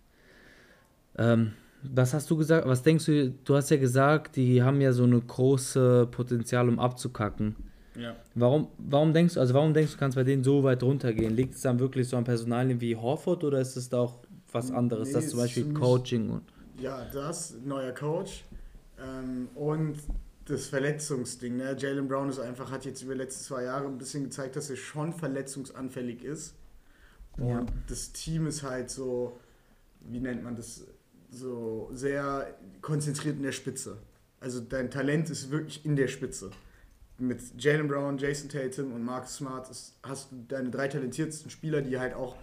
[1.18, 1.52] Ähm,
[1.82, 2.66] was hast du gesagt?
[2.66, 3.30] Was denkst du?
[3.44, 7.55] Du hast ja gesagt, die haben ja so eine große Potenzial, um abzukacken.
[7.98, 8.14] Ja.
[8.34, 11.34] Warum, warum denkst du, also warum denkst du, kannst bei denen so weit runtergehen?
[11.34, 14.18] Liegt es dann wirklich so an Personalien wie Horford oder ist es da auch
[14.52, 15.09] was anderes?
[15.09, 16.43] Nee, das es zum Beispiel Coaching und.
[16.78, 18.44] Ja, das, neuer Coach.
[18.98, 19.97] Ähm, und
[20.47, 21.56] das Verletzungsding.
[21.56, 21.77] Ne?
[21.78, 24.70] Jalen Brown ist einfach, hat jetzt über die letzten zwei Jahre ein bisschen gezeigt, dass
[24.70, 26.55] er schon verletzungsanfällig ist.
[27.36, 27.66] Und Ja.
[27.89, 29.39] das Team ist halt so,
[30.01, 30.85] wie nennt man das,
[31.31, 33.98] so sehr konzentriert in der Spitze.
[34.40, 36.51] Also dein Talent ist wirklich in der Spitze.
[37.18, 41.82] Mit Jalen Brown, Jason Tatum und Marcus Smart ist, hast du deine drei talentiertesten Spieler,
[41.82, 42.36] die halt auch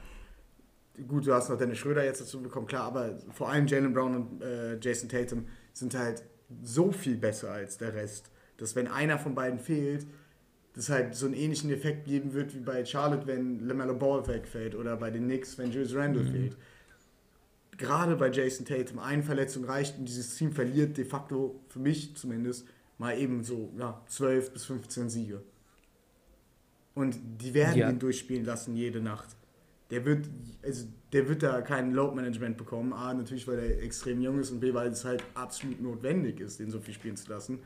[1.07, 4.15] gut, du hast noch Dennis Schröder jetzt dazu bekommen, klar, aber vor allem Jalen Brown
[4.15, 6.23] und äh, Jason Tatum sind halt
[6.63, 10.05] so viel besser als der Rest, dass wenn einer von beiden fehlt,
[10.75, 14.75] das halt so einen ähnlichen Effekt geben wird wie bei Charlotte, wenn LaMelo Ball wegfällt
[14.75, 16.31] oder bei den Knicks, wenn Julius Randle Mhm.
[16.31, 16.57] fehlt.
[17.77, 22.15] Gerade bei Jason Tatum, eine Verletzung reicht und dieses Team verliert de facto, für mich
[22.15, 22.67] zumindest,
[22.97, 25.41] mal eben so ja, 12 bis 15 Siege.
[26.95, 27.89] Und die werden Ja.
[27.89, 29.35] ihn durchspielen lassen jede Nacht.
[29.93, 30.27] Der wird,
[30.63, 32.93] also der wird da kein Load-Management bekommen.
[32.93, 36.59] A, natürlich, weil er extrem jung ist und B, weil es halt absolut notwendig ist,
[36.59, 37.59] den so viel spielen zu lassen.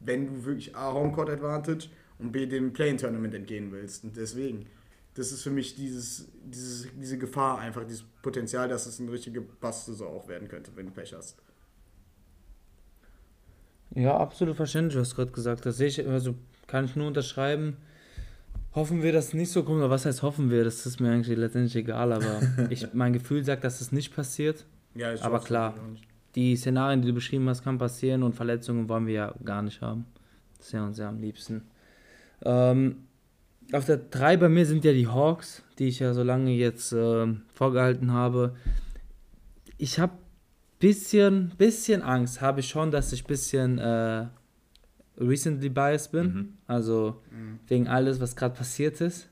[0.00, 1.88] wenn du wirklich A, Homecourt Advantage
[2.18, 4.04] und B, dem Play-In-Tournament entgehen willst.
[4.04, 4.66] Und deswegen,
[5.14, 9.40] das ist für mich dieses, dieses, diese Gefahr, einfach dieses Potenzial, dass es eine richtige
[9.40, 11.36] Bass-Saison auch werden könnte, wenn du Pech hast.
[13.94, 15.80] Ja, absolut verständlich, was du gerade gesagt hast.
[15.80, 16.34] Ich, also
[16.66, 17.76] kann ich nur unterschreiben.
[18.74, 19.78] Hoffen wir, dass es nicht so kommt.
[19.78, 20.64] Oder was heißt hoffen wir?
[20.64, 22.12] Das ist mir eigentlich letztendlich egal.
[22.12, 22.40] Aber
[22.70, 24.64] ich, mein Gefühl sagt, dass es nicht passiert.
[24.94, 25.74] Ja, ich aber klar,
[26.34, 29.80] die Szenarien, die du beschrieben hast, kann passieren und Verletzungen wollen wir ja gar nicht
[29.80, 30.06] haben.
[30.58, 31.62] Das ist ja uns ja am liebsten.
[32.44, 33.04] Ähm,
[33.72, 36.92] auf der 3 bei mir sind ja die Hawks, die ich ja so lange jetzt
[36.92, 38.54] ähm, vorgehalten habe.
[39.78, 40.12] Ich habe
[40.78, 44.26] bisschen, bisschen Angst, habe ich schon, dass ich bisschen äh,
[45.18, 46.26] recently biased bin.
[46.26, 46.48] Mhm.
[46.66, 47.20] Also
[47.68, 49.28] wegen alles, was gerade passiert ist.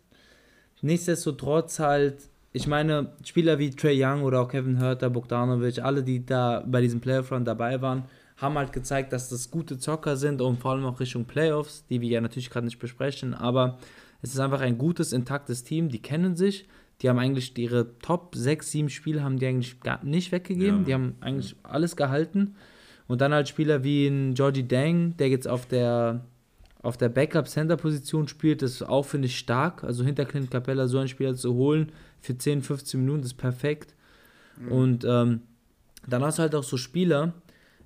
[0.81, 2.17] Nichtsdestotrotz halt,
[2.53, 6.81] ich meine, Spieler wie Trey Young oder auch Kevin Herter, Bogdanovic, alle, die da bei
[6.81, 8.05] diesem Playoff-Run dabei waren,
[8.37, 12.01] haben halt gezeigt, dass das gute Zocker sind und vor allem auch Richtung Playoffs, die
[12.01, 13.79] wir ja natürlich gerade nicht besprechen, aber
[14.21, 16.67] es ist einfach ein gutes, intaktes Team, die kennen sich,
[17.01, 20.85] die haben eigentlich ihre Top 6, 7 Spiele haben die eigentlich gar nicht weggegeben, Ja.
[20.85, 22.55] die haben eigentlich alles gehalten
[23.13, 26.25] und dann halt Spieler wie ein Georgie Dang, der jetzt auf der
[26.81, 29.85] auf der Backup-Center-Position spielt, das ist auch, finde ich, stark.
[29.85, 33.95] Also hinter Clint Capella so einen Spieler zu holen für 10, 15 Minuten ist perfekt.
[34.71, 35.43] Und ähm,
[36.09, 37.35] dann hast du halt auch so Spieler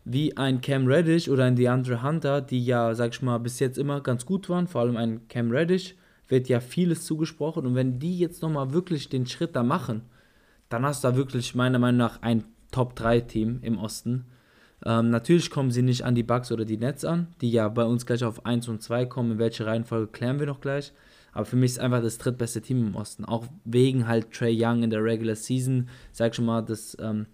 [0.05, 3.79] wie ein Cam Reddish oder ein DeAndre Hunter, die ja, sag ich mal, bis jetzt
[3.79, 4.69] immer ganz gut waren.
[4.69, 5.97] Vor allem ein Cam Reddish
[6.29, 7.67] wird ja vieles zugesprochen.
[7.67, 10.03] Und wenn die jetzt nochmal wirklich den Schritt da machen,
[10.69, 14.27] dann hast du da wirklich meiner Meinung nach ein Top-3-Team im Osten.
[14.85, 17.85] Ähm, natürlich kommen sie nicht an die Bucks oder die Nets an, die ja bei
[17.85, 19.33] uns gleich auf 1 und 2 kommen.
[19.33, 20.93] In welche Reihenfolge klären wir noch gleich.
[21.33, 23.25] Aber für mich ist einfach das drittbeste Team im Osten.
[23.25, 25.89] Auch wegen halt Trey Young in der Regular Season.
[26.13, 27.27] Sag schon mal, das, ähm,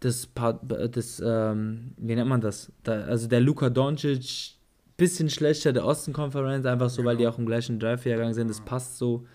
[0.00, 2.72] das, Part- das ähm, wie nennt man das?
[2.82, 4.54] Da, also der Luka Doncic,
[4.96, 8.48] bisschen schlechter der Osten-Konferenz, einfach so, weil die auch im gleichen Drive-Jahrgang sind.
[8.48, 9.26] Das passt so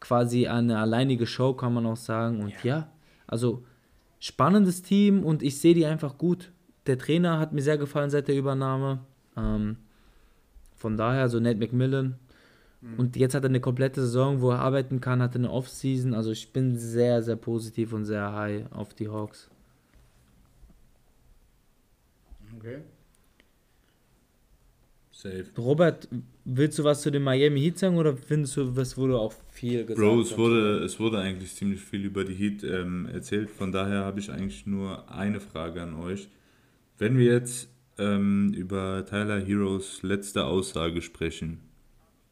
[0.00, 2.40] quasi an eine alleinige Show, kann man auch sagen.
[2.40, 2.90] Und ja,
[3.26, 3.64] also
[4.20, 6.52] spannendes Team und ich sehe die einfach gut.
[6.88, 9.00] Der Trainer hat mir sehr gefallen seit der Übernahme.
[9.36, 9.76] Ähm,
[10.74, 12.16] von daher, so Nate McMillan.
[12.96, 16.14] Und jetzt hat er eine komplette Saison, wo er arbeiten kann, hat eine Offseason.
[16.14, 19.50] Also ich bin sehr, sehr positiv und sehr high auf die Hawks.
[22.56, 22.78] Okay.
[25.10, 25.46] Safe.
[25.56, 26.08] Robert,
[26.44, 29.84] willst du was zu den Miami Heat sagen oder findest du, was wurde auch viel
[29.84, 29.98] gesagt?
[29.98, 33.50] Bro, es wurde, es wurde eigentlich ziemlich viel über die Heat ähm, erzählt.
[33.50, 36.28] Von daher habe ich eigentlich nur eine Frage an euch.
[36.98, 37.68] Wenn wir jetzt
[37.98, 41.60] ähm, über Tyler Heroes letzte Aussage sprechen,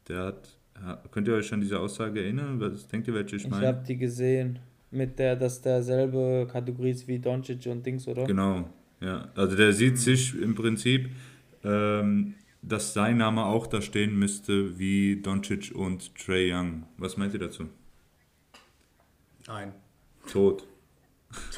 [0.07, 2.59] der hat, ha- könnt ihr euch an diese Aussage erinnern?
[2.59, 3.67] Was denkt ihr, welche ich Ich meine?
[3.67, 4.59] habe die gesehen.
[4.91, 8.25] Mit der, dass derselbe Kategorie ist wie Doncic und Dings, oder?
[8.25, 8.69] Genau,
[9.01, 9.27] ja.
[9.35, 11.09] Also der sieht sich im Prinzip,
[11.63, 16.83] ähm, dass sein Name auch da stehen müsste wie Doncic und Trey Young.
[16.97, 17.65] Was meint ihr dazu?
[19.47, 19.73] Nein.
[20.31, 20.65] Tot.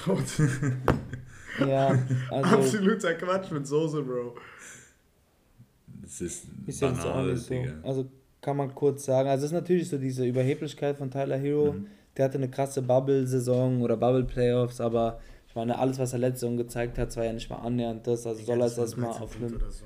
[0.03, 0.23] Tot.
[1.67, 1.97] Ja,
[2.31, 4.35] also Absoluter Quatsch mit Soße, Bro.
[6.01, 7.53] Das ist ist jetzt auch banal, nicht so.
[7.53, 7.73] Digga.
[7.83, 8.05] Also
[8.41, 9.29] kann man kurz sagen.
[9.29, 11.73] Also es ist natürlich so diese Überheblichkeit von Tyler Hero.
[11.73, 11.87] Mhm.
[12.17, 16.57] Der hatte eine krasse Bubble-Saison oder Bubble-Playoffs, aber ich meine, alles, was er letzte Saison
[16.57, 18.25] gezeigt hat, war ja nicht mal annähernd das.
[18.25, 19.85] Also soll er es erstmal auf einem, so.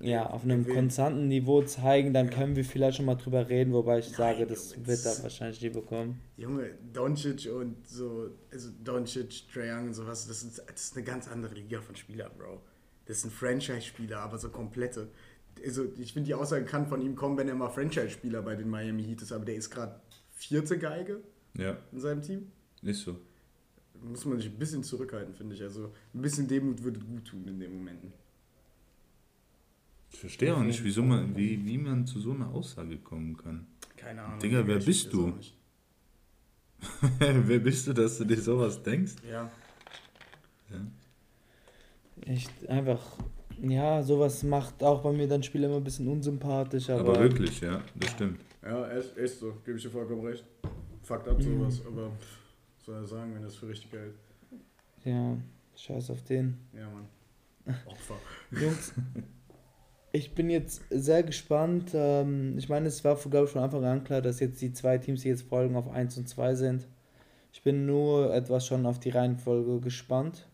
[0.00, 2.32] Ja, auf einem konstanten Niveau zeigen, dann Ja.
[2.32, 5.22] können wir vielleicht schon mal drüber reden, wobei ich sage, das Junge, wird das- er
[5.24, 6.20] wahrscheinlich nie bekommen.
[6.36, 11.04] Junge, Doncic und so, also Doncic, Trae Young und sowas, das ist, das ist eine
[11.04, 12.60] ganz andere Liga von Spielern, Bro.
[13.06, 15.08] Das sind Franchise-Spieler, aber so komplette.
[15.64, 18.68] Also ich finde, die Aussage kann von ihm kommen, wenn er mal Franchise-Spieler bei den
[18.68, 19.98] Miami Heat ist, aber der ist gerade
[20.32, 21.20] vierte Geige
[21.56, 22.52] Ja, in seinem Team.
[22.82, 23.16] ist so.
[24.00, 25.62] Muss man sich ein bisschen zurückhalten, finde ich.
[25.62, 28.12] Also ein bisschen Demut würde gut tun in den Momenten.
[30.10, 33.66] Ich verstehe auch nicht, wieso man, wie, wie man zu so einer Aussage kommen kann.
[33.96, 34.38] Keine Ahnung.
[34.38, 35.34] Digga, wer bist du?
[37.18, 39.14] Wer bist du, dass du dir sowas denkst?
[39.28, 39.50] Ja.
[42.24, 43.00] Echt einfach,
[43.60, 47.60] ja, sowas macht auch bei mir dann Spieler immer ein bisschen unsympathisch, aber, Aber, wirklich,
[47.60, 48.40] ja, das stimmt.
[48.62, 50.44] Ja, ist, ist so, gebe ich dir vollkommen recht.
[51.02, 52.12] Fuckt ab sowas, aber
[52.84, 54.14] soll er sagen, wenn er es für richtig hält?
[55.04, 55.36] ja,
[55.74, 56.58] scheiß auf den.
[56.74, 57.06] Ja, Mann.
[57.86, 58.16] Opfer.
[58.50, 58.92] Jungs,
[60.12, 61.90] ich bin jetzt sehr gespannt.
[61.94, 64.98] Ähm, ich meine, es war, glaube ich, von Anfang an klar, dass jetzt die zwei
[64.98, 66.88] Teams, die jetzt folgen, auf 1 und 2 sind.
[67.52, 70.46] Ich bin nur etwas schon auf die Reihenfolge gespannt.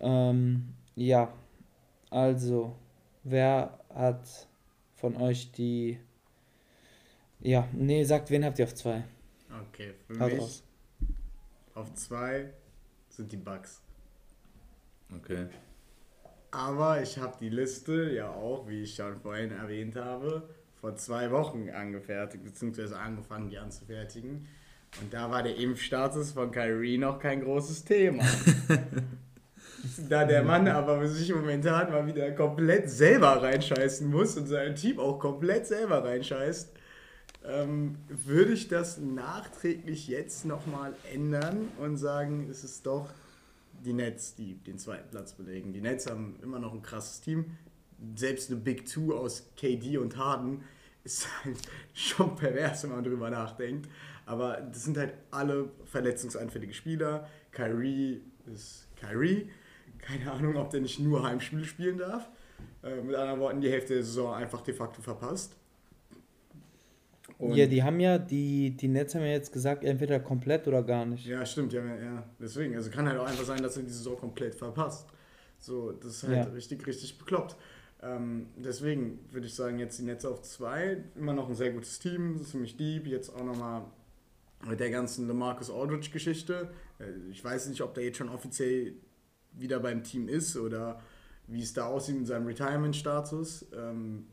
[0.00, 1.32] Ähm, ja,
[2.10, 2.76] also,
[3.24, 4.48] wer hat
[4.96, 5.98] von euch die.
[7.40, 9.04] Ja, nee, sagt, wen habt ihr auf 2?
[9.68, 10.62] Okay, für Haut mich raus.
[11.74, 12.50] auf zwei
[13.10, 13.80] sind die Bugs.
[15.14, 15.46] Okay.
[16.56, 20.48] Aber ich habe die Liste ja auch, wie ich schon vorhin erwähnt habe,
[20.80, 24.48] vor zwei Wochen angefertigt, beziehungsweise angefangen, die anzufertigen.
[24.98, 28.24] Und da war der Impfstatus von Kyrie noch kein großes Thema.
[30.08, 34.98] da der Mann aber sich momentan mal wieder komplett selber reinscheißen muss und sein Team
[34.98, 36.72] auch komplett selber reinscheißt,
[37.44, 43.10] ähm, würde ich das nachträglich jetzt nochmal ändern und sagen, es ist doch
[43.86, 45.72] die Nets, die den zweiten Platz belegen.
[45.72, 47.56] Die Nets haben immer noch ein krasses Team.
[48.14, 50.64] Selbst eine Big Two aus KD und Harden
[51.04, 51.56] ist halt
[51.94, 53.88] schon pervers, wenn man drüber nachdenkt.
[54.26, 57.28] Aber das sind halt alle verletzungsanfällige Spieler.
[57.52, 58.22] Kyrie
[58.52, 59.50] ist Kyrie.
[59.98, 62.28] Keine Ahnung, ob der nicht nur Heimspiele spielen darf.
[62.82, 65.56] Äh, mit anderen Worten, die Hälfte der Saison einfach de facto verpasst.
[67.38, 70.82] Und ja, die haben ja, die, die Nets haben ja jetzt gesagt, entweder komplett oder
[70.82, 71.26] gar nicht.
[71.26, 72.24] Ja, stimmt, ja, ja.
[72.40, 75.06] Deswegen, also kann halt auch einfach sein, dass er die Saison komplett verpasst.
[75.58, 76.52] So, das ist halt ja.
[76.52, 77.56] richtig, richtig bekloppt.
[78.02, 80.98] Ähm, deswegen würde ich sagen, jetzt die Nets auf zwei.
[81.14, 83.06] Immer noch ein sehr gutes Team, ziemlich deep.
[83.06, 83.82] Jetzt auch nochmal
[84.66, 86.70] mit der ganzen LeMarcus Aldridge-Geschichte.
[86.98, 88.94] Äh, ich weiß nicht, ob der jetzt schon offiziell
[89.52, 91.00] wieder beim Team ist oder
[91.46, 93.66] wie es da aussieht mit seinem Retirement-Status.
[93.74, 94.26] Ähm,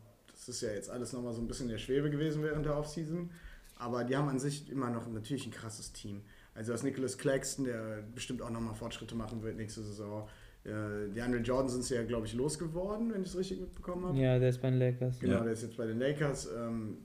[0.46, 2.78] das ist ja jetzt alles nochmal so ein bisschen in der Schwebe gewesen während der
[2.78, 3.30] Offseason.
[3.78, 6.22] Aber die haben an sich immer noch natürlich ein krasses Team.
[6.56, 10.28] Also aus Nicholas Claxton, der bestimmt auch nochmal Fortschritte machen wird nächste Saison.
[10.64, 14.18] Äh, die Andre Jordan sind ja, glaube ich, losgeworden, wenn ich es richtig mitbekommen habe.
[14.18, 15.20] Ja, der ist bei den Lakers.
[15.20, 15.44] Genau, ja.
[15.44, 16.48] der ist jetzt bei den Lakers.
[16.56, 16.98] Ähm,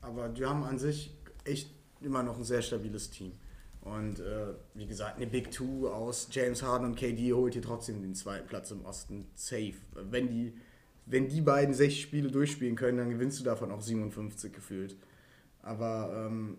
[0.00, 3.32] aber die haben an sich echt immer noch ein sehr stabiles Team.
[3.82, 8.02] Und äh, wie gesagt, eine Big Two aus James Harden und KD holt hier trotzdem
[8.02, 9.74] den zweiten Platz im Osten safe.
[9.94, 10.52] Wenn die,
[11.10, 14.96] wenn die beiden sechs Spiele durchspielen können, dann gewinnst du davon auch 57 gefühlt.
[15.62, 16.58] Aber ähm,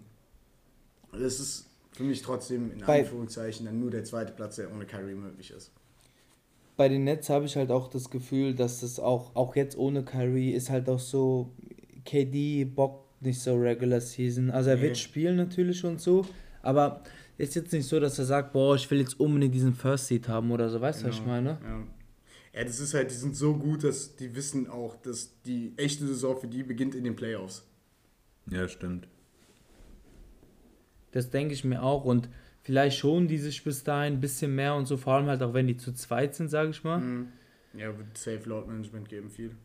[1.11, 5.15] das ist für mich trotzdem in Anführungszeichen dann nur der zweite Platz, der ohne Kyrie
[5.15, 5.71] möglich ist.
[6.77, 10.03] Bei den Nets habe ich halt auch das Gefühl, dass das auch, auch jetzt ohne
[10.03, 11.51] Kyrie ist halt auch so,
[12.05, 14.49] KD bockt nicht so Regular Season.
[14.49, 14.83] Also er nee.
[14.83, 16.25] wird spielen natürlich und so,
[16.61, 17.03] aber
[17.37, 20.27] ist jetzt nicht so, dass er sagt, boah, ich will jetzt unbedingt diesen First Seed
[20.27, 21.15] haben oder so, weißt du, genau.
[21.15, 21.49] was ich meine?
[21.49, 21.83] Ja.
[22.53, 26.05] Ja, das ist halt, die sind so gut, dass die wissen auch, dass die echte
[26.05, 27.65] Saison für die beginnt in den Playoffs.
[28.49, 29.07] Ja, stimmt.
[31.11, 32.29] Das denke ich mir auch und
[32.61, 35.53] vielleicht schon die sich bis dahin ein bisschen mehr und so, vor allem halt auch
[35.53, 36.99] wenn die zu zweit sind, sage ich mal.
[36.99, 37.27] Mhm.
[37.73, 39.55] Ja, wird Safe Load Management geben viel.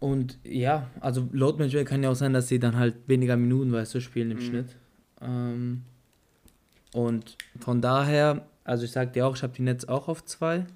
[0.00, 3.70] Und ja, also Load Management kann ja auch sein, dass sie dann halt weniger Minuten,
[3.72, 4.42] weißt du, spielen im mhm.
[4.42, 4.76] Schnitt.
[5.20, 5.82] Ähm,
[6.92, 10.66] und von daher, also ich sag dir auch, ich habe die Netz auch auf zwei.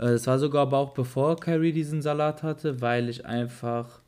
[0.00, 4.00] Äh, das war sogar aber auch bevor Kyrie diesen Salat hatte, weil ich einfach,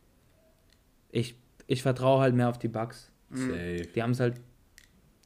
[1.10, 1.36] ich,
[1.66, 3.10] ich vertraue halt mehr auf die Bugs.
[3.28, 3.50] Mhm.
[3.50, 3.88] Safe.
[3.94, 4.40] Die haben es halt,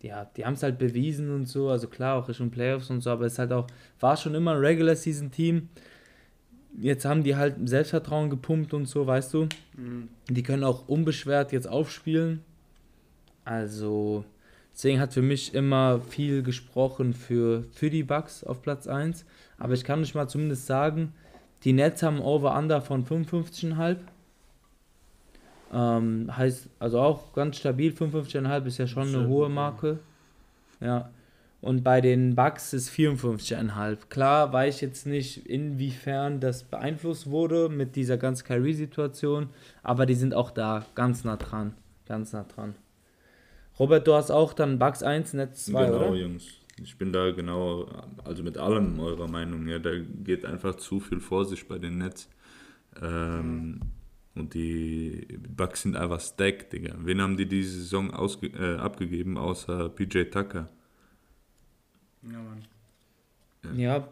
[0.03, 3.11] ja, die haben es halt bewiesen und so, also klar auch Richtung Playoffs und so,
[3.11, 3.67] aber es ist halt auch,
[4.01, 5.69] war schon immer ein Regular Season Team.
[6.79, 9.49] Jetzt haben die halt Selbstvertrauen gepumpt und so, weißt du.
[9.77, 10.09] Mhm.
[10.29, 12.43] Die können auch unbeschwert jetzt aufspielen.
[13.45, 14.25] Also,
[14.77, 19.25] Deswegen hat für mich immer viel gesprochen für, für die Bucks auf Platz 1.
[19.59, 21.13] Aber ich kann euch mal zumindest sagen,
[21.65, 23.97] die Nets haben Over-Under von 55,5.
[25.73, 29.99] Ähm, heißt also auch ganz stabil, 55,5 ist ja schon eine hohe Marke.
[30.81, 31.11] Ja.
[31.61, 34.09] Und bei den Bucks ist 54,5.
[34.09, 39.49] Klar weiß ich jetzt nicht, inwiefern das beeinflusst wurde mit dieser ganzen Kyrie-Situation,
[39.83, 41.75] aber die sind auch da ganz nah dran.
[42.07, 42.77] Ganz nah dran.
[43.79, 46.15] Robert, du hast auch dann Bugs 1, Netz 2, genau, oder?
[46.15, 46.45] Jungs.
[46.83, 47.89] Ich bin da genau,
[48.25, 49.67] also mit allem eurer Meinung.
[49.67, 52.29] Ja, da geht einfach zu viel vor sich bei den Netz.
[53.01, 53.81] Ähm, mhm.
[54.35, 56.95] Und die Bugs sind einfach stacked, Digga.
[56.99, 60.69] Wen haben die diese Saison ausge äh, abgegeben, außer PJ Tucker?
[62.23, 62.65] Ja, Mann.
[63.75, 64.09] Ja, ja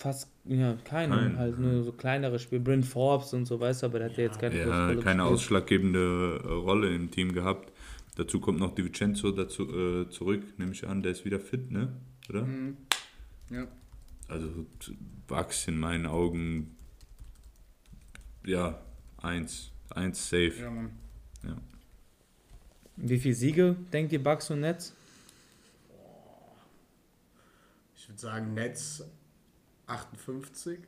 [0.00, 1.12] fast ja, keinen.
[1.12, 1.38] Kein.
[1.38, 2.60] Halt nur so kleinere Spiele.
[2.60, 6.42] Bryn Forbes und so, weißt du, aber der hat ja jetzt keine Ja, keine ausschlaggebende
[6.46, 7.72] Rolle im Team gehabt.
[8.20, 11.70] Dazu kommt noch Di Vincenzo dazu, äh, zurück, nehme ich an, der ist wieder fit,
[11.70, 11.90] ne?
[12.28, 12.44] Oder?
[12.44, 12.76] Mhm.
[13.48, 13.66] Ja.
[14.28, 14.66] Also
[15.26, 16.76] Bugs in meinen Augen,
[18.44, 18.78] ja,
[19.16, 19.72] eins.
[19.88, 20.52] Eins safe.
[20.60, 20.90] Ja, Mann.
[21.42, 21.56] Ja.
[22.96, 24.92] Wie viele Siege denkt ihr Bugs und Netz?
[27.96, 29.02] Ich würde sagen Netz
[29.86, 30.78] 58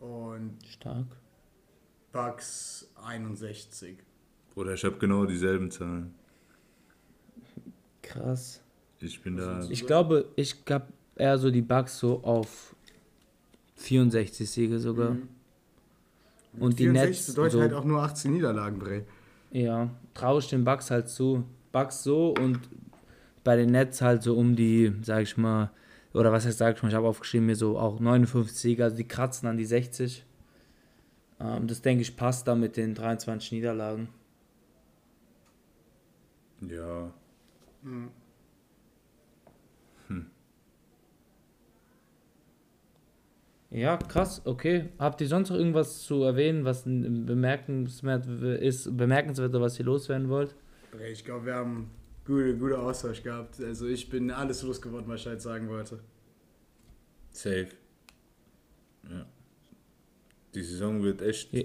[0.00, 1.06] und Stark.
[2.10, 3.98] Bugs 61.
[4.56, 6.14] Oder ich habe genau dieselben Zahlen.
[8.02, 8.62] Krass.
[9.00, 9.64] Ich bin da.
[9.68, 12.74] Ich glaube, ich gab eher so die Bugs so auf
[13.76, 15.10] 64 Siege sogar.
[15.10, 15.28] Mhm.
[16.58, 17.26] Und die Netz.
[17.26, 19.04] bedeutet so, halt auch nur 18 Niederlagen, Bre.
[19.50, 21.44] Ja, traue ich den Bugs halt zu.
[21.70, 22.58] Bugs so und
[23.44, 25.70] bei den Nets halt so um die, sag ich mal,
[26.14, 28.96] oder was heißt, sag ich mal, ich habe aufgeschrieben, mir so auch 59 Siege, also
[28.96, 30.24] die kratzen an die 60.
[31.40, 34.08] Ähm, das denke ich passt da mit den 23 Niederlagen.
[36.68, 37.12] Ja.
[37.82, 38.10] Mhm.
[43.70, 44.88] Ja, krass, okay.
[44.98, 50.54] Habt ihr sonst noch irgendwas zu erwähnen, was bemerkenswert ist, bemerkenswert, was ihr loswerden wollt?
[51.10, 51.90] Ich glaube, wir haben
[52.24, 53.60] gute, gute Austausch gehabt.
[53.60, 56.00] Also ich bin alles losgeworden, was ich halt sagen wollte.
[57.30, 57.68] Safe.
[59.10, 59.26] Ja.
[60.54, 61.64] Die Saison wird echt ja.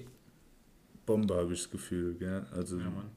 [1.05, 2.15] Bombe, habe ich das Gefühl.
[2.15, 2.45] Gell?
[2.51, 3.09] Also, ja, Mann.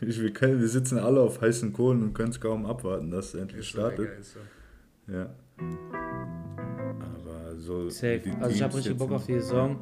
[0.00, 3.34] Ich, wir, können, wir sitzen alle auf heißen Kohlen und können es kaum abwarten, dass
[3.34, 4.24] es endlich ist startet.
[4.24, 4.40] So,
[5.06, 5.12] so.
[5.12, 5.30] Ja
[7.60, 7.88] so.
[7.90, 8.22] Safe.
[8.40, 9.78] Also ich habe richtig Bock auf die Saison.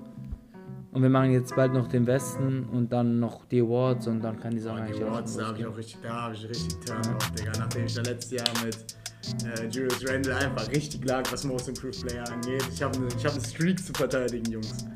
[0.90, 4.40] Und wir machen jetzt bald noch den Westen und dann noch die Awards und dann
[4.40, 6.49] kann die Saison oh, eigentlich die Awards, da habe ich auch richtig, da habe ich
[6.49, 7.53] richtig Turn auf, Digga.
[7.59, 8.97] Nachdem ich da letztes Jahr mit
[9.45, 12.65] äh, Julius Randle einfach richtig lag, was Most Improved Player angeht.
[12.73, 14.86] Ich habe eine hab ne Streak zu verteidigen, Jungs.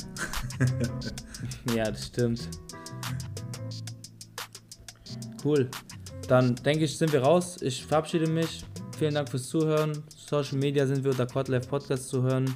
[1.76, 2.48] ja, das stimmt.
[5.44, 5.68] Cool.
[6.28, 7.60] Dann denke ich, sind wir raus.
[7.62, 8.64] Ich verabschiede mich.
[8.98, 10.02] Vielen Dank fürs Zuhören.
[10.08, 12.54] Social Media sind wir unter Quadlife Podcast zu hören.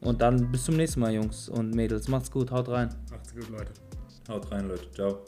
[0.00, 2.08] Und dann bis zum nächsten Mal, Jungs und Mädels.
[2.08, 2.88] Macht's gut, haut rein.
[3.10, 3.72] Macht's gut, Leute.
[4.28, 4.90] Haut rein, Leute.
[4.92, 5.24] Ciao.